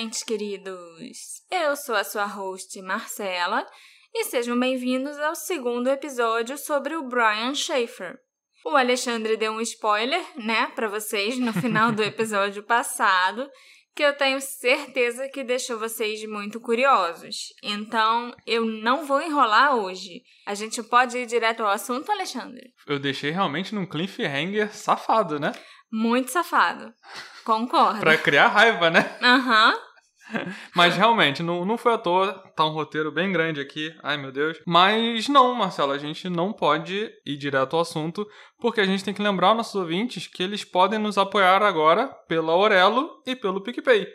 [0.00, 1.18] assistentes queridos!
[1.50, 3.66] Eu sou a sua host, Marcela,
[4.14, 8.18] e sejam bem-vindos ao segundo episódio sobre o Brian Schaefer.
[8.64, 13.46] O Alexandre deu um spoiler, né, para vocês no final do episódio passado,
[13.94, 17.52] que eu tenho certeza que deixou vocês muito curiosos.
[17.62, 20.22] Então, eu não vou enrolar hoje.
[20.46, 22.72] A gente pode ir direto ao assunto, Alexandre?
[22.86, 25.52] Eu deixei realmente num cliffhanger safado, né?
[25.92, 26.90] Muito safado.
[27.44, 28.00] Concordo.
[28.00, 29.18] pra criar raiva, né?
[29.20, 29.72] Aham.
[29.72, 29.89] Uhum.
[30.74, 34.32] Mas realmente, não, não foi à toa, tá um roteiro bem grande aqui, ai meu
[34.32, 34.58] Deus.
[34.66, 38.26] Mas não, Marcelo, a gente não pode ir direto ao assunto,
[38.58, 42.52] porque a gente tem que lembrar nossos ouvintes que eles podem nos apoiar agora pela
[42.52, 44.06] Aurelo e pelo PicPay.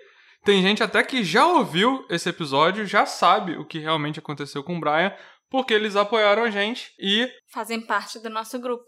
[0.43, 4.77] Tem gente até que já ouviu esse episódio, já sabe o que realmente aconteceu com
[4.77, 5.11] o Brian,
[5.49, 7.27] porque eles apoiaram a gente e.
[7.51, 8.85] Fazem parte do nosso grupo.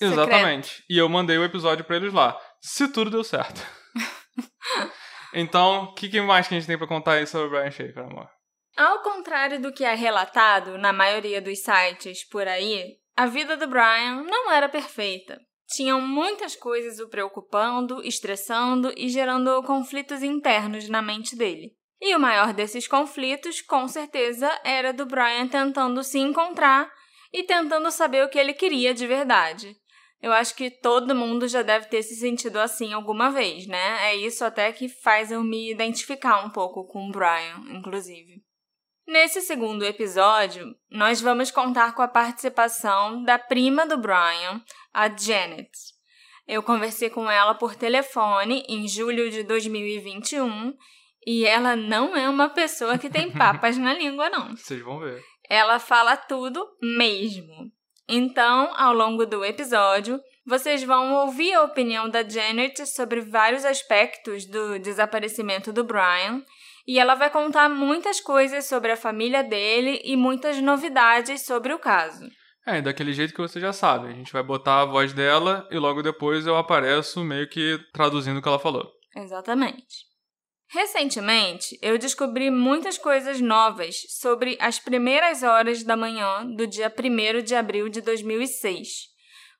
[0.00, 0.68] Exatamente.
[0.68, 0.86] Secreto.
[0.90, 2.36] E eu mandei o episódio para eles lá.
[2.60, 3.60] Se tudo deu certo.
[5.32, 7.70] Então, o que, que, mais que a gente tem para contar aí sobre o Brian
[7.70, 8.28] Schaefer, amor?
[8.76, 13.66] Ao contrário do que é relatado na maioria dos sites por aí, a vida do
[13.66, 15.40] Brian não era perfeita.
[15.74, 21.72] Tinham muitas coisas o preocupando, estressando e gerando conflitos internos na mente dele.
[22.00, 26.88] E o maior desses conflitos, com certeza, era do Brian tentando se encontrar
[27.32, 29.76] e tentando saber o que ele queria de verdade.
[30.20, 34.10] Eu acho que todo mundo já deve ter se sentido assim alguma vez, né?
[34.10, 38.42] É isso até que faz eu me identificar um pouco com o Brian, inclusive.
[39.06, 45.70] Nesse segundo episódio, nós vamos contar com a participação da prima do Brian, a Janet.
[46.46, 50.74] Eu conversei com ela por telefone em julho de 2021
[51.26, 54.56] e ela não é uma pessoa que tem papas na língua, não.
[54.56, 55.22] Vocês vão ver.
[55.48, 57.70] Ela fala tudo mesmo.
[58.08, 64.46] Então, ao longo do episódio, vocês vão ouvir a opinião da Janet sobre vários aspectos
[64.46, 66.42] do desaparecimento do Brian
[66.86, 71.78] e ela vai contar muitas coisas sobre a família dele e muitas novidades sobre o
[71.78, 72.26] caso.
[72.66, 74.08] É, daquele jeito que você já sabe.
[74.08, 78.38] A gente vai botar a voz dela e logo depois eu apareço meio que traduzindo
[78.38, 78.90] o que ela falou.
[79.14, 80.07] Exatamente.
[80.70, 87.42] Recentemente, eu descobri muitas coisas novas sobre as primeiras horas da manhã do dia 1
[87.42, 89.08] de abril de 2006.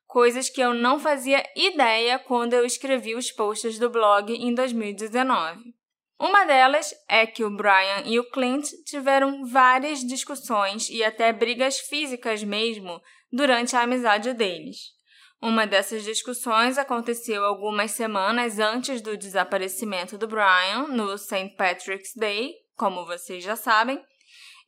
[0.06, 5.72] Coisas que eu não fazia ideia quando eu escrevi os posts do blog em 2019.
[6.20, 11.78] Uma delas é que o Brian e o Clint tiveram várias discussões e até brigas
[11.78, 13.00] físicas mesmo
[13.32, 14.97] durante a amizade deles.
[15.40, 21.54] Uma dessas discussões aconteceu algumas semanas antes do desaparecimento do Brian, no St.
[21.56, 24.02] Patrick's Day, como vocês já sabem,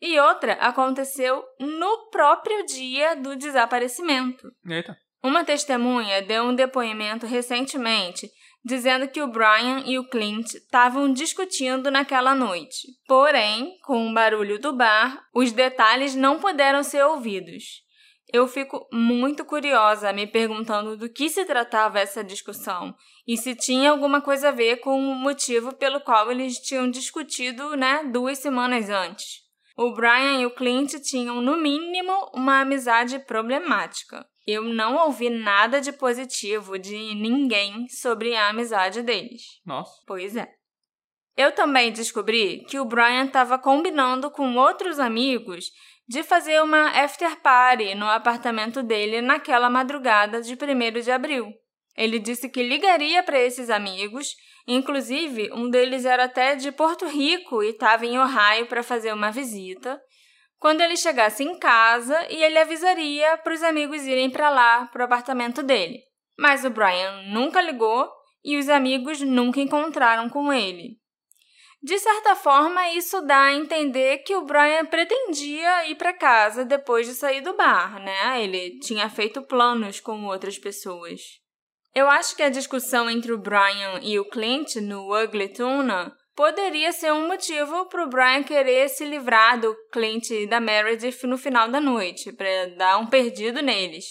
[0.01, 4.49] e outra aconteceu no próprio dia do desaparecimento.
[4.67, 4.97] Eita.
[5.23, 8.31] Uma testemunha deu um depoimento recentemente
[8.65, 12.89] dizendo que o Brian e o Clint estavam discutindo naquela noite.
[13.07, 17.83] Porém, com o barulho do bar, os detalhes não puderam ser ouvidos.
[18.33, 22.95] Eu fico muito curiosa me perguntando do que se tratava essa discussão
[23.27, 27.77] e se tinha alguma coisa a ver com o motivo pelo qual eles tinham discutido,
[27.77, 29.41] né, duas semanas antes.
[29.77, 34.27] O Brian e o Clint tinham, no mínimo, uma amizade problemática.
[34.47, 39.43] Eu não ouvi nada de positivo de ninguém sobre a amizade deles.
[39.65, 39.93] Nossa.
[40.07, 40.53] Pois é.
[41.37, 45.71] Eu também descobri que o Brian estava combinando com outros amigos
[46.11, 51.47] de fazer uma after party no apartamento dele naquela madrugada de 1 de abril.
[51.97, 54.35] Ele disse que ligaria para esses amigos,
[54.67, 59.31] inclusive um deles era até de Porto Rico e estava em Ohio para fazer uma
[59.31, 60.01] visita.
[60.59, 65.03] Quando ele chegasse em casa, e ele avisaria para os amigos irem para lá, para
[65.03, 66.01] o apartamento dele.
[66.37, 68.11] Mas o Brian nunca ligou
[68.45, 71.00] e os amigos nunca encontraram com ele.
[71.83, 77.07] De certa forma, isso dá a entender que o Brian pretendia ir para casa depois
[77.07, 78.45] de sair do bar, né?
[78.45, 81.21] Ele tinha feito planos com outras pessoas.
[81.95, 86.93] Eu acho que a discussão entre o Brian e o Clint no Ugly Tuna poderia
[86.93, 91.37] ser um motivo para o Brian querer se livrar do Clint e da Meredith no
[91.37, 94.05] final da noite, para dar um perdido neles.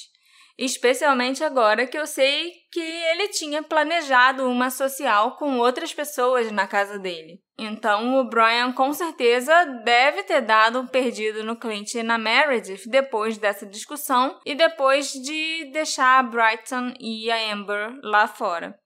[0.57, 6.67] Especialmente agora que eu sei que ele tinha planejado uma social com outras pessoas na
[6.67, 7.39] casa dele.
[7.61, 12.89] Então o Brian com certeza deve ter dado um perdido no Clint e na Meredith
[12.89, 18.79] depois dessa discussão e depois de deixar a Brighton e a Amber lá fora.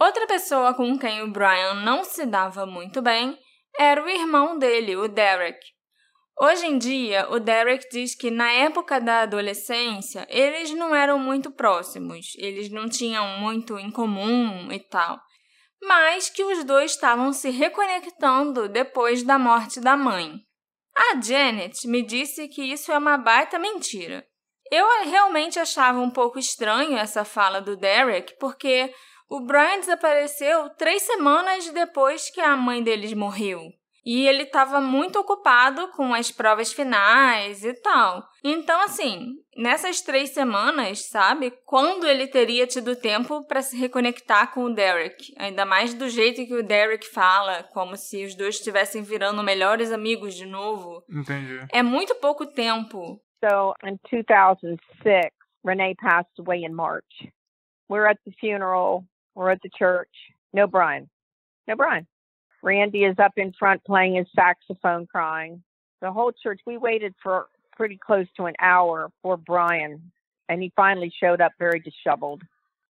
[0.00, 3.36] Outra pessoa com quem o Brian não se dava muito bem
[3.76, 5.58] era o irmão dele, o Derek.
[6.40, 11.50] Hoje em dia, o Derek diz que na época da adolescência eles não eram muito
[11.50, 15.20] próximos, eles não tinham muito em comum e tal.
[15.86, 20.40] Mas que os dois estavam se reconectando depois da morte da mãe.
[20.96, 24.24] A Janet me disse que isso é uma baita mentira.
[24.70, 28.92] Eu realmente achava um pouco estranho essa fala do Derek, porque
[29.28, 33.60] o Brian desapareceu três semanas depois que a mãe deles morreu.
[34.04, 38.22] E ele estava muito ocupado com as provas finais e tal.
[38.44, 41.50] Então, assim, nessas três semanas, sabe?
[41.64, 45.32] Quando ele teria tido tempo para se reconectar com o Derek?
[45.38, 49.90] Ainda mais do jeito que o Derek fala, como se os dois estivessem virando melhores
[49.90, 51.02] amigos de novo.
[51.08, 51.66] Entendi.
[51.72, 53.20] É muito pouco tempo.
[53.42, 55.30] So, in 2006,
[55.64, 57.32] Renee passed away in March.
[57.88, 59.04] We're at the funeral,
[59.34, 60.10] we're at the church.
[60.52, 61.08] No Brian.
[61.66, 62.06] No Brian.
[62.64, 65.62] Randy is up in front playing his saxophone crying.
[66.00, 67.46] The whole church, we waited for
[67.76, 70.10] pretty close to an hour for Brian,
[70.48, 72.42] and he finally showed up very disheveled.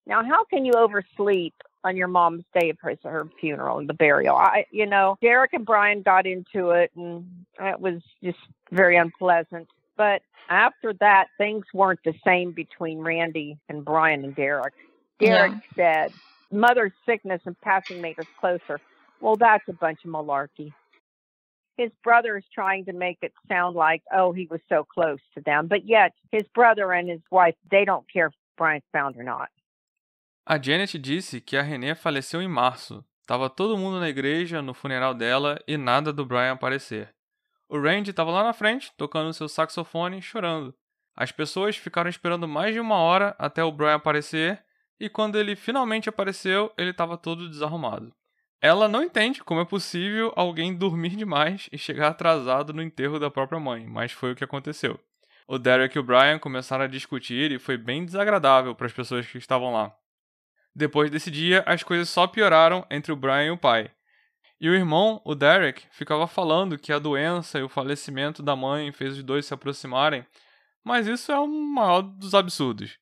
[0.07, 4.37] Now, how can you oversleep on your mom's day of her funeral and the burial?
[4.37, 7.25] I, you know, Derek and Brian got into it, and
[7.59, 8.39] it was just
[8.71, 9.67] very unpleasant.
[9.97, 14.73] But after that, things weren't the same between Randy and Brian and Derek.
[15.19, 16.05] Derek yeah.
[16.07, 16.13] said,
[16.51, 18.79] Mother's sickness and passing made us closer.
[19.21, 20.73] Well, that's a bunch of malarkey.
[21.77, 25.41] His brother is trying to make it sound like, oh, he was so close to
[25.41, 25.67] them.
[25.67, 29.49] But yet, his brother and his wife, they don't care if Brian's found or not.
[30.47, 33.03] A Janet disse que a Renée faleceu em março.
[33.25, 37.13] Tava todo mundo na igreja, no funeral dela, e nada do Brian aparecer.
[37.67, 40.73] O Randy estava lá na frente, tocando seu saxofone, chorando.
[41.15, 44.63] As pessoas ficaram esperando mais de uma hora até o Brian aparecer,
[44.99, 48.13] e quando ele finalmente apareceu, ele estava todo desarrumado.
[48.61, 53.29] Ela não entende como é possível alguém dormir demais e chegar atrasado no enterro da
[53.29, 54.99] própria mãe, mas foi o que aconteceu.
[55.47, 59.27] O Derek e o Brian começaram a discutir e foi bem desagradável para as pessoas
[59.27, 59.95] que estavam lá.
[60.75, 63.91] Depois desse dia, as coisas só pioraram entre o Brian e o pai.
[64.59, 68.91] E o irmão, o Derek, ficava falando que a doença e o falecimento da mãe
[68.91, 70.25] fez os dois se aproximarem,
[70.83, 72.97] mas isso é o maior dos absurdos.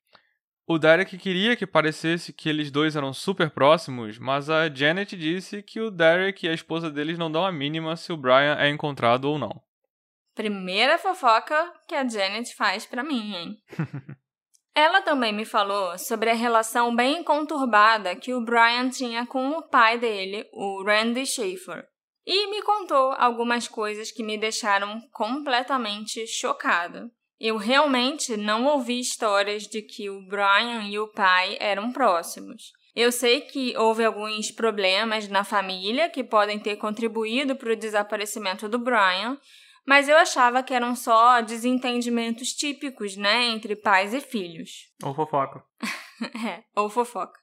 [0.66, 5.62] O Derek queria que parecesse que eles dois eram super próximos, mas a Janet disse
[5.62, 8.70] que o Derek e a esposa deles não dão a mínima se o Brian é
[8.70, 9.62] encontrado ou não.
[10.34, 13.58] Primeira fofoca que a Janet faz para mim, hein?
[14.74, 19.62] Ela também me falou sobre a relação bem conturbada que o Brian tinha com o
[19.62, 21.86] pai dele, o Randy Schaefer.
[22.26, 27.12] E me contou algumas coisas que me deixaram completamente chocada.
[27.46, 32.72] Eu realmente não ouvi histórias de que o Brian e o pai eram próximos.
[32.96, 38.70] Eu sei que houve alguns problemas na família que podem ter contribuído para o desaparecimento
[38.70, 39.38] do Brian,
[39.86, 44.90] mas eu achava que eram só desentendimentos típicos, né, entre pais e filhos.
[45.04, 45.62] Ou fofoca.
[46.48, 47.38] é, ou fofoca.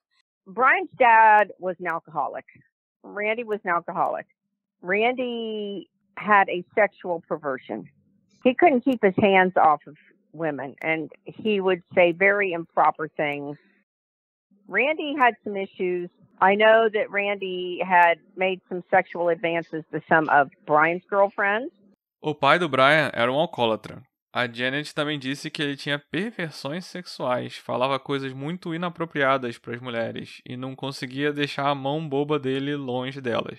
[0.47, 2.47] Brian's dad was an alcoholic.
[3.05, 4.27] Randy was an alcoholic.
[4.81, 7.85] Randy had a sexual perversion.
[8.43, 9.97] He couldn't keep his hands off of
[10.33, 13.57] women and he would say very improper things.
[14.69, 16.09] Randy had some issues.
[16.41, 21.73] I know that Randy had made some sexual advances to some of Brian's girlfriends.
[22.23, 24.03] O pai do Brian era um alcoólatra.
[24.33, 29.81] A Janet também disse que ele tinha perversões sexuais, falava coisas muito inapropriadas para as
[29.81, 33.59] mulheres e não conseguia deixar a mão boba dele longe delas.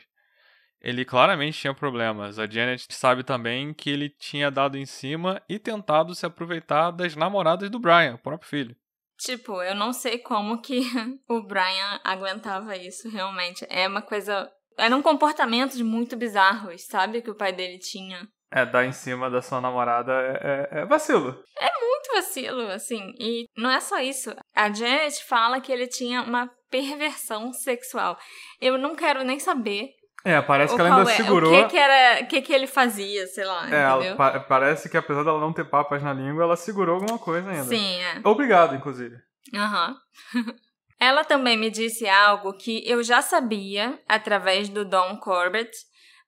[0.82, 2.40] Ele claramente tinha problemas.
[2.40, 7.16] A Janet sabe também que ele tinha dado em cima e tentado se aproveitar das
[7.16, 8.76] namoradas do Brian, o próprio filho.
[9.20, 10.82] Tipo, eu não sei como que
[11.30, 13.66] o Brian aguentava isso realmente.
[13.70, 14.52] É uma coisa.
[14.78, 17.22] Eram comportamentos muito bizarros, sabe?
[17.22, 18.28] Que o pai dele tinha.
[18.52, 21.42] É, dar em cima da sua namorada é, é, é vacilo.
[21.58, 23.14] É muito vacilo, assim.
[23.20, 24.36] E não é só isso.
[24.56, 28.18] A Janet fala que ele tinha uma perversão sexual.
[28.60, 29.92] Eu não quero nem saber
[30.24, 31.16] é, parece que ela ainda é?
[31.16, 31.54] segurou.
[31.54, 33.68] O que, que era, o que, que ele fazia, sei lá.
[33.70, 37.50] É, pa parece que apesar dela não ter papas na língua, ela segurou alguma coisa
[37.50, 37.64] ainda.
[37.64, 38.22] Sim, é.
[38.24, 39.16] Obrigado, inclusive.
[39.54, 39.96] Aham.
[40.36, 40.46] Uhum.
[41.00, 45.72] ela também me disse algo que eu já sabia através do Don Corbett,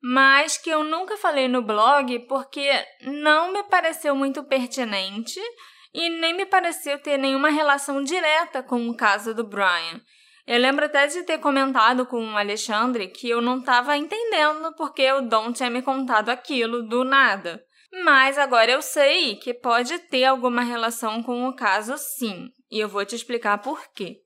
[0.02, 2.68] mas que eu nunca falei no blog porque
[3.02, 5.40] não me pareceu muito pertinente
[5.94, 10.02] e nem me pareceu ter nenhuma relação direta com o caso do Brian.
[10.46, 15.10] Eu lembro até de ter comentado com o Alexandre que eu não estava entendendo porque
[15.12, 17.64] o Dom tinha me contado aquilo do nada.
[18.04, 22.90] Mas agora eu sei que pode ter alguma relação com o caso sim, e eu
[22.90, 24.18] vou te explicar por quê.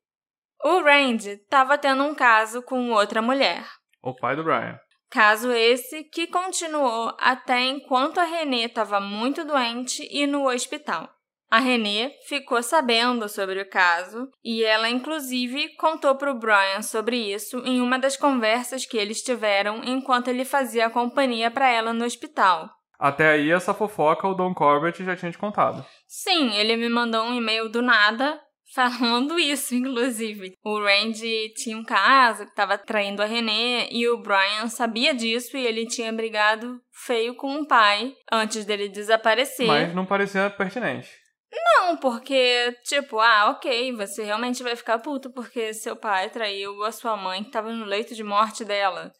[0.63, 3.65] O Randy estava tendo um caso com outra mulher.
[4.01, 4.79] O pai do Brian.
[5.09, 11.09] Caso esse que continuou até enquanto a Renée estava muito doente e no hospital.
[11.49, 17.15] A Renée ficou sabendo sobre o caso e ela, inclusive, contou para o Brian sobre
[17.15, 22.03] isso em uma das conversas que eles tiveram enquanto ele fazia companhia para ela no
[22.03, 22.69] hospital.
[22.99, 25.85] Até aí, essa fofoca o Don Corbett já tinha te contado.
[26.05, 28.37] Sim, ele me mandou um e-mail do nada
[28.75, 30.53] falando isso, inclusive.
[30.65, 35.55] O Randy tinha um caso que estava traindo a Renée e o Brian sabia disso
[35.55, 39.67] e ele tinha brigado feio com o pai antes dele desaparecer.
[39.67, 41.26] Mas não parecia pertinente.
[41.51, 46.91] Não, porque, tipo, ah, ok, você realmente vai ficar puto porque seu pai traiu a
[46.91, 49.13] sua mãe que tava no leito de morte dela.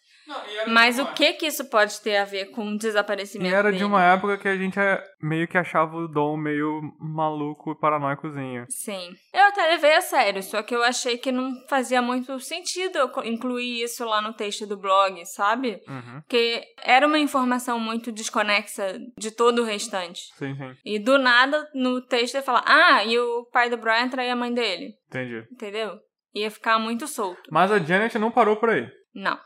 [0.68, 3.78] Mas o que que isso pode ter a ver com o desaparecimento E era dele?
[3.78, 7.80] de uma época que a gente é- meio que achava o Dom meio maluco e
[7.80, 8.66] paranoicozinho.
[8.70, 9.10] Sim.
[9.34, 13.12] Eu até levei a sério, só que eu achei que não fazia muito sentido eu
[13.24, 15.82] incluir isso lá no texto do blog, sabe?
[15.88, 16.22] Uhum.
[16.22, 20.22] Porque era uma informação muito desconexa de todo o restante.
[20.36, 20.76] Sim, sim.
[20.86, 24.36] E do nada, no texto, ele fala: Ah, e o pai do Brian traiu a
[24.36, 24.94] mãe dele.
[25.08, 25.46] Entendi.
[25.52, 25.98] Entendeu?
[26.36, 27.42] Ia ficar muito solto.
[27.52, 28.88] Mas a Janet não parou por aí.
[29.16, 29.40] Não.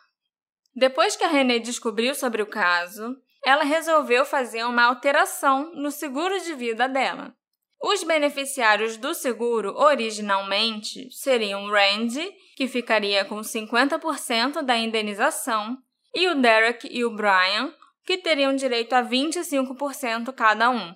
[0.76, 6.40] Depois que a Renée descobriu sobre o caso, ela resolveu fazer uma alteração no seguro
[6.40, 7.36] de vida dela.
[7.84, 15.78] Os beneficiários do seguro originalmente seriam Randy, que ficaria com 50% da indenização,
[16.14, 17.74] e o Derek e o Brian,
[18.06, 20.94] que teriam direito a 25% cada um.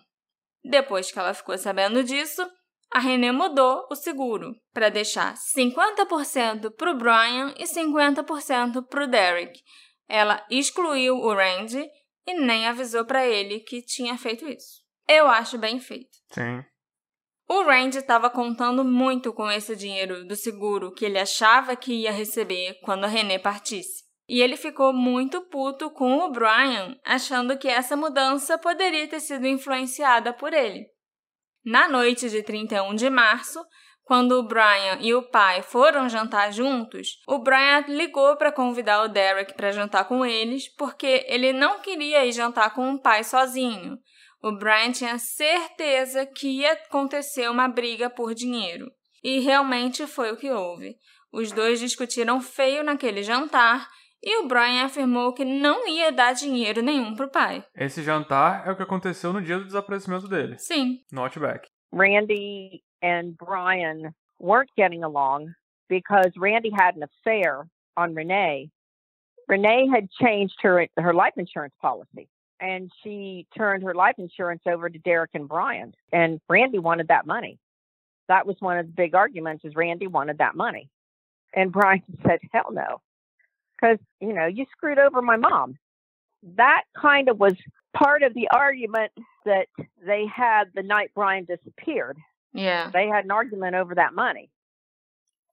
[0.63, 2.47] Depois que ela ficou sabendo disso,
[2.91, 9.07] a Renée mudou o seguro para deixar 50% para o Brian e 50% para o
[9.07, 9.59] Derek.
[10.07, 11.85] Ela excluiu o Randy
[12.25, 14.83] e nem avisou para ele que tinha feito isso.
[15.07, 16.17] Eu acho bem feito.
[16.31, 16.63] Sim.
[17.47, 22.11] O Randy estava contando muito com esse dinheiro do seguro que ele achava que ia
[22.11, 24.03] receber quando a Renée partisse.
[24.27, 29.45] E ele ficou muito puto com o Brian, achando que essa mudança poderia ter sido
[29.45, 30.87] influenciada por ele.
[31.65, 33.59] Na noite de 31 de março,
[34.03, 39.07] quando o Brian e o pai foram jantar juntos, o Brian ligou para convidar o
[39.07, 43.97] Derek para jantar com eles, porque ele não queria ir jantar com o pai sozinho.
[44.43, 48.91] O Brian tinha certeza que ia acontecer uma briga por dinheiro.
[49.23, 50.95] E realmente foi o que houve.
[51.33, 53.89] Os dois discutiram feio naquele jantar
[54.25, 57.63] e o Brian afirmou que não ia dar dinheiro nenhum pro pai.
[57.75, 61.67] Esse jantar é o que aconteceu no dia do desaparecimento dele, Sim, no Outback.
[61.93, 65.53] Randy and Brian weren't getting along
[65.87, 68.71] because Randy had an affair on Renee.
[69.47, 72.27] Renee had changed her her life insurance policy
[72.59, 77.27] and she turned her life insurance over to Derek and Brian and Randy wanted that
[77.27, 77.59] money.
[78.27, 80.89] That was one of the big arguments is Randy wanted that money.
[81.53, 83.01] And Brian said, "Hell no."
[83.79, 85.77] Cuz, you know, you screwed over my mom.
[86.55, 87.53] That kind of was
[87.93, 89.11] part of the argument
[89.45, 89.67] that
[90.05, 92.17] they had the night Brian disappeared.
[92.53, 92.89] yeah.
[92.91, 94.49] They had an argument over that money.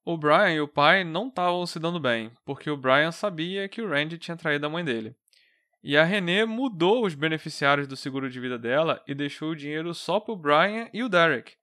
[0.04, 3.80] O Brian e o pai não estavam se dando bem, porque o Brian sabia que
[3.80, 5.14] o Randy tinha traído a mãe dele.
[5.82, 9.94] E a Renée mudou os beneficiários do seguro de vida dela e deixou o dinheiro
[9.94, 11.54] só pro Brian e o Derek.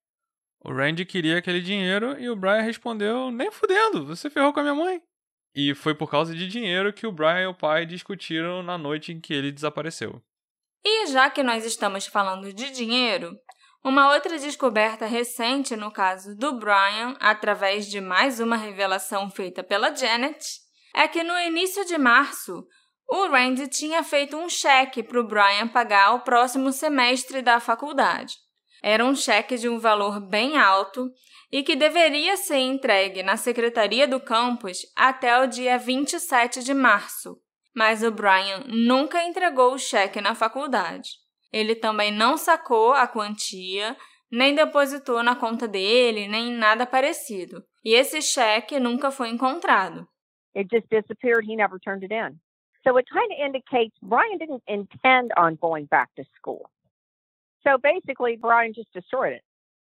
[0.63, 4.63] O Randy queria aquele dinheiro e o Brian respondeu: Nem fudendo, você ferrou com a
[4.63, 5.01] minha mãe.
[5.55, 9.11] E foi por causa de dinheiro que o Brian e o pai discutiram na noite
[9.11, 10.21] em que ele desapareceu.
[10.83, 13.37] E já que nós estamos falando de dinheiro,
[13.83, 19.95] uma outra descoberta recente no caso do Brian, através de mais uma revelação feita pela
[19.95, 20.45] Janet,
[20.93, 22.65] é que no início de março,
[23.07, 28.35] o Randy tinha feito um cheque para o Brian pagar o próximo semestre da faculdade.
[28.81, 31.09] Era um cheque de um valor bem alto
[31.51, 37.37] e que deveria ser entregue na secretaria do campus até o dia 27 de março.
[37.75, 41.09] Mas o Brian nunca entregou o cheque na faculdade.
[41.51, 43.97] Ele também não sacou a quantia,
[44.31, 47.63] nem depositou na conta dele, nem nada parecido.
[47.83, 50.07] E esse cheque nunca foi encontrado.
[50.55, 51.45] It just disappeared.
[51.45, 52.39] He never turned it in.
[52.83, 56.69] So it kind of indicates Brian didn't intend on going back to school.
[57.65, 59.41] So basically, Brian just destroyed it.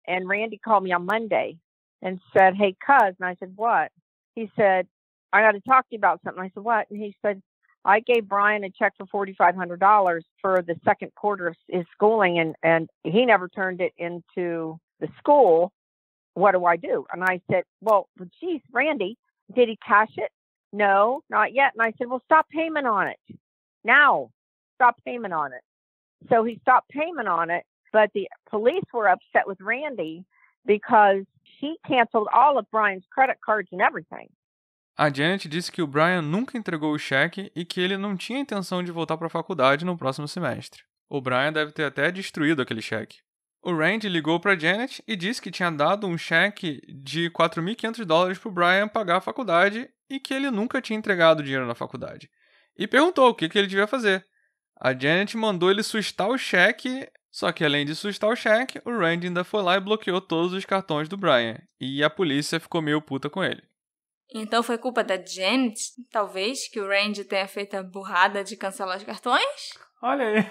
[0.06, 1.58] And Randy called me on Monday
[2.02, 3.14] and said, Hey, cuz.
[3.20, 3.90] And I said, What?
[4.34, 4.87] He said,
[5.32, 6.42] I got to talk to you about something.
[6.42, 6.90] I said, What?
[6.90, 7.42] And he said,
[7.84, 12.54] I gave Brian a check for $4,500 for the second quarter of his schooling, and,
[12.62, 15.72] and he never turned it into the school.
[16.34, 17.06] What do I do?
[17.12, 18.08] And I said, Well,
[18.40, 19.16] geez, Randy,
[19.54, 20.30] did he cash it?
[20.72, 21.72] No, not yet.
[21.75, 23.18] And I said, Well, stop payment on it.
[23.84, 24.30] Now,
[24.76, 25.62] stop payment on it.
[26.28, 30.25] So he stopped payment on it, but the police were upset with Randy
[30.66, 31.25] because
[31.60, 34.28] he canceled all of Brian's credit cards and everything.
[34.96, 38.40] A Janet disse que o Brian nunca entregou o cheque e que ele não tinha
[38.40, 40.82] intenção de voltar para a faculdade no próximo semestre.
[41.08, 43.18] O Brian deve ter até destruído aquele cheque.
[43.62, 48.38] o Randy ligou para Janet e disse que tinha dado um cheque de 4.500 dólares
[48.38, 52.30] para o Brian pagar a faculdade e que ele nunca tinha entregado dinheiro na faculdade.
[52.76, 54.25] E perguntou o que, que ele devia fazer.
[54.80, 58.90] A Janet mandou ele sustar o cheque, só que além de sustar o cheque, o
[58.97, 61.58] Randy ainda foi lá e bloqueou todos os cartões do Brian.
[61.80, 63.62] E a polícia ficou meio puta com ele.
[64.32, 65.80] Então foi culpa da Janet,
[66.11, 69.70] talvez, que o Randy tenha feito a burrada de cancelar os cartões?
[70.02, 70.50] Olha aí.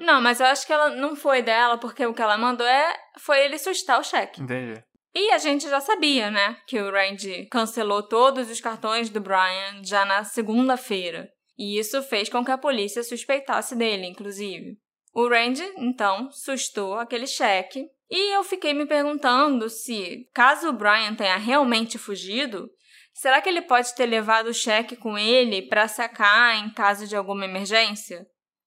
[0.04, 2.96] não, mas eu acho que ela não foi dela, porque o que ela mandou é
[3.18, 4.42] foi ele sustar o cheque.
[4.42, 4.82] Entendi.
[5.14, 9.84] E a gente já sabia, né, que o Randy cancelou todos os cartões do Brian
[9.84, 11.30] já na segunda-feira.
[11.56, 14.76] E isso fez com que a polícia suspeitasse dele, inclusive.
[15.12, 17.88] O Randy, então, sustou aquele cheque.
[18.10, 22.68] E eu fiquei me perguntando se, caso o Brian tenha realmente fugido,
[23.12, 27.16] será que ele pode ter levado o cheque com ele para sacar em caso de
[27.16, 28.26] alguma emergência?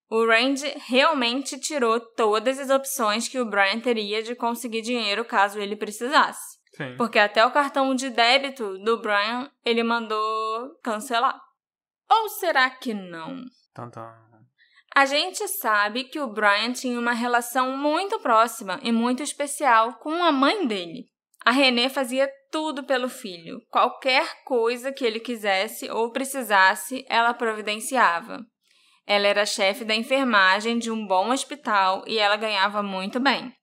[0.10, 5.60] O Randy realmente tirou todas as opções que o Brian teria de conseguir dinheiro caso
[5.60, 6.58] ele precisasse.
[6.74, 6.96] Sim.
[6.96, 11.38] Porque até o cartão de débito do Brian ele mandou cancelar.
[12.10, 13.44] Ou será que não?
[13.74, 14.28] Tantan.
[14.96, 20.24] A gente sabe que o Brian tinha uma relação muito próxima e muito especial com
[20.24, 21.06] a mãe dele.
[21.46, 23.62] A Renée fazia tudo pelo filho.
[23.70, 28.44] Qualquer coisa que ele quisesse ou precisasse, ela providenciava.
[29.06, 33.54] Ela era chefe da enfermagem de um bom hospital e ela ganhava muito bem.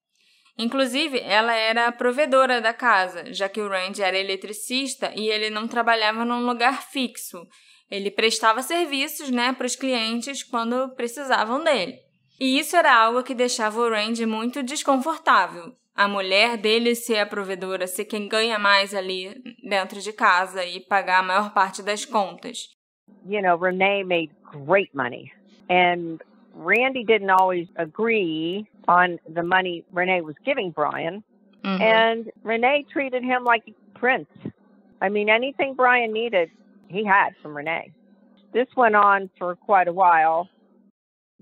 [0.57, 5.51] Inclusive, ela era a provedora da casa, já que o Randy era eletricista e ele
[5.51, 7.45] não trabalhava num lugar fixo.
[7.91, 11.99] Ele prestava serviços né, para os clientes quando precisavam dele.
[12.41, 15.75] E isso era algo que deixava o Randy muito desconfortável.
[15.95, 20.81] A mulher dele ser a provedora, ser quem ganha mais ali dentro de casa e
[20.81, 22.69] pagar a maior parte das contas.
[23.27, 24.31] You know, Renee made
[24.67, 25.33] great money.
[25.71, 26.19] And
[26.55, 31.23] Randy didn't always agree on the money Renee was giving Brian.
[31.65, 31.81] Uhum.
[31.81, 34.29] And Renee treated him like a prince.
[35.01, 36.51] I mean, anything Brian needed,
[36.95, 37.93] he had from Renee.
[38.53, 40.49] This went on for quite a while.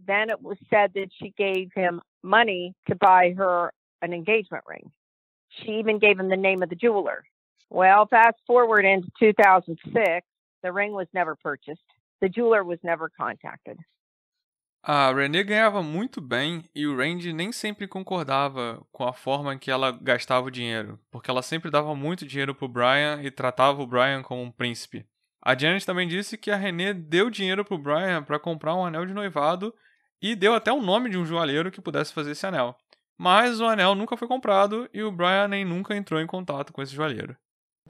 [0.06, 4.90] Then it was said that she gave him money to buy her an engagement ring.
[5.48, 7.24] She even gave him the name of the jeweler.
[7.68, 10.26] Well, fast forward into 2006,
[10.62, 11.80] the ring was never purchased.
[12.20, 13.78] The jeweler was never contacted.
[14.84, 19.70] A Renee ganhava muito bem e o Randy nem sempre concordava com a forma que
[19.70, 23.86] ela gastava o dinheiro, porque ela sempre dava muito dinheiro pro Brian e tratava o
[23.86, 25.06] Brian como um príncipe.
[25.44, 29.04] A Janet também disse que a Renee deu dinheiro pro Brian para comprar um anel
[29.04, 29.74] de noivado
[30.20, 32.76] e deu até o nome de um joalheiro que pudesse fazer esse anel.
[33.18, 36.80] Mas o anel nunca foi comprado e o Brian nem nunca entrou em contato com
[36.80, 37.36] esse joalheiro.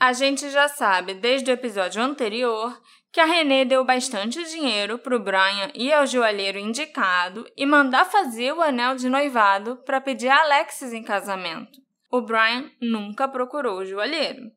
[0.00, 2.80] A gente já sabe desde o episódio anterior
[3.12, 8.06] que a Renée deu bastante dinheiro para o Brian ir ao joalheiro indicado e mandar
[8.06, 11.78] fazer o anel de noivado para pedir a Alexis em casamento.
[12.10, 14.50] O Brian nunca procurou o joalheiro.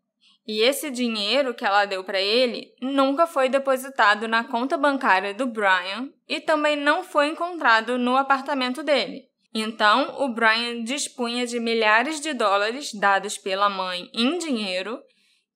[0.48, 5.48] E esse dinheiro que ela deu para ele nunca foi depositado na conta bancária do
[5.48, 9.24] Brian e também não foi encontrado no apartamento dele.
[9.54, 15.02] Então, o Brian dispunha de milhares de dólares dados pela mãe em dinheiro,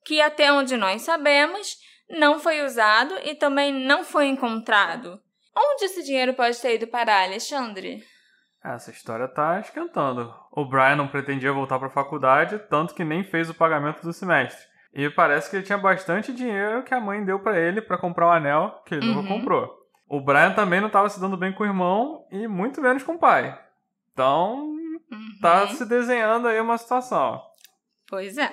[0.06, 1.78] que até onde nós sabemos,
[2.10, 5.21] não foi usado e também não foi encontrado.
[5.56, 8.02] Onde esse dinheiro pode ter ido parar, Alexandre?
[8.63, 10.34] Essa história tá esquentando.
[10.52, 14.13] O Brian não pretendia voltar para a faculdade, tanto que nem fez o pagamento do
[14.13, 14.69] semestre.
[15.02, 18.26] E parece que ele tinha bastante dinheiro que a mãe deu para ele para comprar
[18.26, 19.16] o um anel que ele Uhum.
[19.16, 19.80] nunca comprou.
[20.10, 23.14] O Brian também não estava se dando bem com o irmão e muito menos com
[23.14, 23.58] o pai.
[24.12, 24.76] Então,
[25.42, 25.68] tá Uhum.
[25.70, 27.42] se desenhando aí uma situação.
[28.10, 28.52] Pois é.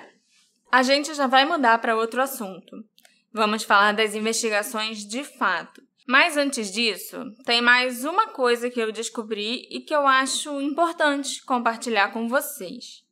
[0.71, 2.77] A gente já vai mudar para outro assunto.
[3.33, 5.81] Vamos falar das investigações de fato.
[6.07, 11.43] Mas antes disso, tem mais uma coisa que eu descobri e que eu acho importante
[11.43, 13.03] compartilhar com vocês.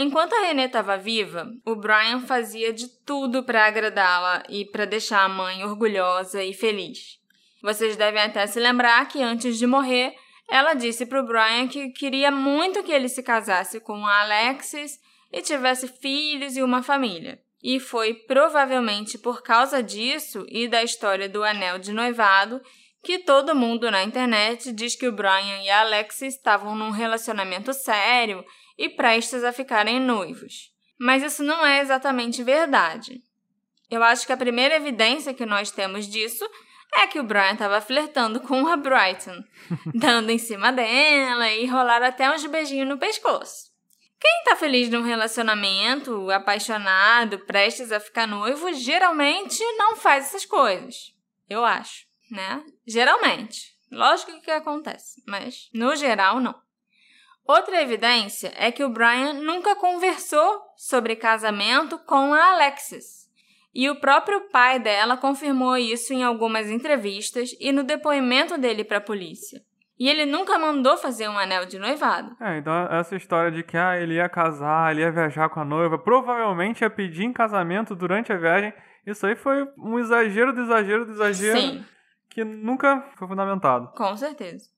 [0.00, 5.24] Enquanto a Renée estava viva, o Brian fazia de tudo para agradá-la e para deixar
[5.24, 7.18] a mãe orgulhosa e feliz.
[7.60, 10.14] Vocês devem até se lembrar que antes de morrer,
[10.48, 15.00] ela disse para o Brian que queria muito que ele se casasse com a Alexis
[15.32, 17.40] e tivesse filhos e uma família.
[17.60, 22.62] E foi provavelmente por causa disso e da história do anel de noivado
[23.02, 27.72] que todo mundo na internet diz que o Brian e a Alexis estavam num relacionamento
[27.72, 28.44] sério
[28.78, 30.72] e prestes a ficarem noivos.
[30.98, 33.20] Mas isso não é exatamente verdade.
[33.90, 36.48] Eu acho que a primeira evidência que nós temos disso
[36.94, 39.42] é que o Brian estava flertando com a Brighton,
[39.94, 43.68] dando em cima dela e rolaram até uns beijinhos no pescoço.
[44.20, 51.14] Quem tá feliz num relacionamento, apaixonado, prestes a ficar noivo, geralmente não faz essas coisas.
[51.48, 52.64] Eu acho, né?
[52.86, 53.76] Geralmente.
[53.90, 56.54] Lógico que acontece, mas no geral não.
[57.48, 63.26] Outra evidência é que o Brian nunca conversou sobre casamento com a Alexis.
[63.74, 68.98] E o próprio pai dela confirmou isso em algumas entrevistas e no depoimento dele para
[68.98, 69.62] a polícia.
[69.98, 72.36] E ele nunca mandou fazer um anel de noivado.
[72.38, 75.64] É, então essa história de que ah, ele ia casar, ele ia viajar com a
[75.64, 78.74] noiva, provavelmente ia pedir em casamento durante a viagem,
[79.06, 81.84] isso aí foi um exagero do exagero do exagero Sim.
[82.28, 83.90] que nunca foi fundamentado.
[83.96, 84.68] Com certeza.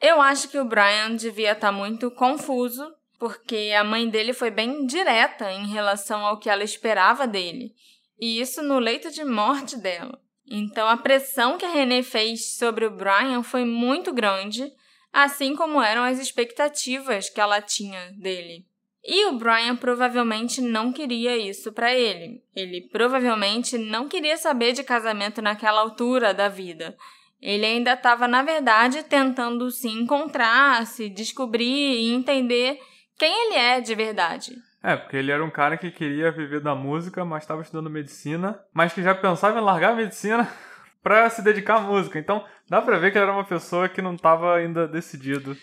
[0.00, 4.86] Eu acho que o Brian devia estar muito confuso, porque a mãe dele foi bem
[4.86, 7.74] direta em relação ao que ela esperava dele,
[8.18, 10.18] e isso no leito de morte dela.
[10.46, 14.72] Então a pressão que a Renée fez sobre o Brian foi muito grande,
[15.12, 18.66] assim como eram as expectativas que ela tinha dele.
[19.04, 22.42] E o Brian provavelmente não queria isso para ele.
[22.54, 26.96] Ele provavelmente não queria saber de casamento naquela altura da vida.
[27.40, 32.78] Ele ainda estava, na verdade, tentando se encontrar, se descobrir e entender
[33.18, 34.52] quem ele é de verdade.
[34.82, 38.58] É, porque ele era um cara que queria viver da música, mas estava estudando medicina,
[38.72, 40.48] mas que já pensava em largar a medicina
[41.02, 42.18] para se dedicar à música.
[42.18, 45.56] Então, dá pra ver que ele era uma pessoa que não estava ainda decidido.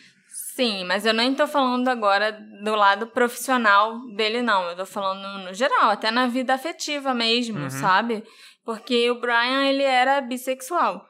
[0.55, 2.31] Sim, mas eu nem tô falando agora
[2.63, 4.63] do lado profissional dele, não.
[4.69, 7.69] Eu tô falando no geral, até na vida afetiva mesmo, Uhum.
[7.69, 8.23] sabe?
[8.65, 11.03] Porque o Brian, ele era bissexual.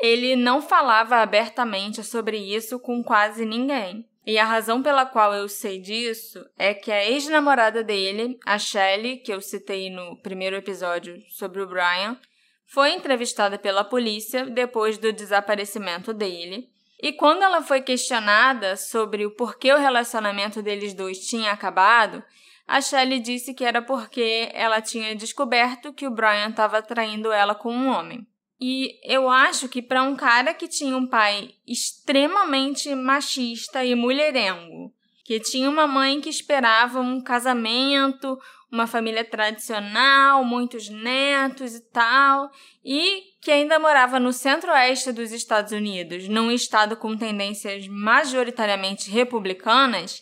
[0.00, 4.08] Ele não falava abertamente sobre isso com quase ninguém.
[4.26, 9.18] E a razão pela qual eu sei disso é que a ex-namorada dele, a Shelley,
[9.18, 12.18] que eu citei no primeiro episódio sobre o Brian,
[12.66, 16.68] foi entrevistada pela polícia depois do desaparecimento dele.
[17.02, 22.22] E quando ela foi questionada sobre o porquê o relacionamento deles dois tinha acabado,
[22.68, 27.54] a Shelley disse que era porque ela tinha descoberto que o Brian estava traindo ela
[27.54, 28.24] com um homem.
[28.60, 34.92] E eu acho que para um cara que tinha um pai extremamente machista e mulherengo,
[35.24, 38.38] que tinha uma mãe que esperava um casamento,
[38.70, 42.50] uma família tradicional, muitos netos e tal,
[42.84, 50.20] e que ainda morava no centro-oeste dos Estados Unidos, num estado com tendências majoritariamente republicanas,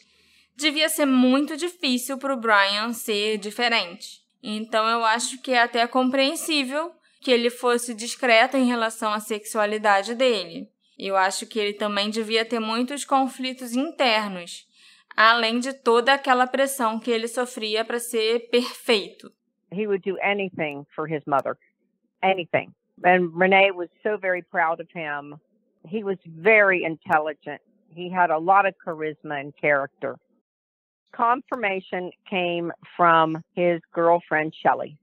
[0.57, 4.21] devia ser muito difícil para o Brian ser diferente.
[4.43, 10.15] Então eu acho que é até compreensível que ele fosse discreto em relação à sexualidade
[10.15, 10.69] dele.
[10.99, 14.67] Eu acho que ele também devia ter muitos conflitos internos,
[15.17, 19.33] além de toda aquela pressão que ele sofria para ser perfeito.
[19.71, 21.57] He would do anything for his mother,
[22.23, 22.73] anything.
[23.05, 25.39] And Renee was so very proud of him.
[25.87, 27.61] He was very intelligent.
[27.95, 30.17] He had a lot of charisma and character.
[31.13, 34.99] Confirmation came from his girlfriend, Shelley.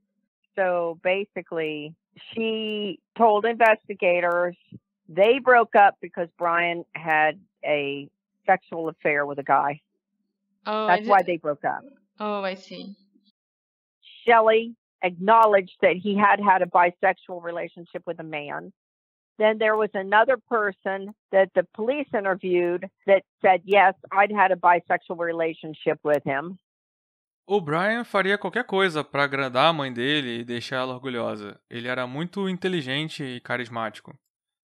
[0.54, 1.94] So basically,
[2.34, 4.56] she told investigators
[5.08, 8.08] they broke up because Brian had a
[8.44, 9.80] sexual affair with a guy.
[10.66, 11.84] Oh, That's why they broke up.
[12.18, 12.96] Oh, I see.
[14.26, 18.72] Shelley acknowledged that he had had a bisexual relationship with a man.
[19.38, 24.56] Then there was another person that the police interviewed that said, Yes, I'd had a
[24.56, 26.58] bisexual relationship with him.
[27.48, 31.60] O Brian faria qualquer coisa para agradar a mãe dele e deixar ela orgulhosa.
[31.70, 34.18] Ele era muito inteligente e carismático.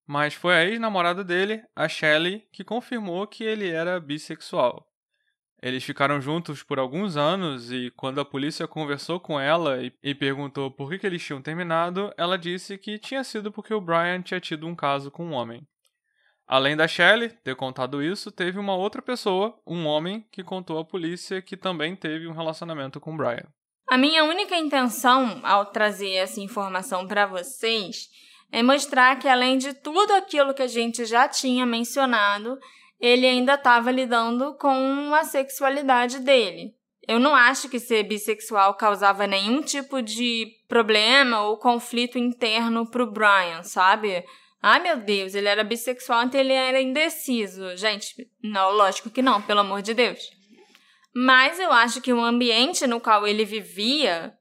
[0.05, 4.85] Mas foi a ex-namorada dele, a Shelley, que confirmou que ele era bissexual.
[5.63, 10.69] Eles ficaram juntos por alguns anos e quando a polícia conversou com ela e, perguntou
[10.69, 14.41] por que, que eles tinham terminado, ela disse que tinha sido porque o Brian tinha
[14.41, 15.65] tido um caso com um homem.
[16.47, 20.85] Além da Shelley ter contado isso, teve uma outra pessoa, um homem, que contou à
[20.85, 23.47] polícia que também teve um relacionamento com o Brian.
[23.89, 28.09] A minha única intenção ao trazer essa informação para vocês
[28.51, 32.59] é mostrar que, além de tudo aquilo que a gente já tinha mencionado,
[33.01, 36.75] ele ainda estava lidando com a sexualidade dele.
[37.09, 43.11] Eu não acho que ser bissexual causava nenhum tipo de problema ou conflito interno pro
[43.11, 44.25] Brian, sabe?
[44.63, 47.77] Ai meu Deus, ele era bissexual, então ele era indeciso.
[47.77, 50.31] Gente, não, lógico que não, pelo amor de Deus.
[51.15, 54.33] Mas eu acho que o ambiente no qual ele vivia,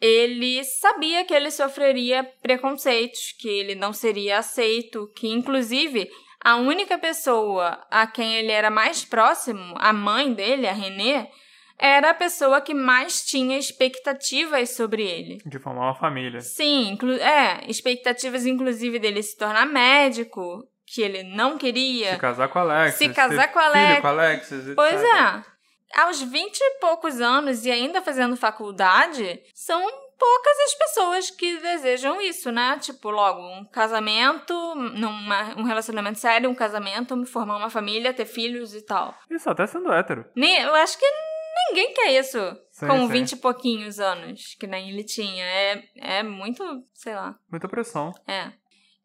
[0.00, 6.08] ele sabia que ele sofreria preconceitos, que ele não seria aceito, que inclusive
[6.40, 11.28] a única pessoa a quem ele era mais próximo, a mãe dele, a Renée,
[11.78, 15.38] era a pessoa que mais tinha expectativas sobre ele.
[15.44, 16.40] De formar uma família.
[16.40, 22.12] Sim, é, expectativas inclusive dele se tornar médico, que ele não queria.
[22.14, 22.98] Se casar com a Alexis.
[22.98, 24.74] Se casar com a filho Alex- com Alexis.
[24.74, 25.42] Pois é.
[26.00, 29.80] Aos 20 e poucos anos e ainda fazendo faculdade, são
[30.18, 32.78] poucas as pessoas que desejam isso, né?
[32.80, 38.74] Tipo, logo, um casamento, numa, um relacionamento sério, um casamento, formar uma família, ter filhos
[38.74, 39.14] e tal.
[39.30, 40.24] Isso, até sendo hétero.
[40.34, 41.04] Nem, eu acho que
[41.68, 42.38] ninguém quer isso
[42.70, 43.08] Sim, com sim.
[43.08, 45.44] 20 e pouquinhos anos, que nem ele tinha.
[45.44, 47.34] É, é muito, sei lá.
[47.50, 48.12] Muita pressão.
[48.26, 48.52] É.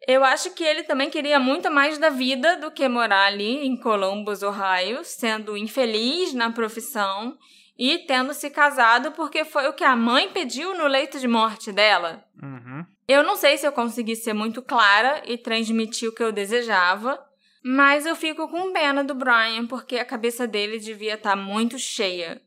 [0.07, 3.77] Eu acho que ele também queria muito mais da vida do que morar ali em
[3.77, 7.37] Columbus, Ohio, sendo infeliz na profissão
[7.77, 11.71] e tendo se casado porque foi o que a mãe pediu no leito de morte
[11.71, 12.23] dela.
[12.41, 12.83] Uhum.
[13.07, 17.19] Eu não sei se eu consegui ser muito clara e transmitir o que eu desejava,
[17.63, 22.41] mas eu fico com pena do Brian porque a cabeça dele devia estar muito cheia.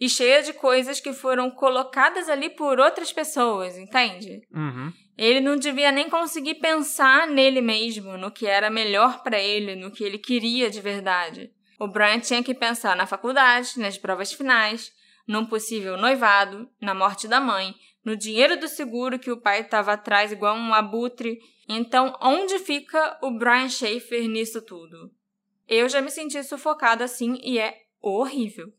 [0.00, 4.42] E cheia de coisas que foram colocadas ali por outras pessoas, entende?
[4.54, 4.92] Uhum.
[5.16, 9.90] Ele não devia nem conseguir pensar nele mesmo, no que era melhor para ele, no
[9.90, 11.50] que ele queria de verdade.
[11.80, 14.92] O Brian tinha que pensar na faculdade, nas provas finais,
[15.26, 17.74] num possível noivado, na morte da mãe,
[18.08, 21.38] no dinheiro do seguro que o pai estava atrás igual um abutre.
[21.68, 25.12] Então, onde fica o Brian Schaefer nisso tudo?
[25.68, 28.72] Eu já me senti sufocada assim e é horrível.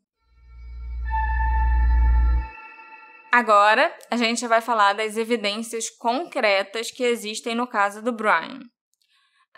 [3.31, 8.61] Agora, a gente vai falar das evidências concretas que existem no caso do Brian.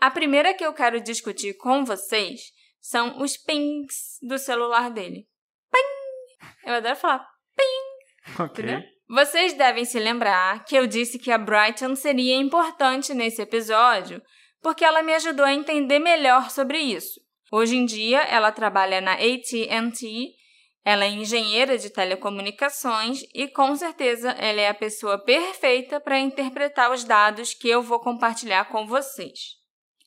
[0.01, 5.25] A primeira que eu quero discutir com vocês são os pings do celular dele.
[5.71, 6.69] Ping!
[6.69, 8.65] Eu adoro falar ping, Ok.
[8.65, 8.81] entendeu?
[9.11, 14.21] Vocês devem se lembrar que eu disse que a Brighton seria importante nesse episódio
[14.61, 17.19] porque ela me ajudou a entender melhor sobre isso.
[17.51, 20.41] Hoje em dia, ela trabalha na AT&T
[20.83, 26.91] ela é engenheira de telecomunicações e com certeza ela é a pessoa perfeita para interpretar
[26.91, 29.57] os dados que eu vou compartilhar com vocês.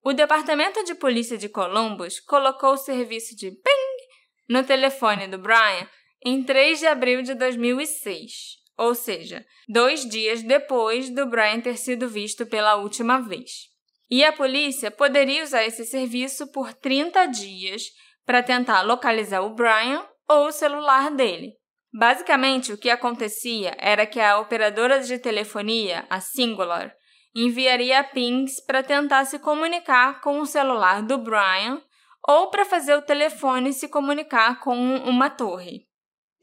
[0.03, 4.05] O Departamento de Polícia de Columbus colocou o serviço de ping
[4.49, 5.89] no telefone do Brian
[6.25, 12.09] em 3 de abril de 2006, ou seja, dois dias depois do Brian ter sido
[12.09, 13.69] visto pela última vez.
[14.11, 17.85] E a polícia poderia usar esse serviço por 30 dias
[18.27, 21.53] para tentar localizar o Brian ou o celular dele.
[21.93, 26.93] Basicamente, o que acontecia era que a operadora de telefonia, a Singular,
[27.35, 31.81] enviaria pings para tentar se comunicar com o celular do Brian
[32.27, 35.87] ou para fazer o telefone se comunicar com uma torre.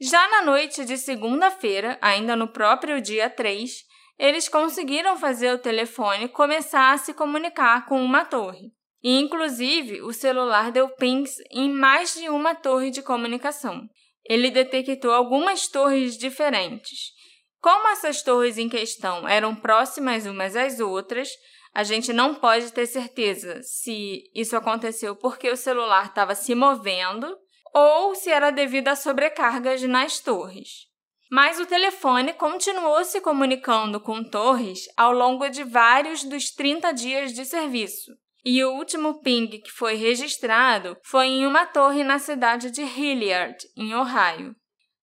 [0.04, 3.84] Já na noite de segunda-feira, ainda no próprio dia 3,
[4.18, 8.72] eles conseguiram fazer o telefone começar a se comunicar com uma torre.
[9.00, 13.88] E, inclusive, o celular deu pings em mais de uma torre de comunicação.
[14.24, 17.12] Ele detectou algumas torres diferentes.
[17.60, 21.28] Como essas torres em questão eram próximas umas às outras,
[21.72, 27.38] a gente não pode ter certeza se isso aconteceu porque o celular estava se movendo
[27.72, 30.86] ou se era devido a sobrecargas nas torres.
[31.30, 37.32] Mas o telefone continuou se comunicando com torres ao longo de vários dos 30 dias
[37.32, 38.12] de serviço.
[38.44, 43.56] E o último ping que foi registrado foi em uma torre na cidade de Hilliard,
[43.76, 44.54] em Ohio.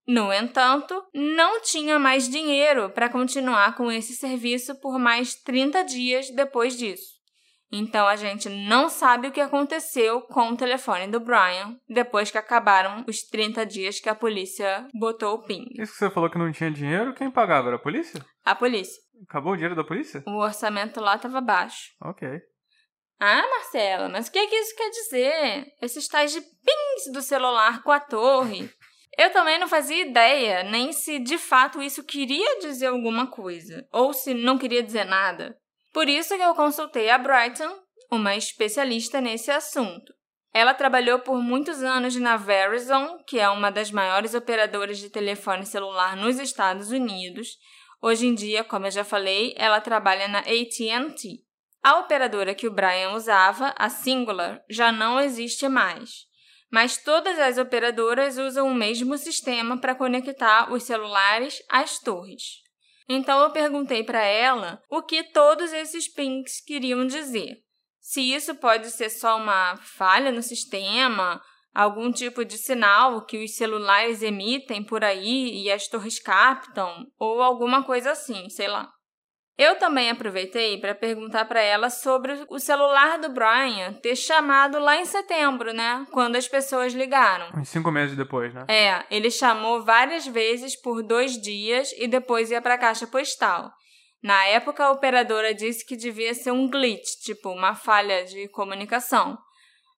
[0.08, 6.30] No entanto, não tinha mais dinheiro para continuar com esse serviço por mais 30 dias
[6.32, 7.19] depois disso.
[7.72, 12.38] Então a gente não sabe o que aconteceu com o telefone do Brian depois que
[12.38, 15.66] acabaram os 30 dias que a polícia botou o ping.
[15.78, 17.68] Isso que você falou que não tinha dinheiro, quem pagava?
[17.68, 18.26] Era a polícia?
[18.44, 19.00] A polícia.
[19.28, 20.24] Acabou o dinheiro da polícia?
[20.26, 21.92] O orçamento lá estava baixo.
[22.02, 22.28] Ok.
[23.20, 25.66] Ah, Marcela, mas o que, que isso quer dizer?
[25.82, 28.70] Esses tais de pings do celular com a torre.
[29.18, 34.14] Eu também não fazia ideia nem se de fato isso queria dizer alguma coisa, ou
[34.14, 35.59] se não queria dizer nada.
[35.92, 37.76] Por isso que eu consultei a Brighton,
[38.12, 40.14] uma especialista nesse assunto.
[40.54, 45.66] Ela trabalhou por muitos anos na Verizon, que é uma das maiores operadoras de telefone
[45.66, 47.58] celular nos Estados Unidos.
[48.02, 51.44] Hoje em dia, como eu já falei, ela trabalha na AT&T.
[51.84, 56.28] A operadora que o Brian usava, a Singular, já não existe mais.
[56.72, 62.69] Mas todas as operadoras usam o mesmo sistema para conectar os celulares às torres.
[63.10, 67.58] Então eu perguntei para ela o que todos esses pings queriam dizer.
[68.00, 71.42] Se isso pode ser só uma falha no sistema,
[71.74, 77.42] algum tipo de sinal que os celulares emitem por aí e as torres captam, ou
[77.42, 78.92] alguma coisa assim, sei lá.
[79.60, 84.96] Eu também aproveitei para perguntar para ela sobre o celular do Brian ter chamado lá
[84.96, 86.08] em setembro, né?
[86.12, 87.50] Quando as pessoas ligaram.
[87.60, 88.66] Uns cinco meses depois, né?
[88.70, 93.70] É, ele chamou várias vezes por dois dias e depois ia para a caixa postal.
[94.24, 99.38] Na época, a operadora disse que devia ser um glitch, tipo uma falha de comunicação.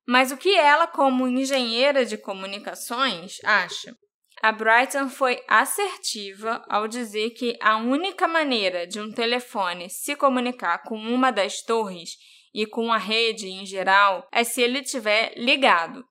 [0.08, 3.96] Mas o que ela, como engenheira de comunicações, acha?
[4.44, 10.80] A Brighton foi assertiva ao dizer que a única maneira de um telefone se comunicar
[10.80, 12.10] com uma das torres
[12.52, 16.04] e com a rede em geral é se ele estiver ligado.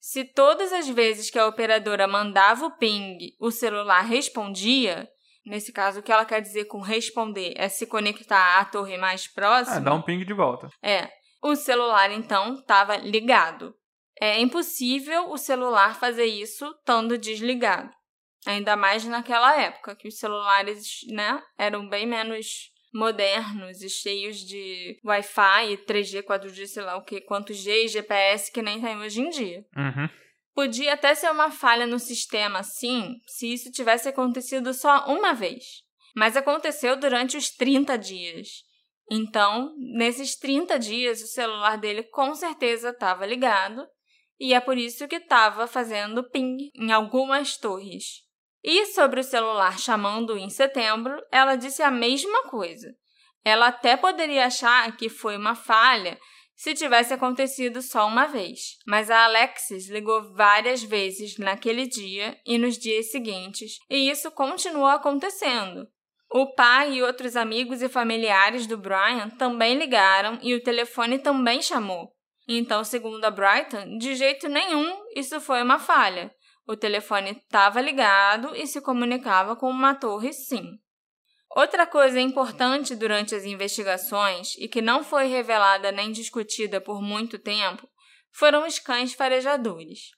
[0.00, 5.06] Se todas as vezes que a operadora mandava o ping, o celular respondia,
[5.44, 9.26] nesse caso o que ela quer dizer com responder é se conectar à torre mais
[9.26, 9.76] próxima.
[9.76, 10.70] É, dá um ping de volta.
[10.82, 11.10] É.
[11.42, 13.74] O celular então estava ligado.
[14.20, 17.90] É impossível o celular fazer isso estando desligado.
[18.46, 24.98] Ainda mais naquela época, que os celulares né, eram bem menos modernos e cheios de
[25.04, 29.20] Wi-Fi, 3G, 4G, sei lá o que, quantos G e GPS que nem tem hoje
[29.20, 29.64] em dia.
[29.76, 30.08] Uhum.
[30.54, 35.62] Podia até ser uma falha no sistema, sim, se isso tivesse acontecido só uma vez.
[36.16, 38.48] Mas aconteceu durante os 30 dias.
[39.10, 43.86] Então, nesses 30 dias, o celular dele com certeza estava ligado
[44.38, 48.22] e é por isso que estava fazendo ping em algumas torres.
[48.62, 52.88] E sobre o celular chamando em setembro, ela disse a mesma coisa.
[53.44, 56.18] Ela até poderia achar que foi uma falha
[56.58, 62.58] se tivesse acontecido só uma vez, mas a Alexis ligou várias vezes naquele dia e
[62.58, 65.86] nos dias seguintes, e isso continuou acontecendo.
[66.28, 71.62] O pai e outros amigos e familiares do Brian também ligaram e o telefone também
[71.62, 72.12] chamou.
[72.48, 76.34] Então, segundo a Brighton, de jeito nenhum isso foi uma falha.
[76.66, 80.78] O telefone estava ligado e se comunicava com uma torre, sim.
[81.50, 87.38] Outra coisa importante durante as investigações e que não foi revelada nem discutida por muito
[87.38, 87.88] tempo
[88.30, 90.10] foram os cães farejadores.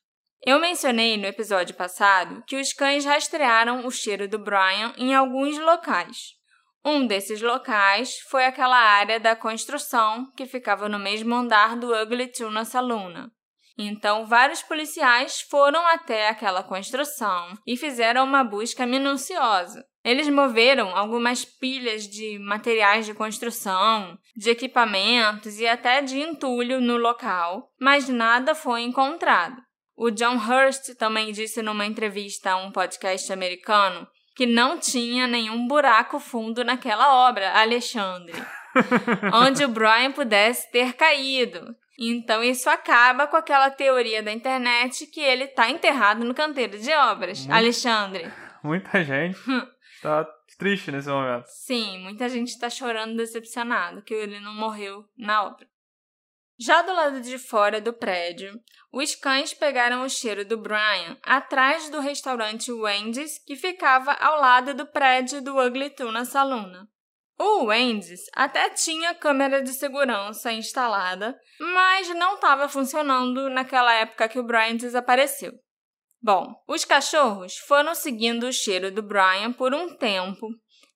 [0.45, 5.59] Eu mencionei no episódio passado que os cães rastrearam o cheiro do Brian em alguns
[5.59, 6.40] locais.
[6.85, 12.29] Um desses locais foi aquela área da construção que ficava no mesmo andar do Ugly
[12.29, 13.29] Tuna Saloon.
[13.77, 19.85] Então, vários policiais foram até aquela construção e fizeram uma busca minuciosa.
[20.03, 26.97] Eles moveram algumas pilhas de materiais de construção, de equipamentos e até de entulho no
[26.97, 29.57] local, mas nada foi encontrado.
[29.97, 35.67] O John Hurst também disse numa entrevista a um podcast americano que não tinha nenhum
[35.67, 38.35] buraco fundo naquela obra, Alexandre,
[39.35, 41.75] onde o Brian pudesse ter caído.
[41.99, 46.91] Então isso acaba com aquela teoria da internet que ele está enterrado no canteiro de
[46.93, 48.33] obras, Muito, Alexandre.
[48.63, 49.39] Muita gente
[49.95, 50.25] está
[50.59, 51.45] triste nesse momento.
[51.47, 55.67] Sim, muita gente está chorando decepcionado que ele não morreu na obra.
[56.63, 58.61] Já do lado de fora do prédio,
[58.93, 64.75] os cães pegaram o cheiro do Brian atrás do restaurante Wendy's que ficava ao lado
[64.75, 66.85] do prédio do Ugly Tuna Saloon.
[67.39, 74.39] O Wendy's até tinha câmera de segurança instalada, mas não estava funcionando naquela época que
[74.39, 75.55] o Brian desapareceu.
[76.21, 80.47] Bom, os cachorros foram seguindo o cheiro do Brian por um tempo,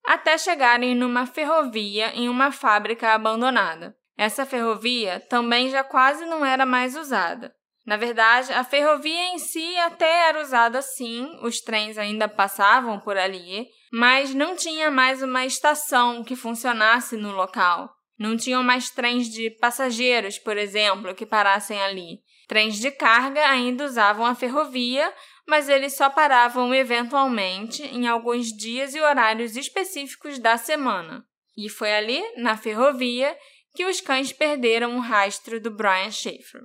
[0.05, 3.97] até chegarem numa ferrovia em uma fábrica abandonada.
[4.17, 7.55] Essa ferrovia também já quase não era mais usada.
[7.85, 13.17] Na verdade, a ferrovia em si até era usada sim, os trens ainda passavam por
[13.17, 17.95] ali, mas não tinha mais uma estação que funcionasse no local.
[18.19, 22.21] Não tinham mais trens de passageiros, por exemplo, que parassem ali.
[22.47, 25.13] Trens de carga ainda usavam a ferrovia,
[25.47, 31.25] mas eles só paravam eventualmente em alguns dias e horários específicos da semana.
[31.57, 33.37] E foi ali, na ferrovia,
[33.75, 36.63] que os cães perderam o rastro do Brian Schaefer.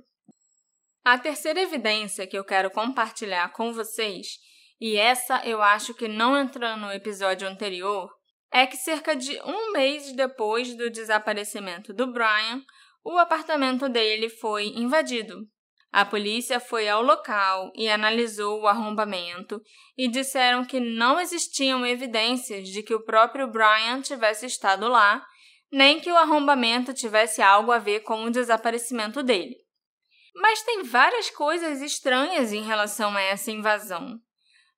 [1.04, 4.38] A terceira evidência que eu quero compartilhar com vocês,
[4.80, 8.08] e essa eu acho que não entrou no episódio anterior,
[8.52, 12.62] é que cerca de um mês depois do desaparecimento do Brian,
[13.04, 15.48] o apartamento dele foi invadido.
[15.92, 19.60] A polícia foi ao local e analisou o arrombamento
[19.98, 25.24] e disseram que não existiam evidências de que o próprio Brian tivesse estado lá
[25.70, 29.56] nem que o arrombamento tivesse algo a ver com o desaparecimento dele.
[30.34, 34.18] Mas tem várias coisas estranhas em relação a essa invasão.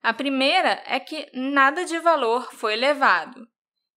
[0.02, 3.46] A primeira é que nada de valor foi levado.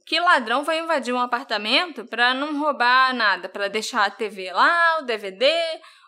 [0.05, 4.99] Que ladrão vai invadir um apartamento para não roubar nada, para deixar a TV lá,
[4.99, 5.51] o DVD,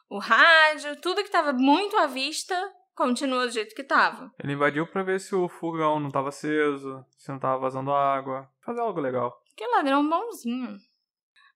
[0.08, 2.56] o rádio, tudo que estava muito à vista
[2.96, 4.32] continua do jeito que estava.
[4.44, 8.48] Ele invadiu para ver se o fogão não estava aceso, se não estava vazando água,
[8.64, 9.36] fazer algo legal.
[9.58, 10.78] Que ladrão bonzinho.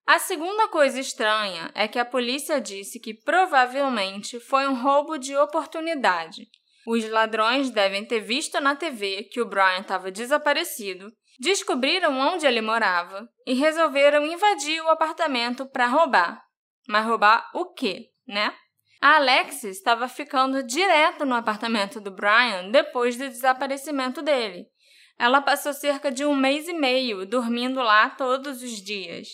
[0.04, 5.36] A segunda coisa estranha é que a polícia disse que provavelmente foi um roubo de
[5.36, 6.48] oportunidade.
[6.84, 12.60] Os ladrões devem ter visto na TV que o Brian estava desaparecido, descobriram onde ele
[12.60, 16.42] morava e resolveram invadir o apartamento para roubar.
[16.88, 18.52] Mas roubar o quê, né?
[19.00, 24.71] A Alexis estava ficando direto no apartamento do Brian depois do desaparecimento dele.
[25.18, 29.28] Ela passou cerca de um mês e meio dormindo lá todos os dias.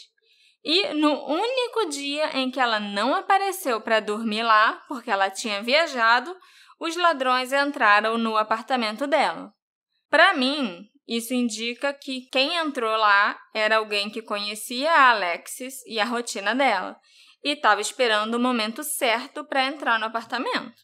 [0.64, 5.62] E no único dia em que ela não apareceu para dormir lá, porque ela tinha
[5.62, 6.37] viajado,
[6.79, 9.53] os ladrões entraram no apartamento dela.
[10.11, 15.99] Para mim, isso indica que quem entrou lá era alguém que conhecia a Alexis e
[15.99, 16.97] a rotina dela
[17.43, 20.74] e estava esperando o momento certo para entrar no apartamento.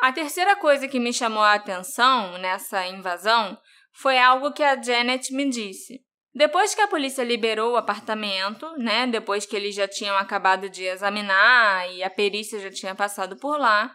[0.00, 3.58] A terceira coisa que me chamou a atenção nessa invasão
[4.00, 6.00] foi algo que a Janet me disse.
[6.34, 10.84] Depois que a polícia liberou o apartamento, né, depois que eles já tinham acabado de
[10.84, 13.94] examinar e a perícia já tinha passado por lá,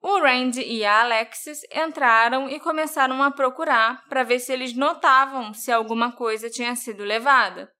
[0.00, 5.52] o Randy e a Alexis entraram e começaram a procurar para ver se eles notavam
[5.52, 7.70] se alguma coisa tinha sido levada.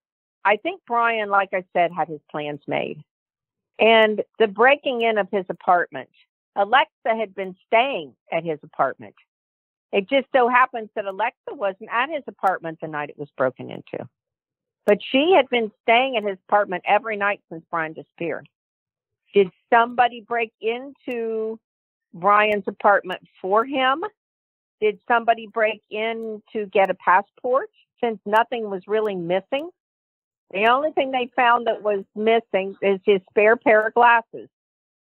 [0.46, 3.02] I think Brian, like I said, had his plans made.
[3.80, 6.10] And the breaking in of his apartment,
[6.56, 9.14] Alexa had been staying at his apartment.
[9.94, 13.70] It just so happens that Alexa wasn't at his apartment the night it was broken
[13.70, 14.08] into.
[14.86, 18.48] But she had been staying at his apartment every night since Brian disappeared.
[19.32, 21.60] Did somebody break into
[22.12, 24.02] Brian's apartment for him?
[24.80, 27.70] Did somebody break in to get a passport
[28.02, 29.70] since nothing was really missing?
[30.50, 34.48] The only thing they found that was missing is his spare pair of glasses.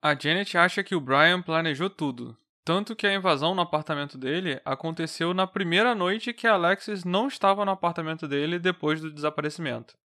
[0.03, 2.36] A Janet acha que o Brian planejou tudo.
[2.69, 7.64] Tanto que a invasão no apartamento dele aconteceu na primeira noite que Alexis não estava
[7.64, 9.97] no apartamento dele depois do desaparecimento.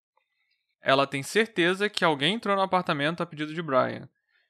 [0.81, 4.07] Ela tem certeza que alguém entrou no apartamento a pedido de Brian.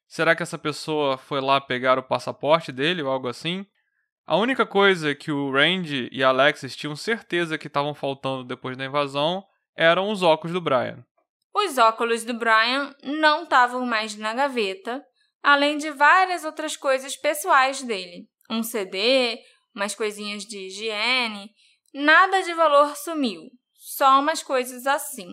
[0.08, 3.66] Será que essa pessoa foi lá pegar o passaporte dele ou algo assim?
[4.28, 8.86] A única coisa que o Randy e Alexis tinham certeza que estavam faltando depois da
[8.86, 9.44] invasão
[9.76, 11.04] eram os óculos do Brian.
[11.52, 15.04] Os óculos do Brian não estavam mais na gaveta,
[15.44, 18.28] além de várias outras coisas pessoais dele.
[18.50, 19.38] Um CD,
[19.76, 21.52] umas coisinhas de higiene.
[21.94, 23.42] Nada de valor sumiu,
[23.76, 25.28] só umas coisas assim.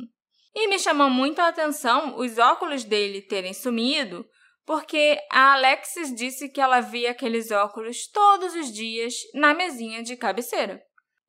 [0.54, 4.26] E me chamou muito a atenção os óculos dele terem sumido,
[4.66, 10.16] porque a Alexis disse que ela via aqueles óculos todos os dias na mesinha de
[10.16, 10.82] cabeceira.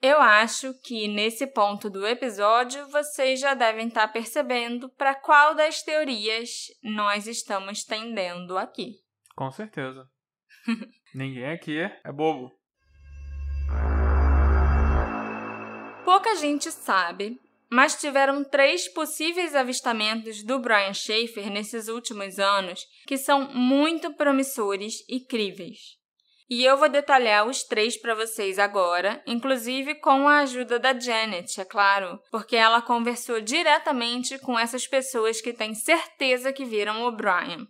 [0.03, 5.83] Eu acho que nesse ponto do episódio vocês já devem estar percebendo para qual das
[5.83, 6.49] teorias
[6.81, 8.95] nós estamos tendendo aqui.
[9.35, 10.09] Com certeza.
[11.13, 12.51] Ninguém aqui é bobo.
[16.03, 17.39] Pouca gente sabe,
[17.69, 25.05] mas tiveram três possíveis avistamentos do Brian Schaefer nesses últimos anos que são muito promissores
[25.07, 26.00] e críveis.
[26.53, 31.61] E eu vou detalhar os três para vocês agora, inclusive com a ajuda da Janet,
[31.61, 37.11] é claro, porque ela conversou diretamente com essas pessoas que têm certeza que viram o
[37.13, 37.65] Brian.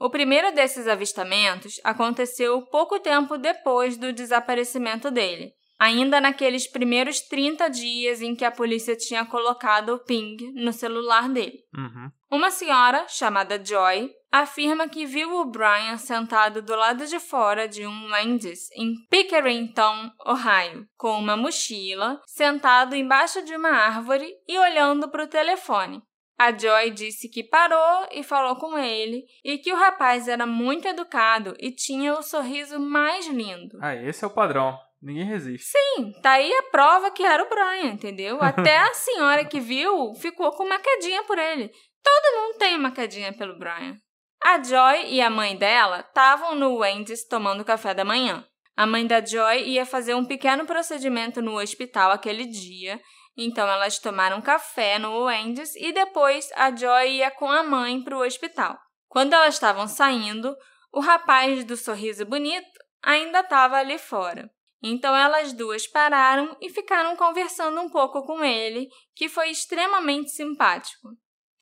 [0.00, 5.52] O primeiro desses avistamentos aconteceu pouco tempo depois do desaparecimento dele,
[5.84, 11.28] ainda naqueles primeiros 30 dias em que a polícia tinha colocado o ping no celular
[11.28, 11.58] dele.
[11.76, 12.10] Uhum.
[12.30, 17.86] Uma senhora, chamada Joy, afirma que viu o Brian sentado do lado de fora de
[17.86, 25.10] um Wendy's em Pickerington, Ohio, com uma mochila, sentado embaixo de uma árvore e olhando
[25.10, 26.02] para o telefone.
[26.38, 30.88] A Joy disse que parou e falou com ele e que o rapaz era muito
[30.88, 33.78] educado e tinha o sorriso mais lindo.
[33.82, 34.76] Ah, esse é o padrão.
[35.04, 35.66] Ninguém resiste.
[35.66, 38.38] Sim, tá aí a prova que era o Brian, entendeu?
[38.40, 41.70] Até a senhora que viu ficou com uma quedinha por ele.
[42.02, 43.98] Todo mundo tem uma quedinha pelo Brian.
[44.42, 48.46] A Joy e a mãe dela estavam no Wendy's tomando café da manhã.
[48.74, 52.98] A mãe da Joy ia fazer um pequeno procedimento no hospital aquele dia,
[53.36, 58.16] então elas tomaram café no Wendy's e depois a Joy ia com a mãe para
[58.16, 58.78] o hospital.
[59.06, 60.56] Quando elas estavam saindo,
[60.90, 62.66] o rapaz do sorriso bonito
[63.02, 64.50] ainda estava ali fora.
[64.86, 71.08] Então elas duas pararam e ficaram conversando um pouco com ele, que foi extremamente simpático.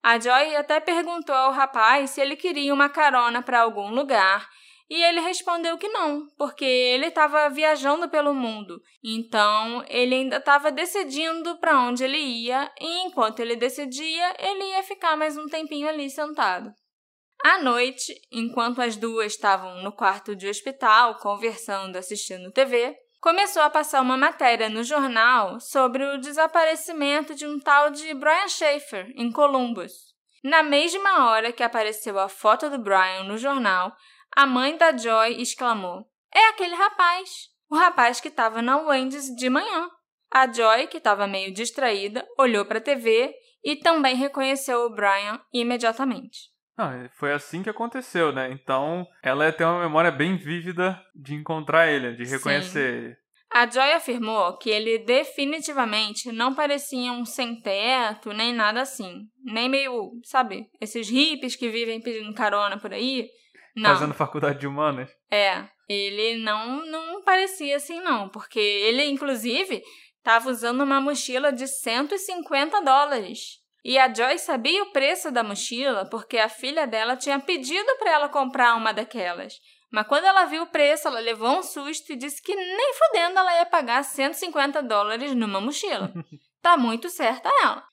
[0.03, 4.51] A Joy até perguntou ao rapaz se ele queria uma carona para algum lugar,
[4.91, 8.83] e ele respondeu que não, porque ele estava viajando pelo mundo.
[9.05, 14.83] Então, ele ainda estava decidindo para onde ele ia, e enquanto ele decidia, ele ia
[14.83, 16.75] ficar mais um tempinho ali sentado.
[17.45, 23.71] À noite, enquanto as duas estavam no quarto de hospital conversando, assistindo TV, começou a
[23.71, 29.31] passar uma matéria no jornal sobre o desaparecimento de um tal de Brian Schaefer em
[29.31, 29.93] Columbus.
[30.43, 33.95] Na mesma hora que apareceu a foto do Brian no jornal,
[34.35, 36.05] a mãe da Joy exclamou:
[36.35, 37.49] É aquele rapaz!
[37.71, 39.89] O rapaz que estava na Wendy's de manhã.
[40.29, 45.41] A Joy, que estava meio distraída, olhou para a TV e também reconheceu o Brian
[45.53, 46.52] imediatamente.
[46.77, 48.51] Não, foi assim que aconteceu, né?
[48.51, 53.07] Então, ela tem uma memória bem vívida de encontrar ele, de reconhecer Sim.
[53.07, 53.23] ele.
[53.53, 59.27] A Joy afirmou que ele definitivamente não parecia um sem-teto, nem nada assim.
[59.45, 63.29] Nem meio, sabe, esses hippies que vivem pedindo carona por aí.
[63.77, 63.91] Não.
[63.91, 65.11] Fazendo faculdade de humanas.
[65.31, 68.31] É, ele não, não parecia assim, não.
[68.31, 69.83] Porque ele, inclusive,
[70.17, 73.62] estava usando uma mochila de 150 dólares.
[73.85, 78.13] E a Joy sabia o preço da mochila porque a filha dela tinha pedido para
[78.13, 79.55] ela comprar uma daquelas.
[79.91, 83.39] Mas quando ela viu o preço, ela levou um susto e disse que nem fudendo
[83.39, 86.13] ela ia pagar 150 dólares numa mochila.
[86.63, 87.85] tá muito certa ela.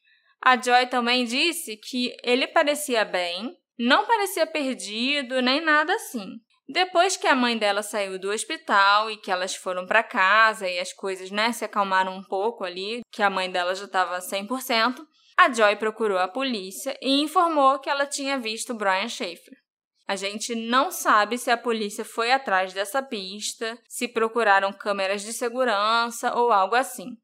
[0.42, 6.40] A Joy também disse que ele parecia bem, não parecia perdido, nem nada assim.
[6.72, 10.80] Depois que a mãe dela saiu do hospital e que elas foram para casa e
[10.80, 15.00] as coisas né, se acalmaram um pouco ali, que a mãe dela já estava 100%,
[15.40, 19.58] a Joy procurou a polícia e informou que ela tinha visto Brian Schaefer.
[20.06, 25.32] A gente não sabe se a polícia foi atrás dessa pista, se procuraram câmeras de
[25.32, 27.16] segurança ou algo assim.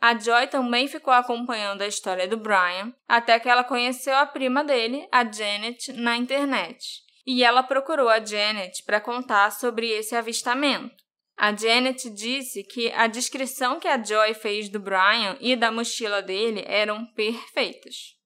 [0.00, 4.62] A Joy também ficou acompanhando a história do Brian até que ela conheceu a prima
[4.62, 6.78] dele, a Janet, na internet.
[7.26, 11.03] E ela procurou a Janet para contar sobre esse avistamento.
[11.36, 16.22] A Janet disse que a descrição que a Joy fez do Brian e da mochila
[16.22, 18.16] dele eram perfeitas.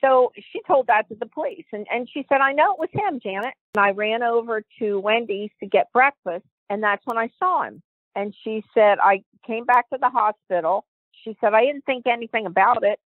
[0.00, 1.66] So she told that to the police.
[1.72, 3.54] And, and she said, I know it was him, Janet.
[3.74, 7.82] And I ran over to Wendy's to get breakfast, and that's when I saw him.
[8.14, 10.84] And she said, I came back to the hospital.
[11.24, 12.98] She said, I didn't think anything about it.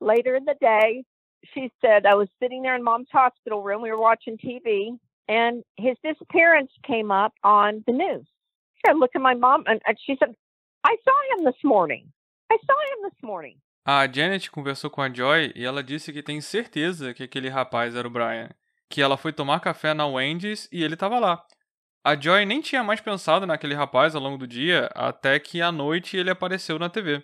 [0.00, 1.04] Later in the day,
[1.52, 3.82] she said, I was sitting there in mom's hospital room.
[3.82, 4.98] We were watching TV,
[5.28, 8.26] and his disappearance came up on the news.
[8.86, 10.34] I looked at my mom, and, and she said,
[10.84, 12.12] I saw him this morning.
[12.50, 13.56] I saw him this morning.
[13.86, 17.94] A Janet conversou com a Joy e ela disse que tem certeza que aquele rapaz
[17.94, 18.48] era o Brian.
[18.88, 21.42] Que ela foi tomar café na Wendy's e ele estava lá.
[22.02, 25.72] A Joy nem tinha mais pensado naquele rapaz ao longo do dia, até que à
[25.72, 27.22] noite ele apareceu na TV.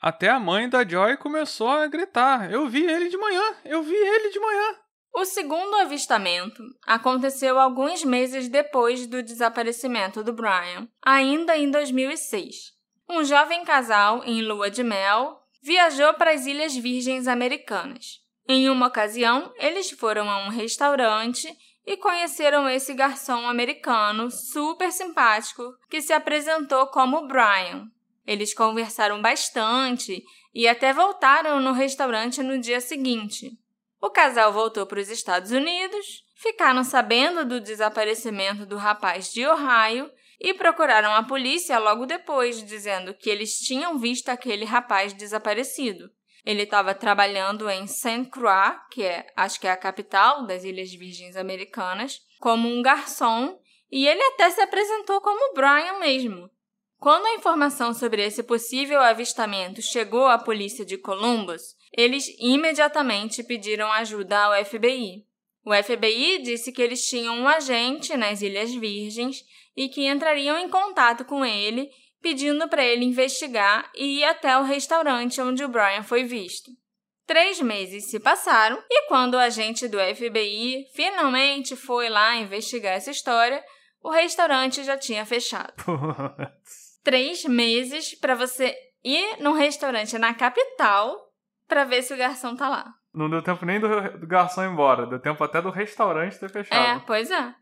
[0.00, 3.42] Até a mãe da Joy começou a gritar: Eu vi ele de manhã!
[3.64, 4.76] Eu vi ele de manhã!
[5.12, 12.72] O segundo avistamento aconteceu alguns meses depois do desaparecimento do Brian, ainda em 2006.
[13.08, 18.20] Um jovem casal em lua de mel viajou para as Ilhas Virgens Americanas.
[18.48, 21.48] Em uma ocasião, eles foram a um restaurante
[21.86, 27.90] e conheceram esse garçom americano super simpático que se apresentou como Brian.
[28.26, 30.22] Eles conversaram bastante
[30.54, 33.58] e até voltaram no restaurante no dia seguinte.
[34.00, 40.10] O casal voltou para os Estados Unidos, ficaram sabendo do desaparecimento do rapaz de Ohio
[40.40, 46.10] e procuraram a polícia logo depois, dizendo que eles tinham visto aquele rapaz desaparecido.
[46.46, 50.90] Ele estava trabalhando em Saint Croix, que é, acho que é a capital das Ilhas
[50.90, 53.58] Virgens Americanas, como um garçom,
[53.92, 56.48] e ele até se apresentou como Brian mesmo.
[56.98, 61.62] Quando a informação sobre esse possível avistamento chegou à polícia de Columbus,
[61.92, 65.26] eles imediatamente pediram ajuda ao FBI.
[65.64, 69.44] O FBI disse que eles tinham um agente nas Ilhas Virgens
[69.76, 74.62] e que entrariam em contato com ele, pedindo para ele investigar e ir até o
[74.62, 76.70] restaurante onde o Brian foi visto.
[77.26, 83.10] Três meses se passaram e quando o agente do FBI finalmente foi lá investigar essa
[83.10, 83.62] história,
[84.02, 85.72] o restaurante já tinha fechado.
[87.04, 91.29] Três meses para você ir num restaurante na capital
[91.70, 92.92] para ver se o garçom tá lá.
[93.14, 96.50] Não deu tempo nem do, do garçom ir embora, deu tempo até do restaurante ter
[96.50, 96.98] fechado.
[96.98, 97.54] É, pois é.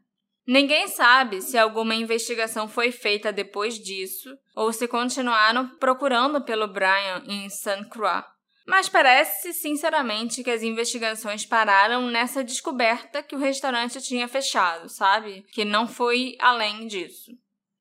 [0.47, 7.23] Ninguém sabe se alguma investigação foi feita depois disso ou se continuaram procurando pelo Brian
[7.27, 7.87] em St.
[7.91, 8.25] Croix.
[8.67, 15.43] Mas parece, sinceramente, que as investigações pararam nessa descoberta que o restaurante tinha fechado, sabe?
[15.53, 17.31] Que não foi além disso.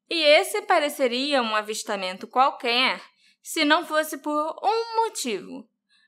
[0.10, 3.02] E esse pareceria um avistamento qualquer
[3.42, 5.66] se não fosse por um motivo: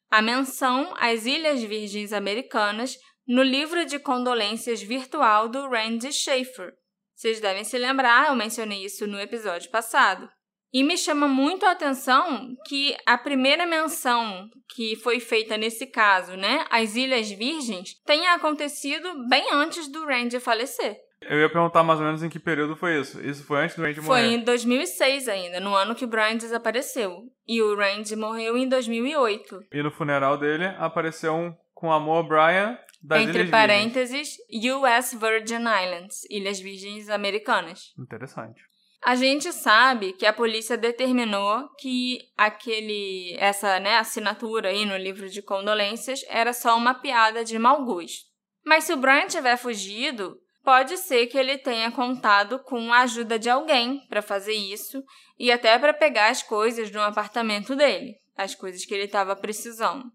[0.09, 2.97] a menção às Ilhas Virgens Americanas
[3.27, 6.73] no livro de condolências virtual do Randy Schaefer.
[7.15, 10.29] Vocês devem se lembrar, eu mencionei isso no episódio passado.
[10.71, 16.37] E me chama muito a atenção que a primeira menção que foi feita nesse caso,
[16.37, 20.97] né, as Ilhas Virgens, tenha acontecido bem antes do Randy falecer.
[21.21, 23.21] Eu ia perguntar mais ou menos em que período foi isso.
[23.21, 24.35] Isso foi antes do Randy Foi morrer?
[24.35, 27.23] em 2006 ainda, no ano que o Brian desapareceu.
[27.47, 29.59] E o Randy morreu em 2008.
[29.71, 35.61] E no funeral dele apareceu um com amor Brian das entre Ilhas parênteses, US Virgin
[35.61, 37.93] Islands, Ilhas Virgens Americanas.
[37.95, 37.99] Virgens.
[37.99, 38.61] Interessante.
[39.01, 45.29] A gente sabe que a polícia determinou que aquele essa né, assinatura aí no livro
[45.29, 48.27] de condolências era só uma piada de mau gosto.
[48.65, 50.37] Mas se o Brian tiver fugido,
[50.69, 55.03] pode ser que ele tenha contado com a ajuda de alguém para fazer isso
[55.39, 60.05] e até para pegar as coisas no apartamento dele, as coisas que ele estava precisando.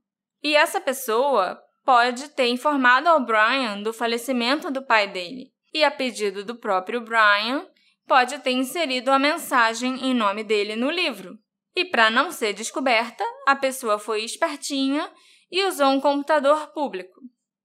[0.44, 5.50] E essa pessoa pode ter informado ao Brian do falecimento do pai dele.
[5.72, 7.66] E a pedido do próprio Brian,
[8.06, 11.36] pode ter inserido a mensagem em nome dele no livro.
[11.74, 15.10] E para não ser descoberta, a pessoa foi espertinha
[15.50, 17.20] e usou um computador público.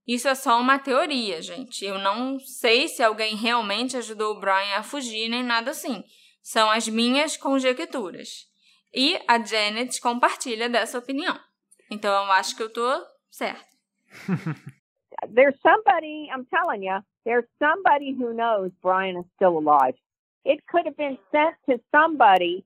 [0.09, 1.85] Isso é só uma teoria, gente.
[1.85, 6.03] Eu não sei se alguém realmente ajudou o Brian a fugir nem nada assim.
[6.41, 8.49] São as minhas conjecturas.
[8.91, 11.39] E a Janet compartilha dessa opinião.
[11.91, 13.63] Então eu acho que eu tô certa.
[15.31, 19.93] there's somebody, I'm telling you, there's somebody who knows Brian is still alive.
[20.43, 22.65] It could have been sent to somebody.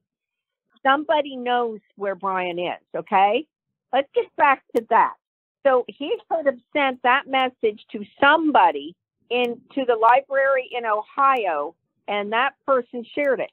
[0.82, 3.46] Somebody knows where Brian is, okay?
[3.92, 5.16] Let's get back to that.
[5.66, 8.96] So he could have sent that message to somebody
[9.30, 11.76] into the library in Ohio,
[12.08, 13.52] and that person shared it.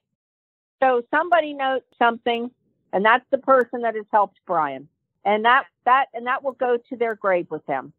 [0.82, 2.50] So somebody knows something,
[2.92, 4.88] and that's the person that has helped Brian.
[5.24, 7.92] And that that and that will go to their grave with them.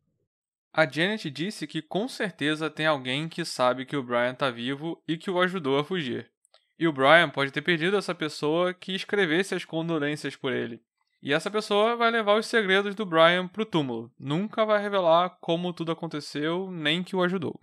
[0.74, 5.02] A Janet disse que com certeza tem alguém que sabe que o Brian está vivo
[5.08, 6.32] e que o ajudou a fugir.
[6.80, 10.82] E o Brian pode ter pedido essa pessoa que escrevesse as condolências por ele.
[11.22, 14.12] E essa pessoa vai levar os segredos do Brian pro túmulo.
[14.20, 17.60] Nunca vai revelar como tudo aconteceu, nem que o ajudou.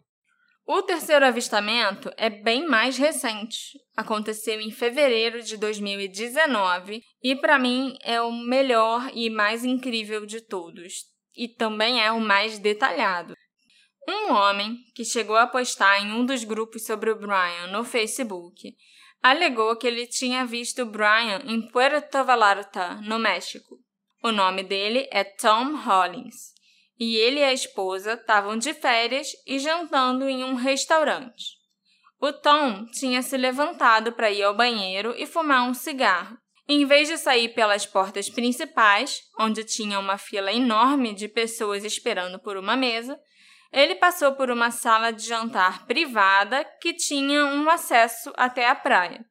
[0.65, 3.79] O terceiro avistamento é bem mais recente.
[3.97, 10.41] Aconteceu em fevereiro de 2019 e, para mim, é o melhor e mais incrível de
[10.41, 11.07] todos.
[11.35, 13.35] E também é o mais detalhado.
[14.07, 18.75] Um homem que chegou a postar em um dos grupos sobre o Brian no Facebook
[19.31, 23.79] alegou que ele tinha visto Brian em Puerto Vallarta, no México.
[24.22, 26.53] O nome dele é Tom Hollins,
[26.99, 31.59] e ele e a esposa estavam de férias e jantando em um restaurante.
[32.20, 36.37] O Tom tinha se levantado para ir ao banheiro e fumar um cigarro.
[36.66, 42.39] Em vez de sair pelas portas principais, onde tinha uma fila enorme de pessoas esperando
[42.39, 43.18] por uma mesa,
[43.73, 49.25] ele passou por uma sala de jantar privada que tinha um acesso até a praia.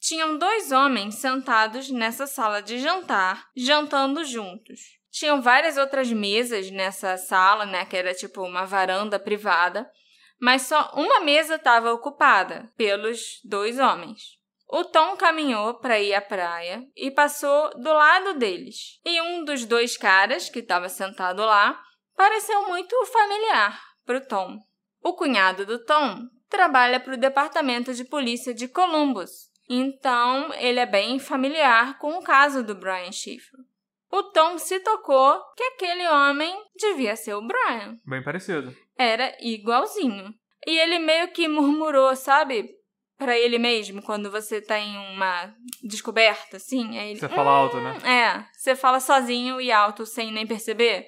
[0.00, 4.80] Tinham dois homens sentados nessa sala de jantar, jantando juntos.
[5.10, 9.88] Tinham várias outras mesas nessa sala, né, que era tipo uma varanda privada,
[10.40, 14.40] mas só uma mesa estava ocupada pelos dois homens.
[14.68, 18.98] O Tom caminhou para ir à praia e passou do lado deles.
[19.04, 21.78] E um dos dois caras que estava sentado lá
[22.16, 24.58] pareceu muito familiar para o Tom.
[25.02, 30.86] O cunhado do Tom trabalha para o Departamento de Polícia de Columbus, então ele é
[30.86, 33.60] bem familiar com o caso do Brian Schaefer.
[34.10, 37.96] O Tom se tocou que aquele homem devia ser o Brian.
[38.06, 38.76] Bem parecido.
[38.98, 40.34] Era igualzinho.
[40.66, 42.68] E ele meio que murmurou, sabe?
[43.22, 46.98] para ele mesmo quando você tá em uma descoberta, assim.
[46.98, 47.96] Aí ele, você fala alto, né?
[48.02, 51.06] Hum, é, você fala sozinho e alto sem nem perceber.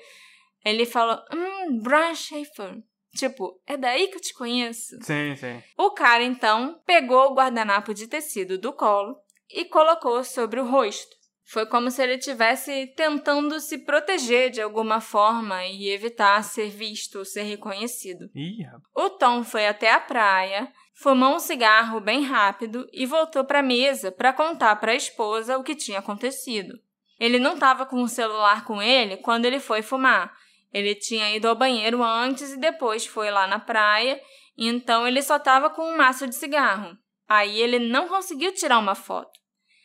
[0.65, 2.83] Ele fala, hum, Brian Schaefer.
[3.15, 4.97] Tipo, é daí que eu te conheço.
[5.03, 5.63] Sim, sim.
[5.79, 9.17] O cara, então, pegou o guardanapo de tecido do colo
[9.49, 11.15] e colocou sobre o rosto.
[11.47, 17.19] Foi como se ele estivesse tentando se proteger de alguma forma e evitar ser visto
[17.19, 18.31] ou ser reconhecido.
[18.35, 23.61] Ih, o Tom foi até a praia, fumou um cigarro bem rápido e voltou para
[23.61, 26.81] a mesa para contar para a esposa o que tinha acontecido.
[27.21, 30.35] Ele não estava com o celular com ele quando ele foi fumar,
[30.75, 34.21] ele tinha ido ao banheiro antes e depois foi lá na praia,
[34.59, 36.99] então ele só estava com um maço de cigarro.
[37.29, 39.31] Aí ele não conseguiu tirar uma foto.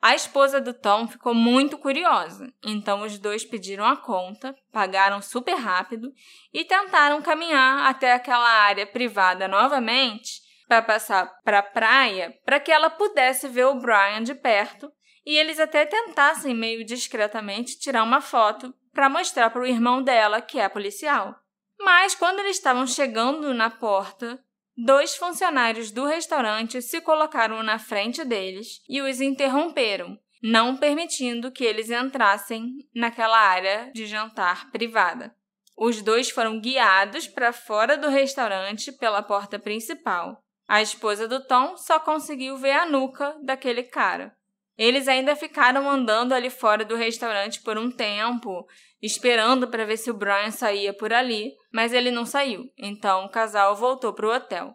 [0.02, 5.56] A esposa do Tom ficou muito curiosa, então os dois pediram a conta, pagaram super
[5.56, 6.12] rápido
[6.54, 12.72] e tentaram caminhar até aquela área privada novamente para passar para a praia para que
[12.72, 14.92] ela pudesse ver o Brian de perto
[15.26, 20.42] e eles até tentassem meio discretamente tirar uma foto para mostrar para o irmão dela,
[20.42, 21.34] que é policial.
[21.80, 24.38] Mas quando eles estavam chegando na porta,
[24.76, 31.64] dois funcionários do restaurante se colocaram na frente deles e os interromperam, não permitindo que
[31.64, 35.34] eles entrassem naquela área de jantar privada.
[35.78, 40.44] Os dois foram guiados para fora do restaurante pela porta principal.
[40.68, 44.38] A esposa do Tom só conseguiu ver a nuca daquele cara.
[44.80, 48.66] Eles ainda ficaram andando ali fora do restaurante por um tempo,
[49.02, 53.30] esperando para ver se o Brian saía por ali, mas ele não saiu, então o
[53.30, 54.74] casal voltou para o hotel.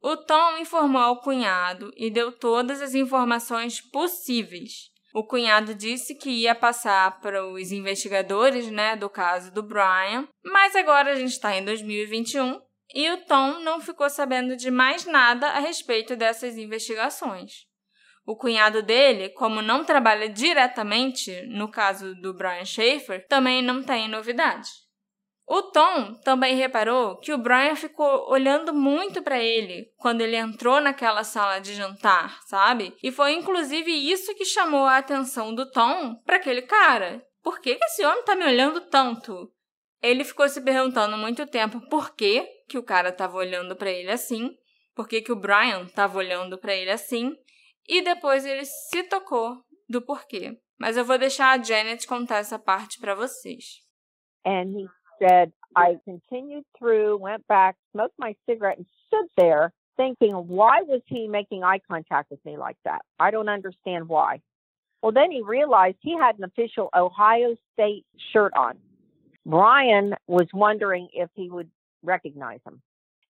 [0.00, 4.90] O Tom informou ao cunhado e deu todas as informações possíveis.
[5.14, 10.74] O cunhado disse que ia passar para os investigadores, né, do caso do Brian, mas
[10.74, 12.58] agora a gente está em 2021
[12.94, 17.66] e o Tom não ficou sabendo de mais nada a respeito dessas investigações.
[18.24, 24.08] O cunhado dele, como não trabalha diretamente no caso do Brian Schaefer, também não tem
[24.08, 24.68] novidade.
[25.46, 30.80] O Tom também reparou que o Brian ficou olhando muito para ele quando ele entrou
[30.80, 32.96] naquela sala de jantar, sabe?
[33.02, 37.26] E foi inclusive isso que chamou a atenção do Tom para aquele cara.
[37.42, 39.52] Por que, esse homem tá me olhando tanto?
[40.00, 44.10] Ele ficou se perguntando muito tempo por que, que o cara estava olhando para ele
[44.10, 44.56] assim,
[44.94, 47.36] por que, que o Brian estava olhando para ele assim,
[47.88, 50.58] e depois ele se tocou do porquê.
[50.78, 53.80] Mas eu vou deixar a Janet contar essa parte para vocês.
[54.44, 54.86] And he
[55.18, 61.02] said, I continued through, went back, smoked my cigarette, and stood there thinking, why was
[61.06, 63.02] he making eye contact with me like that?
[63.18, 64.40] I don't understand why.
[65.02, 68.78] Well, then he realized he had an official Ohio State shirt on.
[69.44, 71.70] Brian was wondering if he would
[72.02, 72.80] recognize him.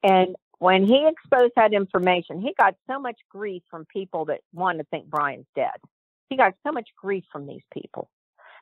[0.02, 4.78] And when he exposed that information, he got so much grief from people that want
[4.78, 5.78] to think Brian's dead.
[6.30, 8.08] He got so much grief from these people.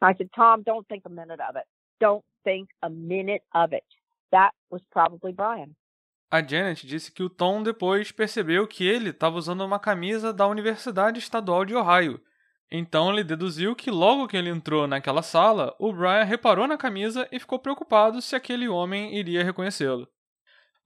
[0.00, 1.66] And I said, Tom, don't think a minute of it.
[2.00, 3.84] Don't think a minute of it.
[4.32, 5.76] That was probably Brian.
[6.32, 10.46] A Janet disse que o Tom depois percebeu que ele estava usando uma camisa da
[10.46, 12.18] Universidade Estadual de Ohio.
[12.72, 17.28] Então ele deduziu que logo que ele entrou naquela sala, o Brian reparou na camisa
[17.30, 20.08] e ficou preocupado se aquele homem iria reconhecê-lo.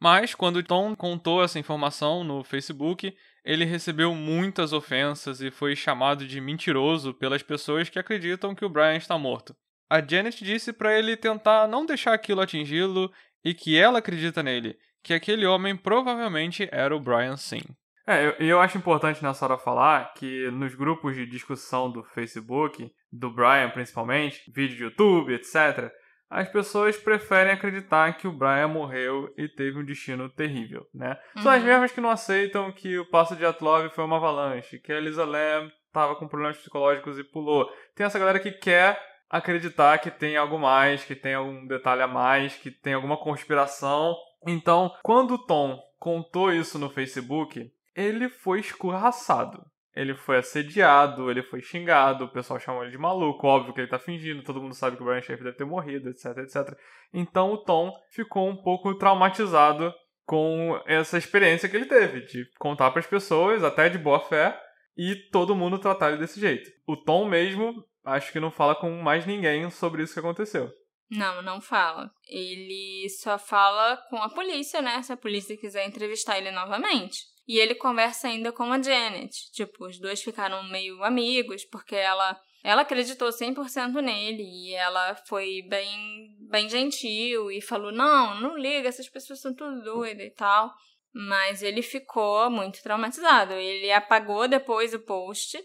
[0.05, 6.27] Mas quando Tom contou essa informação no Facebook, ele recebeu muitas ofensas e foi chamado
[6.27, 9.57] de mentiroso pelas pessoas que acreditam que o Brian está morto.
[9.89, 13.11] A Janet disse para ele tentar não deixar aquilo atingi-lo
[13.43, 17.63] e que ela acredita nele, que aquele homem provavelmente era o Brian sim.
[18.07, 22.93] É, eu, eu acho importante nessa hora falar que nos grupos de discussão do Facebook,
[23.11, 25.91] do Brian principalmente, vídeo de YouTube, etc.,
[26.35, 31.17] as pessoas preferem acreditar que o Brian morreu e teve um destino terrível, né?
[31.37, 31.43] Uhum.
[31.43, 31.69] São as uhum.
[31.69, 35.25] mesmas que não aceitam que o passo de Atlov foi uma avalanche, que a Elisa
[35.25, 37.71] Lam estava com problemas psicológicos e pulou.
[37.95, 42.09] Tem essa galera que quer acreditar que tem algo mais, que tem algum detalhe a
[42.09, 44.17] mais, que tem alguma conspiração.
[44.45, 49.65] Então, quando o Tom contou isso no Facebook, ele foi escorraçado.
[49.95, 53.89] Ele foi assediado, ele foi xingado, o pessoal chamou ele de maluco, óbvio que ele
[53.89, 56.77] tá fingindo, todo mundo sabe que o Brian Schaefer deve ter morrido, etc, etc.
[57.13, 62.91] Então o Tom ficou um pouco traumatizado com essa experiência que ele teve, de contar
[62.91, 64.59] para as pessoas, até de boa fé,
[64.97, 66.69] e todo mundo tratar ele desse jeito.
[66.87, 70.71] O Tom mesmo, acho que não fala com mais ninguém sobre isso que aconteceu.
[71.11, 72.11] Não, não fala.
[72.27, 75.03] Ele só fala com a polícia, né?
[75.03, 77.19] Se a polícia quiser entrevistar ele novamente.
[77.47, 79.51] E ele conversa ainda com a Janet.
[79.53, 85.61] Tipo, os dois ficaram meio amigos, porque ela ela acreditou 100% nele e ela foi
[85.69, 90.73] bem, bem gentil e falou: Não, não liga, essas pessoas são tudo doidas e tal.
[91.13, 93.53] Mas ele ficou muito traumatizado.
[93.53, 95.59] Ele apagou depois o post.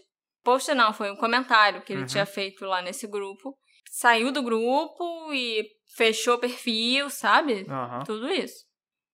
[0.44, 2.06] Post não, foi um comentário que ele uhum.
[2.06, 3.56] tinha feito lá nesse grupo.
[3.90, 5.66] Saiu do grupo e
[5.96, 7.66] fechou perfil, sabe?
[7.66, 8.04] Uhum.
[8.04, 8.64] Tudo isso.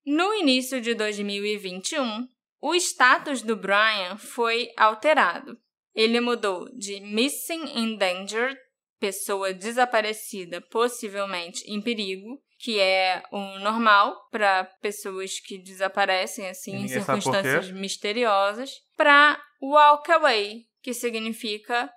[0.05, 2.27] No início de 2021,
[2.61, 5.59] o status do Brian foi alterado.
[5.95, 8.59] Ele mudou de Missing Endangered,
[8.99, 16.89] pessoa desaparecida, possivelmente em perigo, que é o normal para pessoas que desaparecem assim em
[16.89, 21.91] circunstâncias misteriosas, para walk away, que significa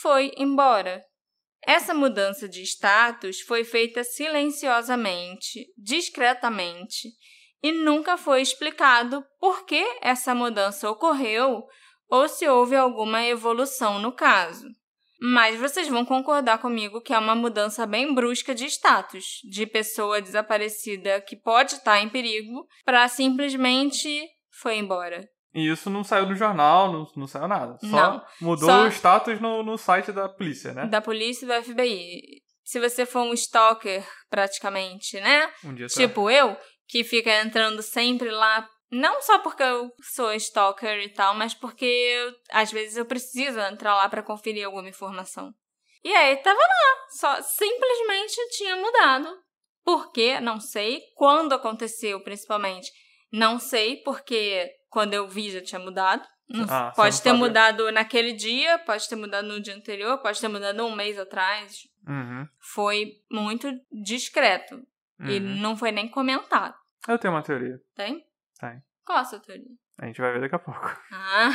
[0.00, 1.04] foi embora.
[1.62, 7.08] Essa mudança de status foi feita silenciosamente, discretamente
[7.62, 11.64] e nunca foi explicado por que essa mudança ocorreu
[12.08, 14.66] ou se houve alguma evolução no caso.
[15.20, 20.20] Mas vocês vão concordar comigo que é uma mudança bem brusca de status, de pessoa
[20.20, 24.22] desaparecida que pode estar em perigo, para simplesmente
[24.60, 25.26] foi embora.
[25.54, 27.78] E isso não saiu do jornal, não, não saiu nada.
[27.80, 30.86] Só não, mudou só o status no, no site da polícia, né?
[30.86, 32.20] Da polícia e do FBI.
[32.62, 35.50] Se você for um stalker, praticamente, né?
[35.64, 36.54] Um dia tipo eu,
[36.88, 38.68] que fica entrando sempre lá.
[38.90, 43.58] Não só porque eu sou stalker e tal, mas porque eu, às vezes eu preciso
[43.58, 45.52] entrar lá para conferir alguma informação.
[46.04, 49.28] E aí tava lá, só simplesmente tinha mudado.
[49.84, 50.40] Por quê?
[50.40, 51.02] Não sei.
[51.16, 52.92] Quando aconteceu, principalmente,
[53.32, 56.26] não sei, porque quando eu vi já tinha mudado.
[56.68, 60.84] Ah, pode ter mudado naquele dia, pode ter mudado no dia anterior, pode ter mudado
[60.84, 61.80] um mês atrás.
[62.06, 62.46] Uhum.
[62.60, 64.80] Foi muito discreto.
[65.20, 65.28] Uhum.
[65.28, 66.74] E não foi nem comentado.
[67.08, 67.78] Eu tenho uma teoria.
[67.94, 68.24] Tem?
[68.58, 68.82] Tem.
[69.04, 69.76] Qual a sua teoria?
[69.98, 70.80] A gente vai ver daqui a pouco.
[71.12, 71.50] Ah.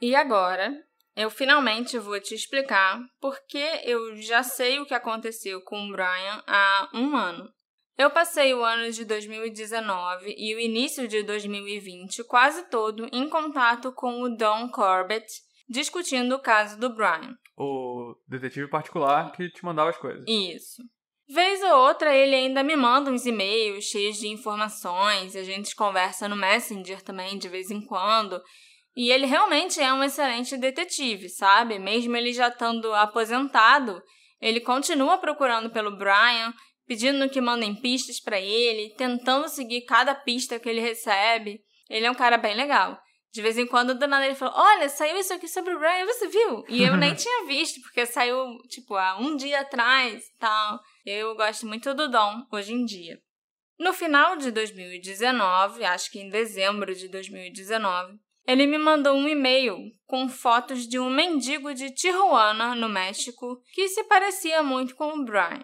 [0.00, 0.74] E agora,
[1.14, 6.42] eu finalmente vou te explicar porque eu já sei o que aconteceu com o Brian
[6.44, 7.48] há um ano.
[7.96, 13.92] Eu passei o ano de 2019 e o início de 2020 quase todo em contato
[13.92, 15.26] com o Don Corbett,
[15.68, 17.36] discutindo o caso do Brian.
[17.56, 20.24] O detetive particular que te mandava as coisas.
[20.26, 20.82] Isso.
[21.28, 26.28] Vez ou outra ele ainda me manda uns e-mails cheios de informações, a gente conversa
[26.28, 28.40] no Messenger também de vez em quando.
[28.94, 31.78] E ele realmente é um excelente detetive, sabe?
[31.78, 34.02] Mesmo ele já estando aposentado,
[34.40, 36.52] ele continua procurando pelo Brian,
[36.86, 41.60] pedindo que mandem pistas para ele, tentando seguir cada pista que ele recebe.
[41.88, 43.00] Ele é um cara bem legal.
[43.32, 46.04] De vez em quando, do nada, ele falou: Olha, saiu isso aqui sobre o Brian,
[46.04, 46.64] você viu?
[46.68, 50.80] E eu nem tinha visto, porque saiu, tipo, há um dia atrás e tal.
[51.04, 53.18] Eu gosto muito do Dom hoje em dia.
[53.78, 59.76] No final de 2019, acho que em dezembro de 2019, ele me mandou um e-mail
[60.04, 65.24] com fotos de um mendigo de Tijuana, no México, que se parecia muito com o
[65.24, 65.62] Brian.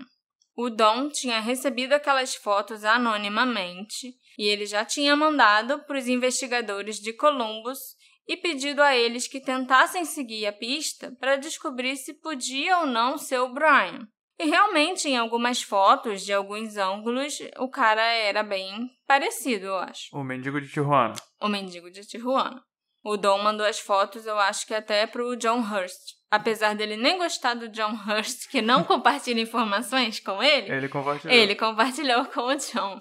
[0.60, 6.96] O Dom tinha recebido aquelas fotos anonimamente e ele já tinha mandado para os investigadores
[6.96, 7.78] de Columbus
[8.26, 13.16] e pedido a eles que tentassem seguir a pista para descobrir se podia ou não
[13.16, 14.08] ser o Brian.
[14.36, 20.08] E realmente, em algumas fotos, de alguns ângulos, o cara era bem parecido, eu acho.
[20.12, 21.14] O mendigo de Tijuana.
[21.40, 22.60] O mendigo de Tijuana.
[23.04, 26.16] O Dom mandou as fotos, eu acho que até pro John Hurst.
[26.30, 31.34] Apesar dele nem gostar do John Hurst, que não compartilha informações com ele, Ele compartilhou.
[31.34, 32.98] ele compartilhou com o John.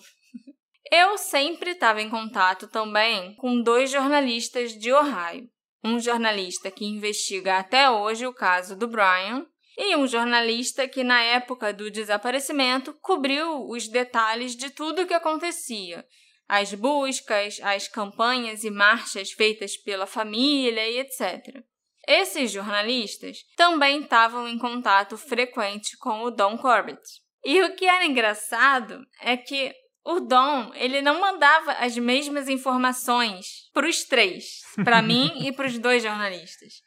[0.89, 5.49] Eu sempre estava em contato também com dois jornalistas de Ohio.
[5.83, 9.45] Um jornalista que investiga até hoje o caso do Brian
[9.77, 15.13] e um jornalista que, na época do desaparecimento, cobriu os detalhes de tudo o que
[15.13, 16.03] acontecia.
[16.47, 21.63] As buscas, as campanhas e marchas feitas pela família e etc.
[22.07, 27.01] Esses jornalistas também estavam em contato frequente com o Don Corbett.
[27.43, 29.73] E o que era engraçado é que
[30.05, 35.67] o Dom, ele não mandava as mesmas informações para os três, para mim e para
[35.67, 36.81] os dois jornalistas.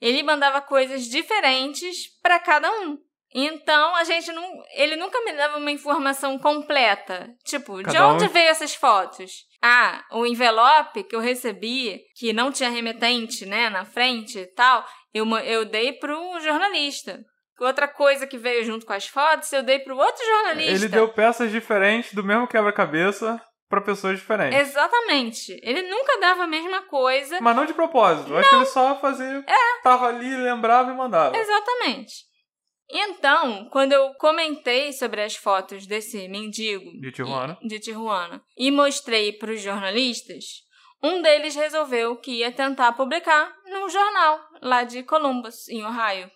[0.00, 2.98] Ele mandava coisas diferentes para cada um.
[3.34, 4.48] Então, a gente não.
[4.76, 7.28] Ele nunca me dava uma informação completa.
[7.44, 9.32] Tipo, de Cada um- onde veio essas fotos?
[9.60, 14.84] Ah, o envelope que eu recebi, que não tinha remetente, né, na frente e tal,
[15.12, 17.18] eu, eu dei pro jornalista.
[17.60, 20.72] Outra coisa que veio junto com as fotos, eu dei pro outro jornalista.
[20.72, 24.58] Ele deu peças diferentes do mesmo quebra-cabeça pra pessoas diferentes.
[24.58, 25.58] Exatamente.
[25.62, 27.38] Ele nunca dava a mesma coisa.
[27.40, 28.30] Mas não de propósito.
[28.32, 29.44] Eu Acho que ele só fazia.
[29.46, 29.82] É.
[29.82, 31.36] Tava ali, lembrava e mandava.
[31.36, 32.12] Exatamente.
[32.90, 37.58] Então, quando eu comentei sobre as fotos desse mendigo De Tijuana.
[37.62, 40.44] e- de Tijuana e mostrei para os jornalistas,
[41.02, 46.30] um deles resolveu que ia tentar publicar num jornal lá de Columbus, em Ohio.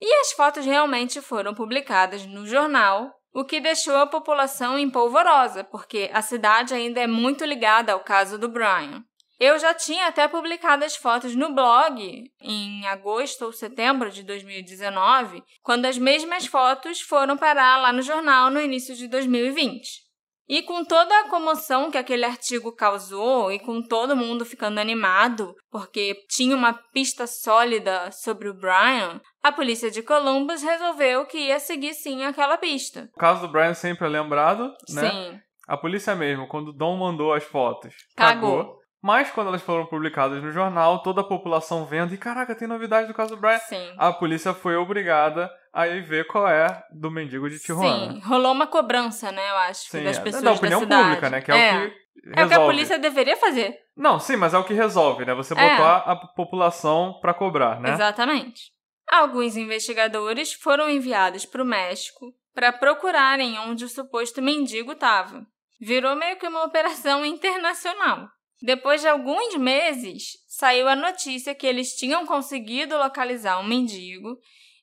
[0.00, 5.64] E as fotos realmente foram publicadas no jornal, o que deixou a população em polvorosa,
[5.64, 9.02] porque a cidade ainda é muito ligada ao caso do Brian.
[9.38, 15.42] Eu já tinha até publicado as fotos no blog em agosto ou setembro de 2019,
[15.62, 20.08] quando as mesmas fotos foram parar lá no jornal no início de 2020.
[20.48, 25.54] E com toda a comoção que aquele artigo causou e com todo mundo ficando animado,
[25.70, 31.60] porque tinha uma pista sólida sobre o Brian, a polícia de Columbus resolveu que ia
[31.60, 33.10] seguir sim aquela pista.
[33.14, 35.10] O caso do Brian sempre é lembrado, né?
[35.10, 35.40] Sim.
[35.68, 38.56] A polícia mesmo, quando o Dom mandou as fotos, Cagou.
[38.56, 38.78] cagou.
[39.02, 43.06] Mas quando elas foram publicadas no jornal, toda a população vendo, e caraca, tem novidade
[43.06, 43.58] do caso do Brian.
[43.60, 43.94] Sim.
[43.96, 48.12] A polícia foi obrigada a ir ver qual é do mendigo de Tijuana.
[48.14, 51.02] Sim, rolou uma cobrança, né, eu acho, Sim, das é pessoas da opinião cidade.
[51.04, 51.40] pública, né?
[51.40, 51.94] Que é, o que resolve.
[52.36, 53.78] É o que a polícia deveria fazer.
[53.96, 55.32] Não, sim, mas é o que resolve, né?
[55.34, 55.56] Você É.
[55.56, 57.92] botar a população pra cobrar, né?
[57.92, 58.72] Exatamente.
[59.08, 65.46] Alguns investigadores foram enviados para o México para procurarem onde o suposto mendigo estava.
[65.80, 68.28] Virou meio que uma operação internacional.
[68.60, 74.36] Depois de alguns meses, saiu a notícia que eles tinham conseguido localizar um mendigo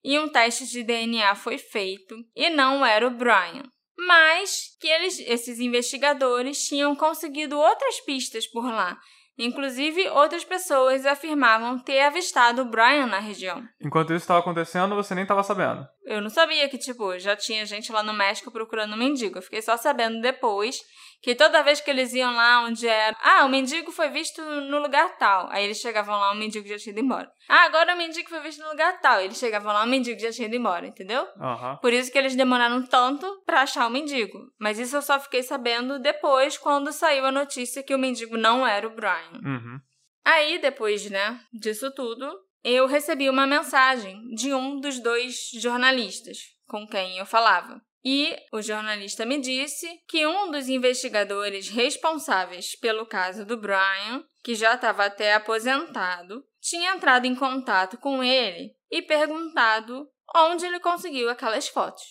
[0.03, 3.63] e um teste de DNA foi feito e não era o Brian.
[3.97, 8.97] Mas que eles, esses investigadores tinham conseguido outras pistas por lá.
[9.37, 13.61] Inclusive, outras pessoas afirmavam ter avistado o Brian na região.
[13.81, 15.85] Enquanto isso estava acontecendo, você nem tava sabendo.
[16.05, 19.37] Eu não sabia que, tipo, já tinha gente lá no México procurando um mendigo.
[19.37, 20.81] Eu fiquei só sabendo depois
[21.21, 23.15] que toda vez que eles iam lá onde era.
[23.21, 25.47] Ah, o mendigo foi visto no lugar tal.
[25.51, 27.31] Aí eles chegavam lá, o mendigo já tinha ido embora.
[27.49, 29.19] Ah, agora o mendigo foi visto no lugar tal.
[29.19, 31.27] Eles chegavam lá, o mendigo já tinha ido embora, entendeu?
[31.39, 31.77] Aham.
[31.81, 34.39] Por isso que eles demoraram tanto pra achar o mendigo.
[34.59, 38.65] Mas isso eu só fiquei sabendo depois, quando saiu a notícia que o mendigo não
[38.65, 39.41] era o Brian.
[39.43, 39.79] Uhum.
[40.23, 42.27] Aí, depois, né, disso tudo,
[42.63, 46.37] eu recebi uma mensagem de um dos dois jornalistas
[46.67, 47.79] com quem eu falava.
[48.07, 54.53] E o jornalista me disse que um dos investigadores responsáveis pelo caso do Brian, que
[54.53, 61.31] já estava até aposentado, tinha entrado em contato com ele e perguntado onde ele conseguiu
[61.31, 62.03] aquelas fotos.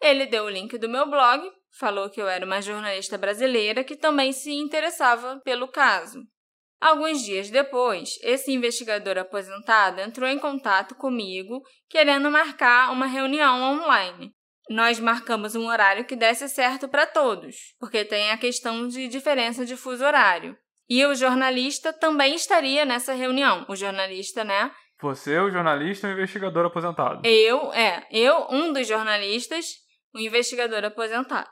[0.00, 3.94] Ele deu o link do meu blog, falou que eu era uma jornalista brasileira que
[3.94, 6.20] também se interessava pelo caso.
[6.80, 14.32] Alguns dias depois, esse investigador aposentado entrou em contato comigo querendo marcar uma reunião online.
[14.68, 19.64] Nós marcamos um horário que desse certo para todos, porque tem a questão de diferença
[19.64, 20.56] de fuso horário.
[20.88, 23.66] E o jornalista também estaria nessa reunião.
[23.68, 24.70] O jornalista, né?
[25.00, 27.26] Você, o jornalista e o investigador aposentado.
[27.26, 29.66] Eu, é, eu, um dos jornalistas,
[30.14, 31.48] o investigador aposentado.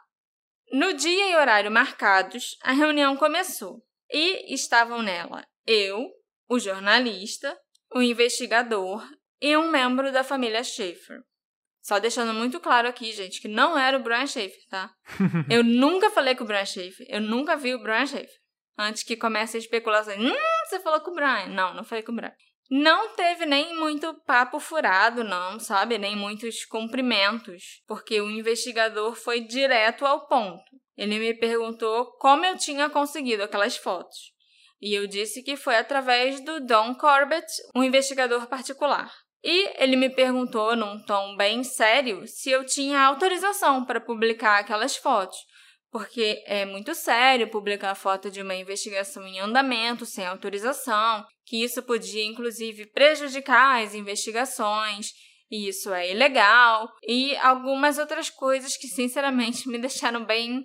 [0.72, 3.82] No dia e horário marcados, a reunião começou.
[4.10, 6.12] E estavam nela eu,
[6.48, 7.58] o jornalista,
[7.92, 9.04] o investigador
[9.40, 11.20] e um membro da família Schaefer.
[11.86, 14.90] Só deixando muito claro aqui, gente, que não era o Brian Schaefer, tá?
[15.48, 17.06] eu nunca falei com o Brian Schaefer.
[17.08, 18.34] Eu nunca vi o Brian Schaefer.
[18.76, 20.12] Antes que comece a especulação.
[20.18, 20.34] Hum,
[20.64, 21.46] você falou com o Brian.
[21.46, 22.32] Não, não falei com o Brian.
[22.68, 25.96] Não teve nem muito papo furado, não, sabe?
[25.96, 30.64] Nem muitos cumprimentos, porque o investigador foi direto ao ponto.
[30.96, 34.32] Ele me perguntou como eu tinha conseguido aquelas fotos.
[34.80, 39.08] E eu disse que foi através do Don Corbett, um investigador particular.
[39.48, 44.96] E ele me perguntou, num tom bem sério, se eu tinha autorização para publicar aquelas
[44.96, 45.36] fotos,
[45.88, 51.80] porque é muito sério publicar foto de uma investigação em andamento sem autorização, que isso
[51.80, 55.10] podia inclusive prejudicar as investigações,
[55.48, 60.64] e isso é ilegal, e algumas outras coisas que sinceramente me deixaram bem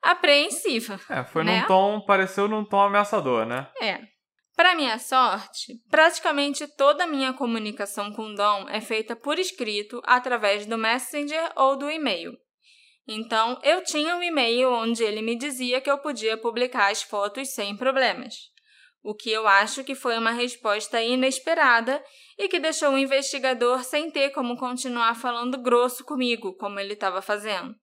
[0.00, 0.98] apreensiva.
[1.10, 1.60] É, foi né?
[1.60, 3.68] num tom, pareceu num tom ameaçador, né?
[3.78, 4.11] É.
[4.54, 10.66] Para minha sorte, praticamente toda a minha comunicação com Dom é feita por escrito através
[10.66, 12.36] do Messenger ou do e-mail.
[13.08, 17.52] Então, eu tinha um e-mail onde ele me dizia que eu podia publicar as fotos
[17.54, 18.34] sem problemas.
[19.02, 22.02] O que eu acho que foi uma resposta inesperada
[22.38, 27.20] e que deixou o investigador sem ter como continuar falando grosso comigo, como ele estava
[27.20, 27.74] fazendo.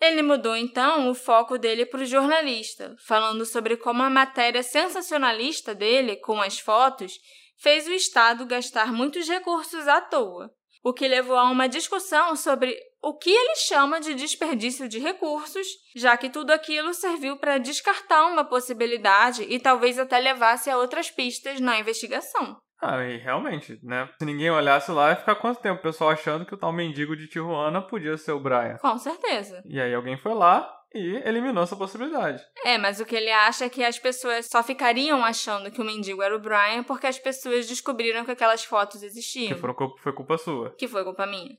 [0.00, 5.74] Ele mudou então o foco dele para o jornalista, falando sobre como a matéria sensacionalista
[5.74, 7.18] dele, com as fotos,
[7.56, 10.50] fez o Estado gastar muitos recursos à toa,
[10.84, 15.66] o que levou a uma discussão sobre o que ele chama de desperdício de recursos,
[15.94, 21.10] já que tudo aquilo serviu para descartar uma possibilidade e talvez até levasse a outras
[21.10, 22.56] pistas na investigação.
[22.80, 24.08] Ah, e realmente, né?
[24.18, 27.16] Se ninguém olhasse lá, ia ficar quanto tempo o pessoal achando que o tal mendigo
[27.16, 28.76] de Tijuana podia ser o Brian?
[28.78, 29.62] Com certeza.
[29.66, 32.42] E aí alguém foi lá e eliminou essa possibilidade.
[32.64, 35.84] É, mas o que ele acha é que as pessoas só ficariam achando que o
[35.84, 39.54] mendigo era o Brian porque as pessoas descobriram que aquelas fotos existiam.
[39.54, 40.74] Que foram, foi culpa sua.
[40.76, 41.56] Que foi culpa minha.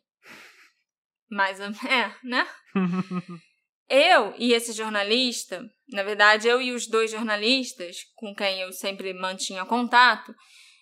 [1.30, 2.47] Mas, é, né?
[3.89, 9.13] eu e esse jornalista, na verdade, eu e os dois jornalistas com quem eu sempre
[9.13, 10.34] mantinha contato,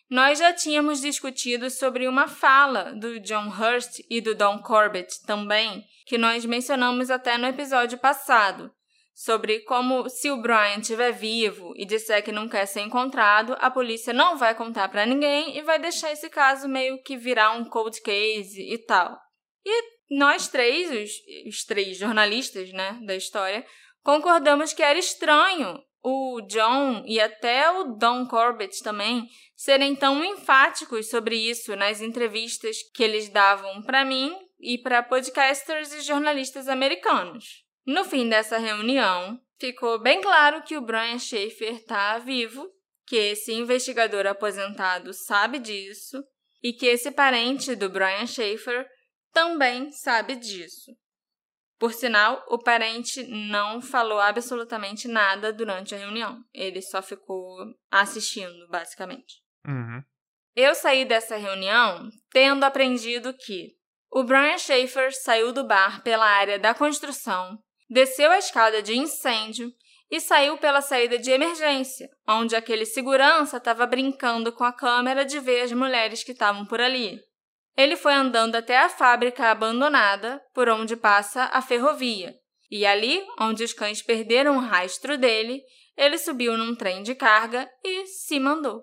[0.10, 5.84] nós já tínhamos discutido sobre uma fala do John Hurst e do Don Corbett também,
[6.05, 8.72] que nós mencionamos até no episódio passado,
[9.14, 13.70] sobre como se o Brian estiver vivo e disser que não quer ser encontrado, a
[13.70, 17.66] polícia não vai contar para ninguém e vai deixar esse caso meio que virar um
[17.66, 19.18] cold case e tal.
[19.66, 21.12] E nós três, os,
[21.47, 23.66] os três jornalistas, né, da história,
[24.03, 31.09] concordamos que era estranho o John e até o Don Corbett também serem tão enfáticos
[31.09, 37.63] sobre isso nas entrevistas que eles davam para mim e para podcasters e jornalistas americanos.
[37.85, 42.69] No fim dessa reunião, ficou bem claro que o Brian Schaefer está vivo,
[43.05, 46.23] que esse investigador aposentado sabe disso
[46.61, 48.85] e que esse parente do Brian Schaefer
[49.31, 50.91] também sabe disso.
[51.80, 56.43] Por sinal, o parente não falou absolutamente nada durante a reunião.
[56.53, 57.57] Ele só ficou
[57.91, 59.43] assistindo, basicamente.
[59.65, 60.01] Uhum.
[60.55, 63.75] Eu saí dessa reunião tendo aprendido que
[64.11, 69.71] o Brian Schaefer saiu do bar pela área da construção, desceu a escada de incêndio
[70.09, 75.39] e saiu pela saída de emergência, onde aquele segurança estava brincando com a câmera de
[75.39, 77.19] ver as mulheres que estavam por ali.
[77.78, 82.36] Ele foi andando até a fábrica abandonada, por onde passa a ferrovia,
[82.71, 85.61] e ali, onde os cães perderam o rastro dele,
[85.95, 88.82] ele subiu num trem de carga e se mandou.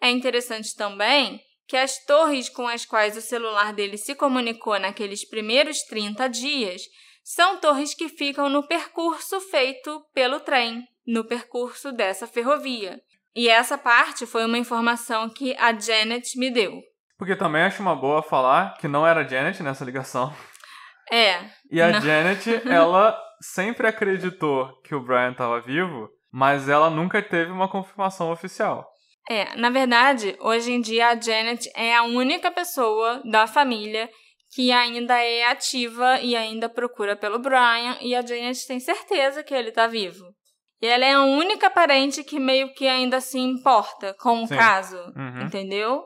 [0.00, 5.26] É interessante também que as torres com as quais o celular dele se comunicou naqueles
[5.26, 6.82] primeiros 30 dias
[7.22, 13.00] são torres que ficam no percurso feito pelo trem, no percurso dessa ferrovia.
[13.34, 16.82] E essa parte foi uma informação que a Janet me deu.
[17.18, 20.32] Porque também acho uma boa falar que não era a Janet nessa ligação.
[21.10, 21.38] É.
[21.70, 22.00] E a não.
[22.00, 28.32] Janet, ela sempre acreditou que o Brian estava vivo, mas ela nunca teve uma confirmação
[28.32, 28.84] oficial.
[29.30, 34.08] É, na verdade, hoje em dia a Janet é a única pessoa da família
[34.54, 39.52] que ainda é ativa e ainda procura pelo Brian, e a Janet tem certeza que
[39.54, 40.24] ele tá vivo.
[40.80, 44.54] E ela é a única parente que meio que ainda se importa com o Sim.
[44.56, 45.42] caso, Uhum.
[45.42, 46.02] entendeu?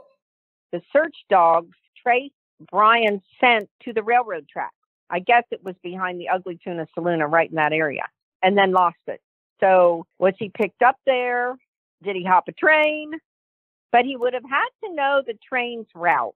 [0.73, 2.35] The search dogs traced
[2.71, 4.73] Brian's scent to the railroad track.
[5.11, 8.07] I guess it was behind the Ugly Tuna Saloon right in that area,
[8.43, 9.21] and then lost it.
[9.61, 11.57] So was he picked up there?
[12.03, 13.13] Did he hop a train?
[13.91, 16.35] But he would have had to know the train's route.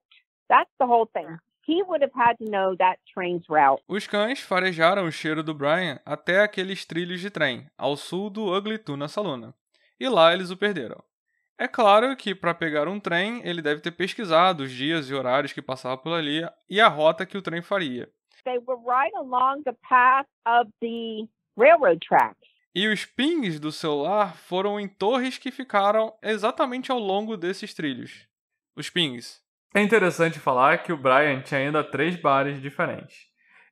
[0.49, 1.37] That's the whole thing.
[1.65, 3.81] He would have had to know that train's route.
[3.87, 8.53] Os cães farejaram o cheiro do Brian até aqueles trilhos de trem, ao sul do
[8.53, 9.53] Ugly Tuna Saluna.
[9.99, 11.01] E lá eles o perderam.
[11.63, 15.53] É claro que para pegar um trem, ele deve ter pesquisado os dias e horários
[15.53, 18.09] que passava por ali e a rota que o trem faria.
[18.43, 21.25] They were right along the path of the
[21.57, 22.49] railroad tracks.
[22.75, 28.27] E os pings do celular foram em torres que ficaram exatamente ao longo desses trilhos.
[28.75, 29.41] Os pings.
[29.73, 33.19] É interessante falar que o Brian tinha ainda três bares diferentes.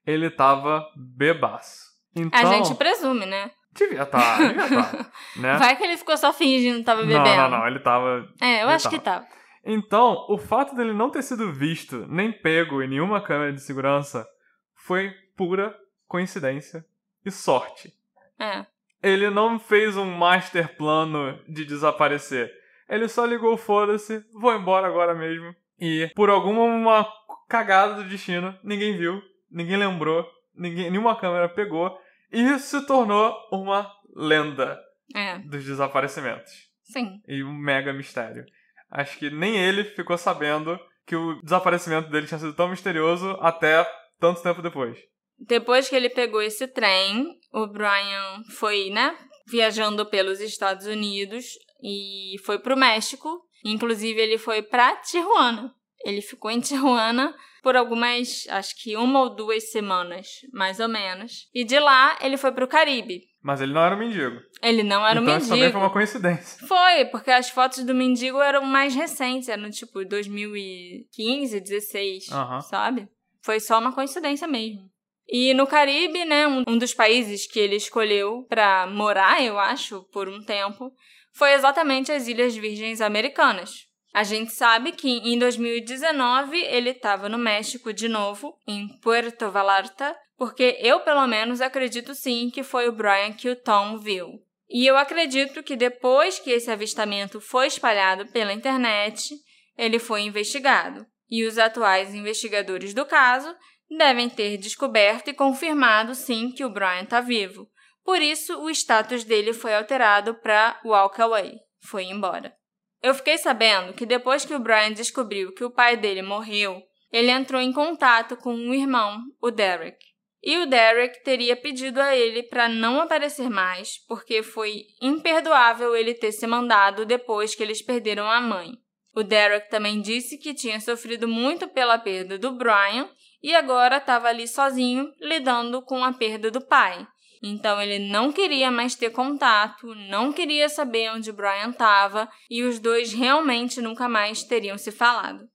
[0.07, 1.91] Ele tava bebaço.
[2.15, 3.51] Então, A gente presume, né?
[3.73, 5.57] Devia estar, devia estar, né?
[5.57, 7.23] Vai que ele ficou só fingindo que tava bebendo.
[7.23, 8.27] Não, não, não, ele tava...
[8.41, 9.25] É, eu acho que tava.
[9.63, 14.27] Então, o fato dele não ter sido visto nem pego em nenhuma câmera de segurança
[14.73, 15.75] foi pura
[16.07, 16.83] coincidência
[17.25, 17.93] e sorte.
[18.39, 18.65] É.
[19.01, 22.51] Ele não fez um master plano de desaparecer.
[22.89, 25.55] Ele só ligou, foda-se, vou embora agora mesmo.
[25.79, 27.07] E por alguma
[27.47, 31.97] cagada do destino, ninguém viu, ninguém lembrou, ninguém, nenhuma câmera pegou.
[32.31, 34.79] E isso se tornou uma lenda
[35.15, 36.51] É, dos desaparecimentos.
[36.83, 37.19] sim.
[37.27, 38.45] E um mega mistério.
[38.89, 43.85] Acho que nem ele ficou sabendo que o desaparecimento dele tinha sido tão misterioso até
[44.19, 44.97] tanto tempo depois.
[45.39, 49.17] Depois que ele pegou esse trem, o Brian foi, né,
[49.47, 51.45] viajando pelos Estados Unidos
[51.83, 53.41] e foi pro México.
[53.65, 55.73] Inclusive, ele foi pra Tijuana.
[56.05, 61.47] Ele ficou em Tijuana por algumas, acho que uma ou duas semanas, mais ou menos.
[61.53, 63.23] E de lá, ele foi pro Caribe.
[63.43, 64.39] Mas ele não era um mendigo.
[64.61, 65.79] Ele não era então um isso também mendigo.
[65.79, 66.67] foi uma coincidência.
[66.67, 72.61] Foi, porque as fotos do mendigo eram mais recentes, eram tipo 2015, 16, Aham.
[72.61, 73.07] sabe?
[73.43, 74.89] Foi só uma coincidência mesmo.
[75.27, 80.03] E no Caribe, né, um, um dos países que ele escolheu pra morar, eu acho,
[80.11, 80.91] por um tempo,
[81.33, 83.87] foi exatamente as Ilhas Virgens Americanas.
[84.13, 90.15] A gente sabe que em 2019 ele estava no México de novo, em Puerto Vallarta,
[90.37, 94.27] porque eu, pelo menos, acredito sim que foi o Brian que o Tom viu.
[94.69, 99.35] E eu acredito que depois que esse avistamento foi espalhado pela internet,
[99.77, 101.05] ele foi investigado.
[101.29, 103.55] E os atuais investigadores do caso
[103.89, 107.69] devem ter descoberto e confirmado sim que o Brian está vivo.
[108.03, 111.59] Por isso, o status dele foi alterado para walk away.
[111.81, 112.53] Foi embora.
[113.01, 116.81] Eu fiquei sabendo que depois que o Brian descobriu que o pai dele morreu,
[117.11, 119.97] ele entrou em contato com um irmão, o Derek.
[120.43, 126.13] E o Derek teria pedido a ele para não aparecer mais, porque foi imperdoável ele
[126.13, 128.71] ter se mandado depois que eles perderam a mãe.
[129.13, 133.09] O Derek também disse que tinha sofrido muito pela perda do Brian
[133.43, 137.05] e agora estava ali sozinho lidando com a perda do pai.
[137.43, 142.79] Então ele não queria mais ter contato, não queria saber onde Brian estava e os
[142.79, 145.49] dois realmente nunca mais teriam se falado.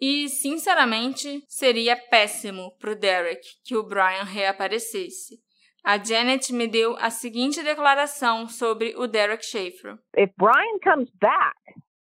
[0.00, 5.38] E, sinceramente, seria péssimo pro Derek que o Brian reaparecesse.
[5.84, 9.98] A Janet me deu a seguinte declaração sobre o Derek Schaefer.
[10.16, 11.56] If Brian comes back,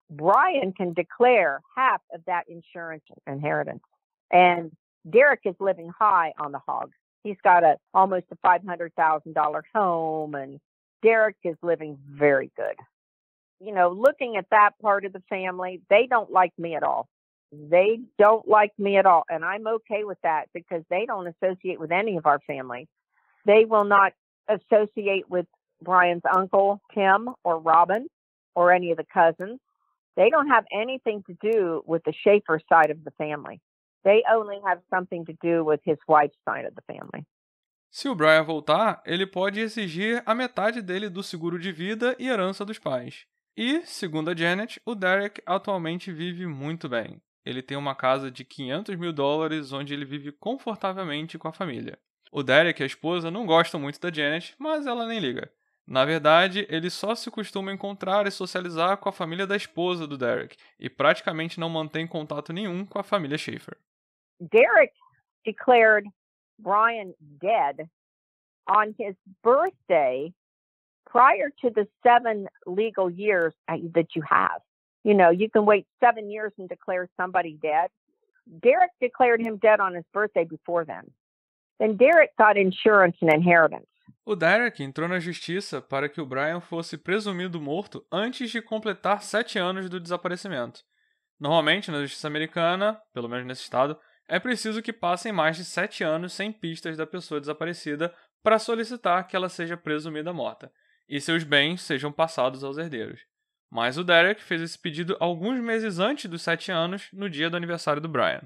[0.09, 3.83] Brian can declare half of that insurance inheritance.
[4.31, 4.71] And
[5.03, 6.91] Derek is living high on the hog.
[7.23, 10.59] He's got a almost a five hundred thousand dollar home, and
[11.01, 12.75] Derek is living very good.
[13.59, 17.07] You know, looking at that part of the family, they don't like me at all.
[17.51, 21.79] They don't like me at all, and I'm okay with that because they don't associate
[21.79, 22.87] with any of our family.
[23.45, 24.13] They will not
[24.47, 25.45] associate with
[25.81, 28.07] Brian's uncle Tim or Robin
[28.55, 29.59] or any of the cousins.
[30.15, 33.61] They don't have anything to do with the Schaefer side of the family.
[34.07, 37.25] They only have something to do with his wife's side of the family.
[37.91, 42.29] Se o Brian voltar, ele pode exigir a metade dele do seguro de vida e
[42.29, 43.25] herança dos pais.
[43.57, 47.21] E, segundo a Janet, o Derek atualmente vive muito bem.
[47.45, 51.99] Ele tem uma casa de 500 mil dólares onde ele vive confortavelmente com a família.
[52.31, 55.51] O Derek e a esposa não gostam muito da Janet, mas ela nem liga.
[55.85, 60.17] Na verdade, ele só se costuma encontrar e socializar com a família da esposa do
[60.17, 63.77] Derek e praticamente não mantém contato nenhum com a família Schaefer.
[64.39, 64.93] Derek
[65.45, 66.05] declared
[66.59, 67.89] Brian dead
[68.67, 70.33] on his birthday
[71.09, 74.61] prior to the seven legal years that you have.
[75.03, 77.89] You know, you can wait seven years and declare somebody dead.
[78.61, 81.11] Derek declared him dead on his birthday before then.
[81.79, 83.87] Then Derek got insurance and inheritance.
[84.25, 89.21] O Derek entrou na justiça para que o Brian fosse presumido morto antes de completar
[89.23, 90.81] sete anos do desaparecimento.
[91.39, 93.97] Normalmente, na justiça americana, pelo menos nesse estado,
[94.27, 98.13] é preciso que passem mais de sete anos sem pistas da pessoa desaparecida
[98.43, 100.71] para solicitar que ela seja presumida morta
[101.07, 103.21] e seus bens sejam passados aos herdeiros.
[103.69, 107.57] Mas o Derek fez esse pedido alguns meses antes dos sete anos, no dia do
[107.57, 108.41] aniversário do Brian.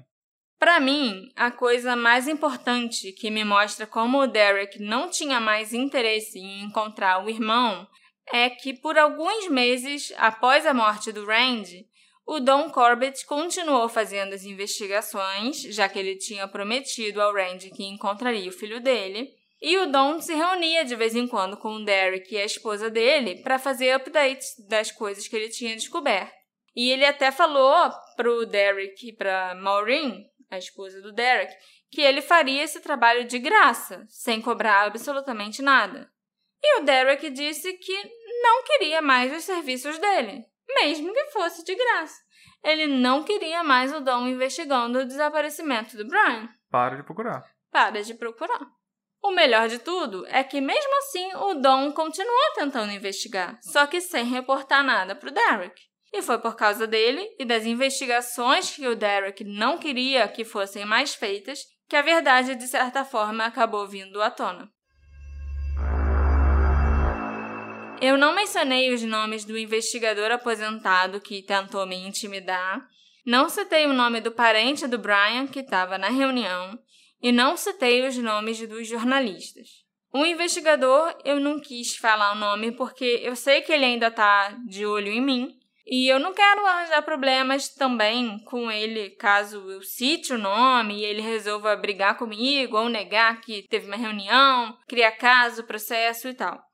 [0.58, 5.72] Para mim, a coisa mais importante que me mostra como o Derek não tinha mais
[5.72, 7.86] interesse em encontrar o irmão
[8.32, 11.86] é que, por alguns meses após a morte do Randy,
[12.26, 17.84] o Don Corbett continuou fazendo as investigações, já que ele tinha prometido ao Randy que
[17.84, 19.30] encontraria o filho dele,
[19.60, 22.90] e o Don se reunia de vez em quando com o Derek e a esposa
[22.90, 26.32] dele para fazer updates das coisas que ele tinha descoberto.
[26.74, 31.54] E ele até falou pro Derek e pra Maureen a esposa do Derek,
[31.90, 36.10] que ele faria esse trabalho de graça, sem cobrar absolutamente nada.
[36.62, 38.10] E o Derek disse que
[38.42, 40.44] não queria mais os serviços dele,
[40.74, 42.20] mesmo que fosse de graça.
[42.62, 46.48] Ele não queria mais o Dom investigando o desaparecimento do Brian.
[46.70, 47.44] Para de procurar.
[47.70, 48.66] Para de procurar.
[49.22, 54.00] O melhor de tudo é que, mesmo assim, o Dom continuou tentando investigar, só que
[54.00, 55.80] sem reportar nada para o Derek.
[56.12, 60.84] E foi por causa dele e das investigações que o Derek não queria que fossem
[60.84, 64.68] mais feitas que a verdade, de certa forma, acabou vindo à tona.
[68.02, 72.84] Eu não mencionei os nomes do investigador aposentado que tentou me intimidar,
[73.24, 76.76] não citei o nome do parente do Brian que estava na reunião
[77.22, 79.68] e não citei os nomes dos jornalistas.
[80.12, 84.48] O investigador eu não quis falar o nome porque eu sei que ele ainda está
[84.66, 85.54] de olho em mim
[85.86, 91.04] e eu não quero arranjar problemas também com ele caso eu cite o nome e
[91.04, 96.71] ele resolva brigar comigo ou negar que teve uma reunião, criar caso, processo e tal.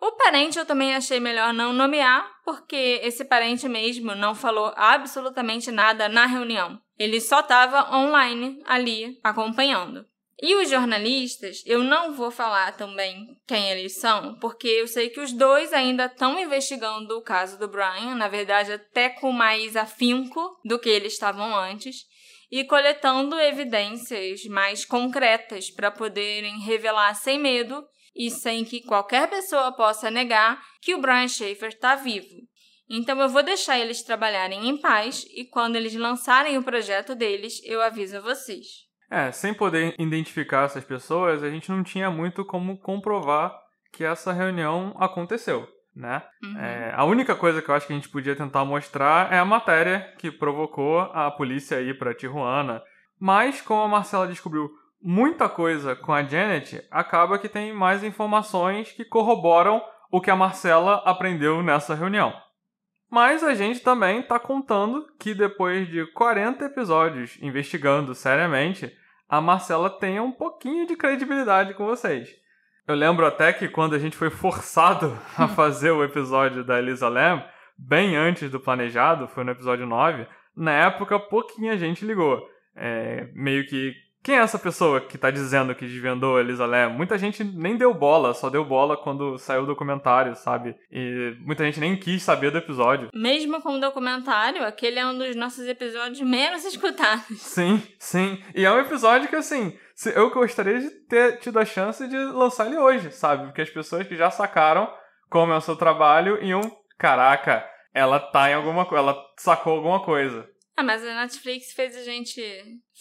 [0.00, 5.70] O parente eu também achei melhor não nomear, porque esse parente mesmo não falou absolutamente
[5.70, 6.80] nada na reunião.
[6.98, 10.06] Ele só estava online ali acompanhando.
[10.40, 15.20] E os jornalistas, eu não vou falar também quem eles são, porque eu sei que
[15.20, 20.60] os dois ainda estão investigando o caso do Brian, na verdade, até com mais afinco
[20.62, 22.04] do que eles estavam antes,
[22.50, 27.82] e coletando evidências mais concretas para poderem revelar sem medo
[28.16, 32.34] e sem que qualquer pessoa possa negar que o Brian Schaefer está vivo.
[32.88, 37.60] Então eu vou deixar eles trabalharem em paz e quando eles lançarem o projeto deles,
[37.64, 38.86] eu aviso vocês.
[39.10, 43.54] É, sem poder identificar essas pessoas, a gente não tinha muito como comprovar
[43.92, 46.22] que essa reunião aconteceu, né?
[46.42, 46.58] Uhum.
[46.58, 49.44] É, a única coisa que eu acho que a gente podia tentar mostrar é a
[49.44, 52.82] matéria que provocou a polícia ir para Tijuana.
[53.18, 54.70] Mas, como a Marcela descobriu
[55.02, 60.36] muita coisa com a Janet, acaba que tem mais informações que corroboram o que a
[60.36, 62.32] Marcela aprendeu nessa reunião.
[63.10, 68.92] Mas a gente também está contando que depois de 40 episódios investigando seriamente,
[69.28, 72.28] a Marcela tenha um pouquinho de credibilidade com vocês.
[72.86, 77.08] Eu lembro até que quando a gente foi forçado a fazer o episódio da Elisa
[77.08, 77.44] Lam,
[77.76, 82.48] bem antes do planejado, foi no episódio 9, na época pouquinha gente ligou.
[82.74, 83.94] É, meio que
[84.26, 86.88] quem é essa pessoa que tá dizendo que desvendou a Elisa Lam?
[86.88, 90.74] Muita gente nem deu bola, só deu bola quando saiu o documentário, sabe?
[90.90, 93.08] E muita gente nem quis saber do episódio.
[93.14, 97.40] Mesmo com o documentário, aquele é um dos nossos episódios menos escutados.
[97.40, 98.42] Sim, sim.
[98.52, 99.78] E é um episódio que, assim,
[100.12, 103.44] eu gostaria de ter tido a chance de lançar ele hoje, sabe?
[103.44, 104.92] Porque as pessoas que já sacaram
[105.30, 106.62] como é o seu trabalho iam,
[106.98, 110.48] caraca, ela tá em alguma coisa, ela sacou alguma coisa.
[110.76, 112.42] Ah, mas a Netflix fez a gente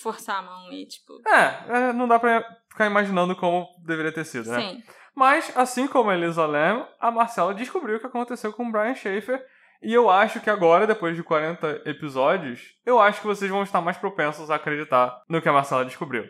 [0.02, 1.22] forçar a mão e, tipo.
[1.28, 4.62] É, é não dá pra ficar imaginando como deveria ter sido, né?
[4.62, 4.84] Sim.
[5.14, 8.96] Mas, assim como a Elisa Lam, a Marcela descobriu o que aconteceu com o Brian
[8.96, 9.46] Schaefer.
[9.82, 13.82] E eu acho que agora, depois de 40 episódios, eu acho que vocês vão estar
[13.82, 16.26] mais propensos a acreditar no que a Marcela descobriu.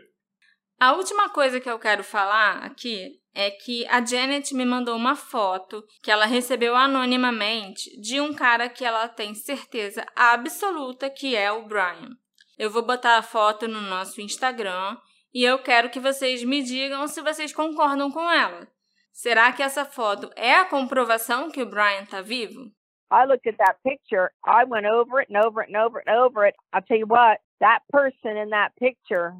[0.79, 5.15] A última coisa que eu quero falar aqui é que a Janet me mandou uma
[5.15, 11.51] foto que ela recebeu anonimamente de um cara que ela tem certeza absoluta que é
[11.51, 12.11] o Brian.
[12.57, 14.97] Eu vou botar a foto no nosso Instagram
[15.33, 18.67] e eu quero que vocês me digam se vocês concordam com ela.
[19.11, 22.71] Será que essa foto é a comprovação que o Brian tá vivo?
[23.11, 24.31] I looked at that picture.
[24.45, 26.55] I went over it and over it and over it and over it.
[26.73, 29.33] I'll tell you what, that person in that picture,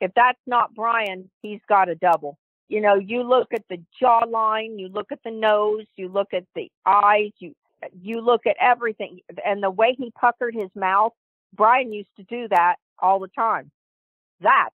[0.00, 2.38] if that's not Brian, he's got a double.
[2.72, 6.44] You know, you look at the jawline, you look at the nose, you look at
[6.54, 7.54] the eyes, you
[8.00, 11.12] you look at everything and the way he puckered his mouth.
[11.54, 13.70] Brian used to do that all the time.
[14.40, 14.70] That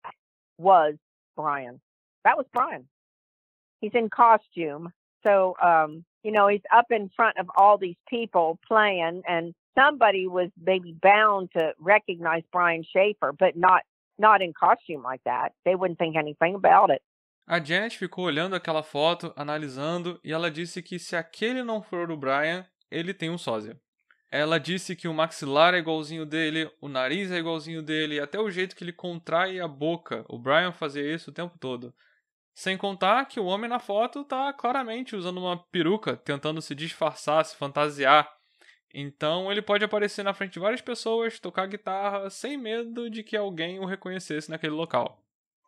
[0.57, 0.95] was
[1.37, 1.79] Brian.
[2.25, 2.85] That was Brian.
[3.79, 4.91] He's in costume.
[5.25, 10.27] So um you know, he's up in front of all these people playing, and somebody
[10.27, 13.83] was maybe bound to recognize Brian Schaefer, but not
[14.19, 15.53] not in costume like that.
[15.63, 17.01] They wouldn't think anything about it.
[17.47, 22.09] A Janet ficou olhando aquela foto, analisando, e ela disse que se aquele não for
[22.09, 23.79] o Brian, ele tem um sósia.
[24.31, 28.49] Ela disse que o maxilar é igualzinho dele, o nariz é igualzinho dele, até o
[28.49, 30.25] jeito que ele contrai a boca.
[30.27, 31.93] O Brian fazia isso o tempo todo.
[32.55, 37.45] Sem contar que o homem na foto tá claramente usando uma peruca, tentando se disfarçar,
[37.45, 38.27] se fantasiar.
[38.91, 43.37] Então ele pode aparecer na frente de várias pessoas, tocar guitarra, sem medo de que
[43.37, 45.24] alguém o reconhecesse naquele local.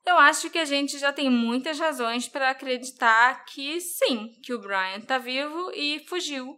[0.07, 4.59] Eu acho que a gente já tem muitas razões para acreditar que sim, que o
[4.59, 6.57] Brian tá vivo e fugiu,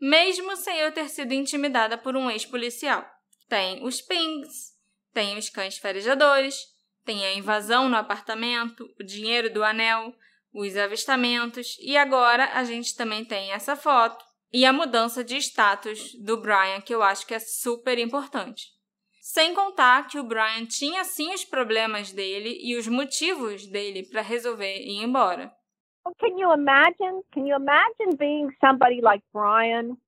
[0.00, 3.08] mesmo sem eu ter sido intimidada por um ex-policial.
[3.48, 4.74] Tem os pings,
[5.14, 6.56] tem os cães farejadores,
[7.04, 10.12] tem a invasão no apartamento, o dinheiro do anel,
[10.52, 16.16] os avistamentos e agora a gente também tem essa foto e a mudança de status
[16.16, 18.76] do Brian, que eu acho que é super importante.
[19.30, 24.22] Sem contar que o Brian tinha sim os problemas dele e os motivos dele para
[24.22, 25.52] resolver ir embora.
[26.18, 27.22] Can you imagine?
[27.34, 29.98] Can you imagine being somebody like Brian,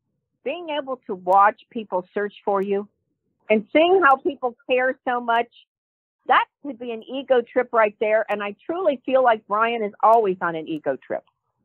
[0.42, 2.88] being able to watch people search for you
[3.50, 5.52] and seeing how people care so much
[6.26, 8.24] that could be an ego trip right there.
[8.26, 11.24] And I truly feel like Brian is always on an ego trip.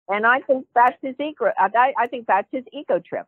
[0.09, 1.53] And I think that's his ego.
[1.57, 3.27] I, I think that's his ego trip.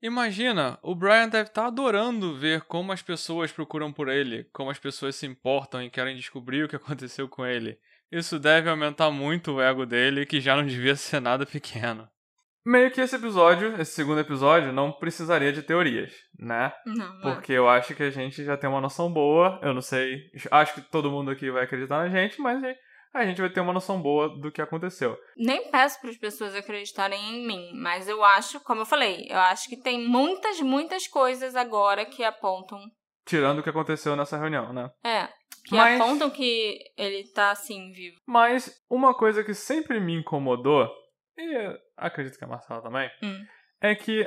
[0.00, 4.70] Imagina, o Brian deve estar tá adorando ver como as pessoas procuram por ele, como
[4.70, 7.78] as pessoas se importam e querem descobrir o que aconteceu com ele.
[8.10, 12.08] Isso deve aumentar muito o ego dele, que já não devia ser nada pequeno
[12.68, 16.70] meio que esse episódio, esse segundo episódio, não precisaria de teorias, né?
[16.84, 17.18] Não.
[17.18, 17.22] É.
[17.22, 19.58] Porque eu acho que a gente já tem uma noção boa.
[19.62, 20.30] Eu não sei.
[20.50, 22.62] Acho que todo mundo aqui vai acreditar na gente, mas
[23.12, 25.16] a gente vai ter uma noção boa do que aconteceu.
[25.36, 29.38] Nem peço para as pessoas acreditarem em mim, mas eu acho, como eu falei, eu
[29.38, 32.80] acho que tem muitas, muitas coisas agora que apontam.
[33.26, 34.90] Tirando o que aconteceu nessa reunião, né?
[35.04, 35.28] É.
[35.64, 36.00] Que mas...
[36.00, 38.16] apontam que ele tá assim, vivo.
[38.26, 40.88] Mas uma coisa que sempre me incomodou
[41.38, 43.44] e acredito que a Marcela também, hum.
[43.80, 44.26] é que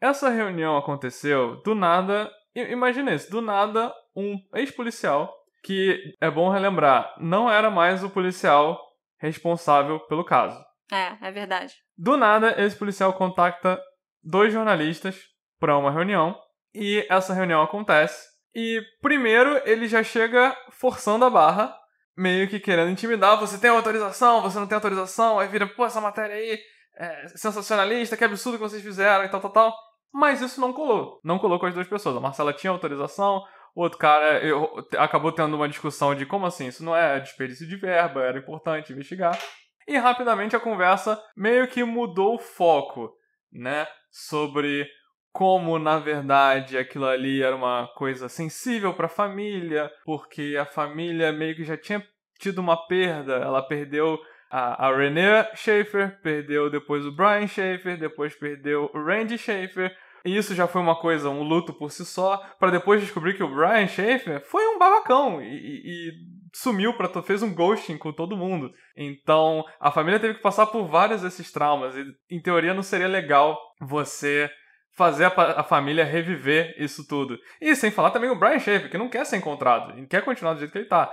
[0.00, 2.30] essa reunião aconteceu do nada.
[2.54, 5.34] Imagina isso, do nada, um ex-policial,
[5.64, 8.78] que é bom relembrar, não era mais o policial
[9.18, 10.62] responsável pelo caso.
[10.92, 11.74] É, é verdade.
[11.96, 13.80] Do nada, esse policial contacta
[14.22, 15.18] dois jornalistas
[15.58, 16.38] para uma reunião
[16.74, 18.28] e essa reunião acontece.
[18.54, 21.74] E primeiro ele já chega forçando a barra
[22.16, 23.40] meio que querendo intimidar.
[23.40, 25.38] Você tem autorização, você não tem autorização.
[25.38, 26.58] Aí vira, pô, essa matéria aí
[26.96, 29.74] é sensacionalista, que absurdo que vocês fizeram e tal, tal, tal.
[30.12, 31.20] Mas isso não colou.
[31.24, 32.16] Não colou com as duas pessoas.
[32.16, 33.42] A Marcela tinha autorização,
[33.74, 37.66] o outro cara eu, acabou tendo uma discussão de como assim, isso não é desperdício
[37.66, 39.38] de verba, era importante investigar.
[39.86, 43.12] E rapidamente a conversa meio que mudou o foco,
[43.52, 43.86] né?
[44.10, 44.88] Sobre
[45.32, 51.32] como na verdade aquilo ali era uma coisa sensível para a família, porque a família
[51.32, 52.06] meio que já tinha
[52.38, 54.18] tido uma perda, ela perdeu
[54.50, 60.36] a, a Renee Schaefer, perdeu depois o Brian Schaefer, depois perdeu o Randy Schaefer, e
[60.36, 63.54] isso já foi uma coisa, um luto por si só, para depois descobrir que o
[63.54, 66.12] Brian Schaefer foi um babacão e, e, e
[66.54, 68.72] sumiu para fez um ghosting com todo mundo.
[68.96, 73.08] Então, a família teve que passar por vários desses traumas e em teoria não seria
[73.08, 74.50] legal você
[74.96, 77.38] fazer a, a, família reviver isso tudo.
[77.60, 80.54] E sem falar também o Brian Schaefer, que não quer ser encontrado, ele quer continuar
[80.54, 81.12] do jeito que ele tá.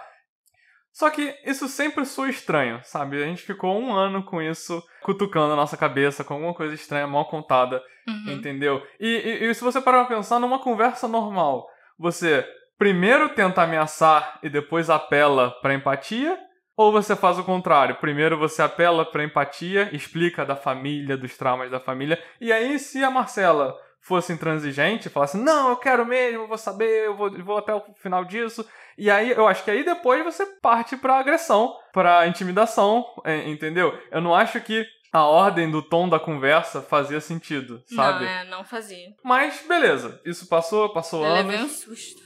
[0.94, 3.22] Só que isso sempre soa estranho, sabe?
[3.22, 7.08] A gente ficou um ano com isso cutucando a nossa cabeça com alguma coisa estranha,
[7.08, 8.34] mal contada, uhum.
[8.34, 8.86] entendeu?
[9.00, 12.46] E, e, e se você parar pra pensar numa conversa normal, você
[12.78, 16.38] primeiro tenta ameaçar e depois apela pra empatia,
[16.76, 17.96] ou você faz o contrário.
[17.96, 22.22] Primeiro você apela para empatia, explica da família, dos traumas da família.
[22.40, 27.06] E aí, se a Marcela fosse intransigente, falasse, não, eu quero mesmo, eu vou saber,
[27.06, 28.68] eu vou, eu vou até o final disso.
[28.98, 33.06] E aí, eu acho que aí depois você parte pra agressão, pra intimidação,
[33.46, 33.98] entendeu?
[34.12, 38.24] Eu não acho que a ordem do tom da conversa fazia sentido, sabe?
[38.24, 39.14] Não, é, não fazia.
[39.24, 40.22] Mas, beleza.
[40.26, 41.40] Isso passou, passou eu anos.
[41.40, 42.22] Eu levei um susto.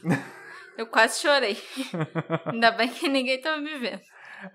[0.78, 1.58] eu quase chorei.
[2.46, 4.02] Ainda bem que ninguém tava me vendo.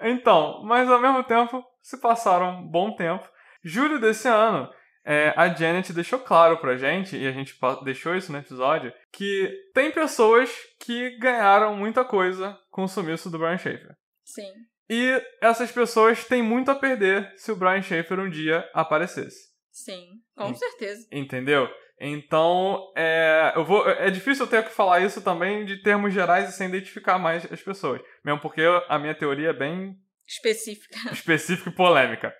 [0.00, 3.28] Então, mas ao mesmo tempo, se passaram um bom tempo.
[3.64, 4.70] Julho desse ano,
[5.04, 9.50] é, a Janet deixou claro pra gente, e a gente deixou isso no episódio, que
[9.74, 13.94] tem pessoas que ganharam muita coisa com o sumiço do Brian Schaefer.
[14.24, 14.52] Sim.
[14.88, 19.50] E essas pessoas têm muito a perder se o Brian Schaefer um dia aparecesse.
[19.70, 21.06] Sim, com certeza.
[21.12, 21.68] Entendeu?
[22.00, 26.48] Então, é, eu vou, é difícil eu ter que falar isso também de termos gerais
[26.48, 28.00] e sem identificar mais as pessoas.
[28.24, 29.96] Mesmo porque a minha teoria é bem
[30.26, 32.34] específica, específica e polêmica.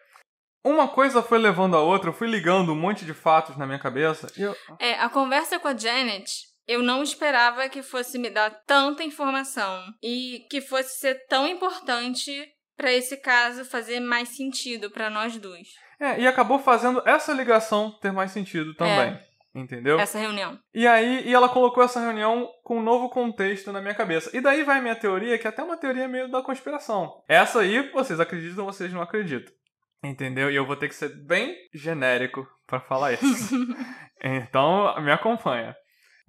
[0.65, 3.79] Uma coisa foi levando a outra, eu fui ligando um monte de fatos na minha
[3.79, 4.31] cabeça.
[4.37, 4.55] Eu...
[4.79, 6.31] É, a conversa com a Janet,
[6.67, 12.31] eu não esperava que fosse me dar tanta informação e que fosse ser tão importante
[12.77, 15.69] para esse caso fazer mais sentido para nós dois.
[15.99, 19.13] É, e acabou fazendo essa ligação ter mais sentido também.
[19.15, 19.31] É.
[19.55, 19.99] Entendeu?
[19.99, 20.59] Essa reunião.
[20.73, 24.31] E aí, e ela colocou essa reunião com um novo contexto na minha cabeça.
[24.33, 27.21] E daí vai a minha teoria, que é até uma teoria meio da conspiração.
[27.29, 29.53] Essa aí, vocês acreditam vocês não acreditam.
[30.03, 30.51] Entendeu?
[30.51, 33.55] E eu vou ter que ser bem genérico para falar isso.
[34.23, 35.75] então, me acompanha.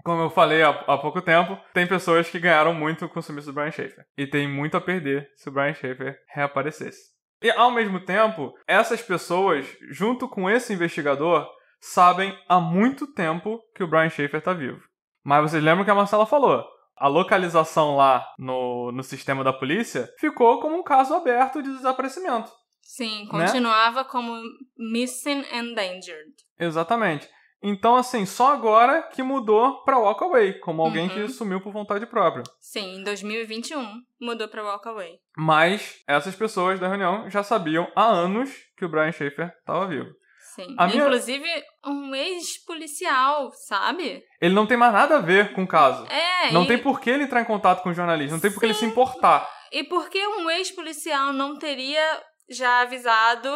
[0.04, 3.48] Como eu falei há, há, pouco tempo, tem pessoas que ganharam muito com o sumiço
[3.48, 4.04] do Brian Schaefer.
[4.18, 7.12] E tem muito a perder se o Brian Schaefer reaparecesse.
[7.42, 11.48] E ao mesmo tempo, essas pessoas, junto com esse investigador,
[11.80, 14.82] sabem há muito tempo que o Brian Schaefer está vivo.
[15.24, 16.64] Mas vocês lembram que a Marcela falou?
[16.98, 22.52] A localização lá no, no sistema da polícia ficou como um caso aberto de desaparecimento.
[22.82, 23.46] Sim, né?
[23.46, 24.08] continuava né?
[24.10, 24.42] como
[24.78, 26.34] missing endangered.
[26.60, 27.28] Exatamente.
[27.64, 31.14] Então, assim, só agora que mudou pra Walk Away, como alguém uhum.
[31.14, 32.44] que sumiu por vontade própria.
[32.60, 35.20] Sim, em 2021 mudou pra Walk Away.
[35.38, 40.10] Mas essas pessoas da reunião já sabiam há anos que o Brian Schaefer estava vivo.
[40.56, 40.76] Sim.
[40.78, 41.64] A Inclusive, minha...
[41.86, 44.22] um ex-policial, sabe?
[44.42, 46.06] Ele não tem mais nada a ver com o caso.
[46.08, 46.52] É.
[46.52, 46.68] Não e...
[46.68, 48.74] tem por que ele entrar em contato com o jornalista, não tem por que ele
[48.74, 49.48] se importar.
[49.72, 52.22] E por que um ex-policial não teria
[52.52, 53.50] já avisado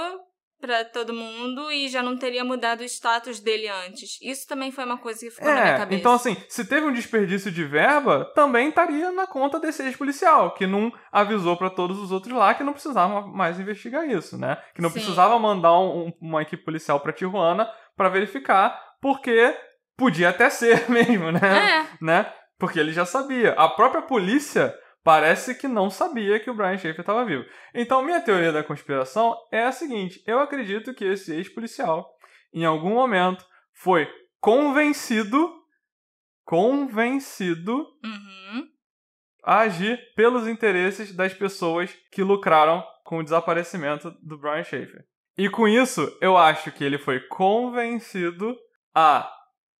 [0.60, 4.18] para todo mundo e já não teria mudado o status dele antes.
[4.22, 6.00] Isso também foi uma coisa que ficou é, na minha cabeça.
[6.00, 10.66] Então, assim, se teve um desperdício de verba, também estaria na conta desse ex-policial, que
[10.66, 14.58] não avisou para todos os outros lá que não precisava mais investigar isso, né?
[14.74, 14.96] Que não Sim.
[14.96, 19.56] precisava mandar um, uma equipe policial para Tijuana para verificar, porque
[19.98, 21.86] podia até ser mesmo, né?
[22.02, 22.04] É.
[22.04, 22.34] né?
[22.58, 23.52] Porque ele já sabia.
[23.54, 24.74] A própria polícia
[25.06, 27.45] parece que não sabia que o Brian Schaefer estava vivo.
[27.76, 32.10] Então, minha teoria da conspiração é a seguinte: eu acredito que esse ex-policial,
[32.52, 34.10] em algum momento, foi
[34.41, 35.53] convencido,
[36.44, 38.68] convencido uhum.
[39.44, 45.06] a agir pelos interesses das pessoas que lucraram com o desaparecimento do Brian Schaefer.
[45.38, 48.56] E com isso, eu acho que ele foi convencido
[48.95, 49.32] a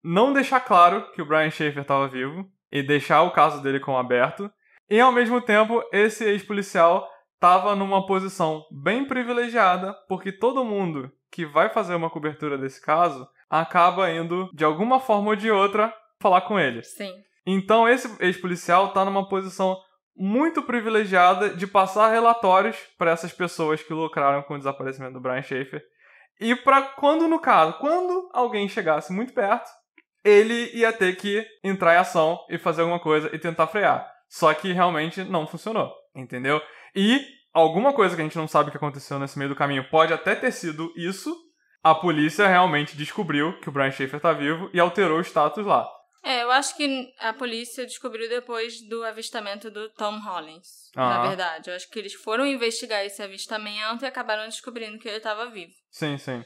[0.04, 3.98] não deixar claro que o Brian Schaefer estava vivo e deixar o caso dele como
[3.98, 4.52] aberto
[4.90, 11.46] e ao mesmo tempo, esse ex-policial estava numa posição bem privilegiada, porque todo mundo que
[11.46, 16.42] vai fazer uma cobertura desse caso acaba indo, de alguma forma ou de outra, falar
[16.42, 16.82] com ele.
[16.84, 17.12] Sim.
[17.46, 19.78] Então esse ex-policial está numa posição
[20.16, 25.42] muito privilegiada de passar relatórios para essas pessoas que lucraram com o desaparecimento do Brian
[25.42, 25.84] Schaefer.
[26.40, 29.70] E para quando, no caso, quando alguém chegasse muito perto,
[30.24, 34.15] ele ia ter que entrar em ação e fazer alguma coisa e tentar frear.
[34.36, 36.62] Só que realmente não funcionou, entendeu?
[36.94, 40.12] E alguma coisa que a gente não sabe que aconteceu nesse meio do caminho pode
[40.12, 41.34] até ter sido isso.
[41.82, 45.90] A polícia realmente descobriu que o Brian Schaefer tá vivo e alterou o status lá.
[46.22, 50.92] É, eu acho que a polícia descobriu depois do avistamento do Tom Hollins.
[50.94, 55.18] Na verdade, eu acho que eles foram investigar esse avistamento e acabaram descobrindo que ele
[55.18, 55.72] estava vivo.
[55.90, 56.44] Sim, sim.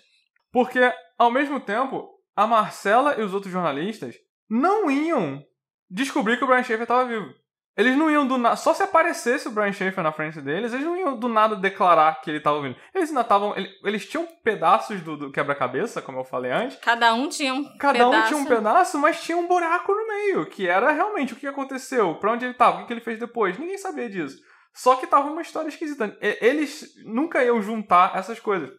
[0.52, 4.14] Porque, ao mesmo tempo, a Marcela e os outros jornalistas
[4.48, 5.44] não iam
[5.90, 7.34] descobrir que o Brian Schaefer estava vivo.
[7.80, 8.57] Eles não iam do nada.
[8.57, 12.19] Só se aparecesse o Brian Schaefer na frente deles, eles não iam do nada declarar
[12.19, 12.76] que ele estava ouvindo.
[12.93, 13.56] Eles ainda estavam.
[13.56, 16.77] Eles, tinham pedaços do, do quebra-cabeça, como eu falei antes.
[16.81, 18.18] Cada um tinha um Cada pedaço.
[18.18, 21.47] um tinha um pedaço, mas tinha um buraco no meio, que era realmente o que
[21.47, 23.57] aconteceu, para onde ele estava, o que ele fez depois.
[23.57, 24.38] Ninguém sabia disso.
[24.73, 26.18] Só que tava uma história esquisita.
[26.19, 28.69] Eles nunca iam juntar essas coisas.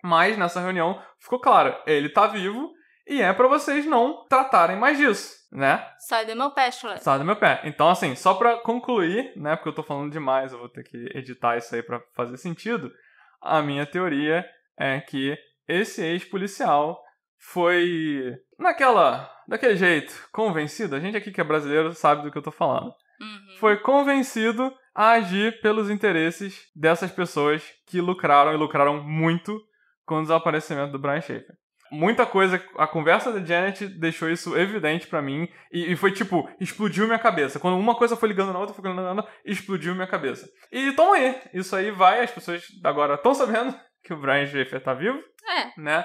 [0.00, 2.70] Mas nessa reunião ficou claro: ele tá vivo
[3.08, 5.86] e é para vocês não tratarem mais disso né?
[5.98, 6.96] Sai do meu pé, chulé.
[6.98, 7.62] Sai do meu pé.
[7.64, 9.56] Então, assim, só pra concluir, né?
[9.56, 12.92] Porque eu tô falando demais, eu vou ter que editar isso aí pra fazer sentido.
[13.40, 14.44] A minha teoria
[14.78, 15.36] é que
[15.66, 17.00] esse ex-policial
[17.38, 20.94] foi naquela, daquele jeito, convencido.
[20.94, 22.92] A gente aqui que é brasileiro sabe do que eu tô falando.
[23.20, 23.56] Uhum.
[23.58, 29.58] Foi convencido a agir pelos interesses dessas pessoas que lucraram e lucraram muito
[30.04, 31.56] com o desaparecimento do Brian Schaefer.
[31.90, 35.48] Muita coisa, a conversa da Janet deixou isso evidente pra mim.
[35.72, 37.58] E, e, foi tipo, explodiu minha cabeça.
[37.58, 40.48] Quando uma coisa foi ligando na outra, foi ligando na outra, explodiu minha cabeça.
[40.70, 43.74] E toma aí, isso aí vai, as pessoas agora estão sabendo
[44.04, 45.18] que o Brian Schaefer tá vivo.
[45.46, 45.80] É.
[45.80, 46.04] Né?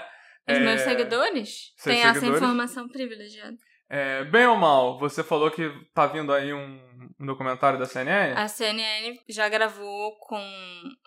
[0.50, 3.56] Os É, meus seguidores têm essa informação privilegiada.
[3.96, 6.82] É, bem ou mal, você falou que tá vindo aí um,
[7.20, 8.34] um documentário da CNN?
[8.36, 10.42] A CNN já gravou com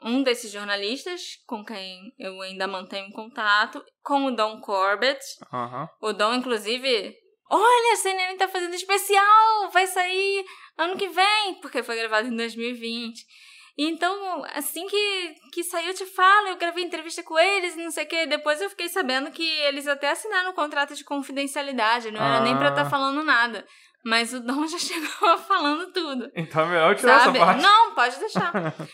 [0.04, 5.18] um desses jornalistas, com quem eu ainda mantenho contato, com o Don Corbett.
[5.52, 5.88] Aham.
[6.00, 7.16] O Dom, inclusive,
[7.50, 10.44] olha, a CNN tá fazendo especial, vai sair
[10.78, 13.26] ano que vem, porque foi gravado em 2020.
[13.78, 18.04] Então, assim que, que saiu, eu te falo, eu gravei entrevista com eles, não sei
[18.04, 18.26] o quê.
[18.26, 22.56] Depois eu fiquei sabendo que eles até assinaram um contrato de confidencialidade, não era nem
[22.56, 22.70] pra Ah.
[22.70, 23.66] estar falando nada.
[24.04, 26.30] Mas o Dom já chegou falando tudo.
[26.34, 27.36] Então é melhor tirar Sabe?
[27.36, 27.62] essa parte.
[27.62, 28.52] Não, pode deixar.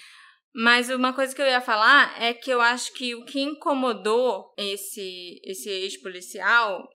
[0.54, 4.52] Mas uma coisa que eu ia falar é que eu acho que o que incomodou
[4.58, 6.86] esse, esse ex-policial,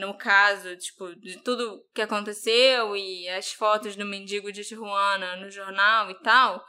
[0.00, 5.50] no caso, tipo, de tudo que aconteceu e as fotos do mendigo de Tijuana no
[5.50, 6.64] jornal e tal,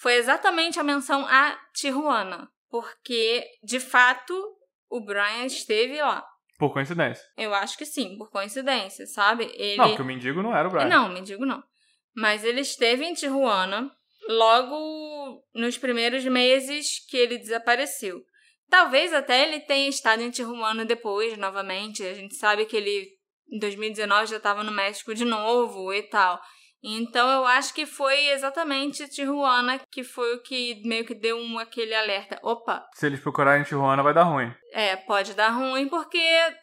[0.00, 2.50] foi exatamente a menção a Tijuana.
[2.70, 4.34] Porque, de fato,
[4.88, 6.24] o Brian esteve lá.
[6.58, 7.24] Por coincidência.
[7.36, 9.50] Eu acho que sim, por coincidência, sabe?
[9.54, 9.76] Ele...
[9.76, 10.86] Não, porque o mendigo não era o Brian.
[10.86, 11.62] Não, mendigo não.
[12.14, 13.90] Mas ele esteve em Tijuana
[14.28, 18.22] logo nos primeiros meses que ele desapareceu.
[18.68, 22.04] Talvez até ele tenha estado em Tijuana depois, novamente.
[22.04, 23.08] A gente sabe que ele,
[23.50, 26.40] em 2019, já estava no México de novo e tal.
[26.82, 31.58] Então eu acho que foi exatamente Tijuana que foi o que meio que deu um,
[31.58, 32.38] aquele alerta.
[32.42, 34.50] Opa, Se eles procurarem em Tijuana, vai dar ruim.
[34.72, 36.18] é, pode dar ruim, porque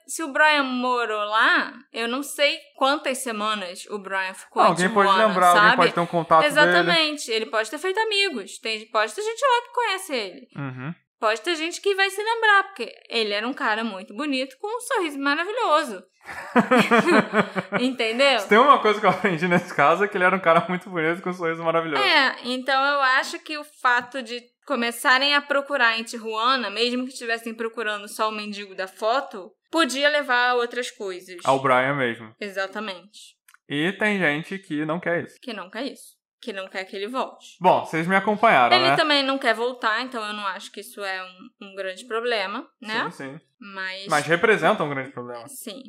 [0.07, 4.71] se o Brian morou lá, eu não sei quantas semanas o Brian ficou Não, em
[4.71, 5.59] alguém Tijuana, pode lembrar, sabe?
[5.59, 6.51] alguém pode ter um contato dele.
[6.51, 7.31] Exatamente.
[7.31, 8.57] Ele pode ter feito amigos.
[8.59, 10.47] Tem, pode ter gente lá que conhece ele.
[10.55, 10.95] Uhum.
[11.19, 14.67] Pode ter gente que vai se lembrar, porque ele era um cara muito bonito com
[14.67, 16.03] um sorriso maravilhoso.
[17.79, 18.39] Entendeu?
[18.39, 20.65] Se tem uma coisa que eu aprendi nesse caso é que ele era um cara
[20.69, 22.03] muito bonito com um sorriso maravilhoso.
[22.03, 27.13] É, então eu acho que o fato de começarem a procurar em Tijuana, mesmo que
[27.13, 31.37] estivessem procurando só o mendigo da foto, podia levar a outras coisas.
[31.45, 32.35] Ao Brian mesmo.
[32.39, 33.37] Exatamente.
[33.69, 35.35] E tem gente que não quer isso.
[35.41, 36.16] Que não quer isso.
[36.39, 37.57] Que não quer que ele volte.
[37.59, 38.95] Bom, vocês me acompanharam, Ele né?
[38.95, 42.67] também não quer voltar, então eu não acho que isso é um, um grande problema,
[42.79, 43.09] né?
[43.09, 43.41] Sim, sim.
[43.59, 44.07] Mas.
[44.07, 45.47] Mas representa um grande problema.
[45.47, 45.81] Sim.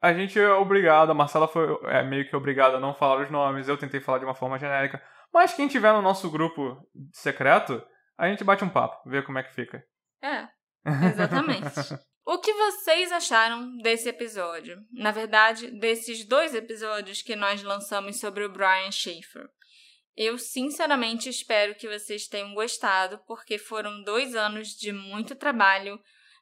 [0.00, 3.30] A gente é obrigado, a Marcela foi é, meio que obrigada a não falar os
[3.30, 5.00] nomes, eu tentei falar de uma forma genérica.
[5.32, 6.76] Mas quem tiver no nosso grupo
[7.12, 7.80] secreto,
[8.18, 9.84] a gente bate um papo, vê como é que fica.
[10.20, 10.48] É.
[10.84, 11.94] Exatamente.
[12.26, 14.76] o que vocês acharam desse episódio?
[14.92, 19.48] Na verdade, desses dois episódios que nós lançamos sobre o Brian Schaefer.
[20.16, 25.98] Eu sinceramente espero que vocês tenham gostado, porque foram dois anos de muito trabalho,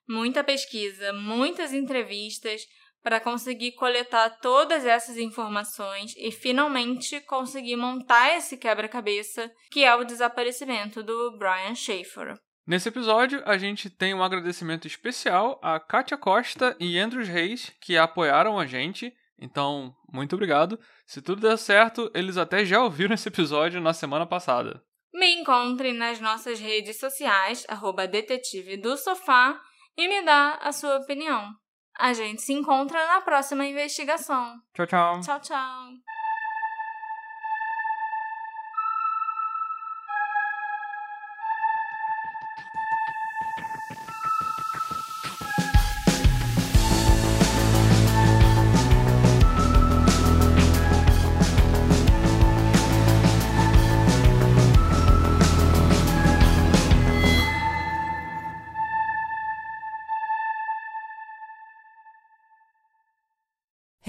[0.09, 2.63] muita pesquisa, muitas entrevistas
[3.03, 10.05] para conseguir coletar todas essas informações e finalmente conseguir montar esse quebra-cabeça que é o
[10.05, 12.39] desaparecimento do Brian Schaefer.
[12.67, 17.97] Nesse episódio, a gente tem um agradecimento especial a Kátia Costa e Andrews Reis, que
[17.97, 19.13] apoiaram a gente.
[19.41, 20.79] Então, muito obrigado.
[21.11, 24.81] Se tudo der certo, eles até já ouviram esse episódio na semana passada.
[25.13, 29.61] Me encontre nas nossas redes sociais, arroba detetive do sofá,
[29.97, 31.51] e me dá a sua opinião.
[31.99, 34.55] A gente se encontra na próxima investigação.
[34.73, 35.21] Tchau, tchau.
[35.21, 35.89] Tchau, tchau.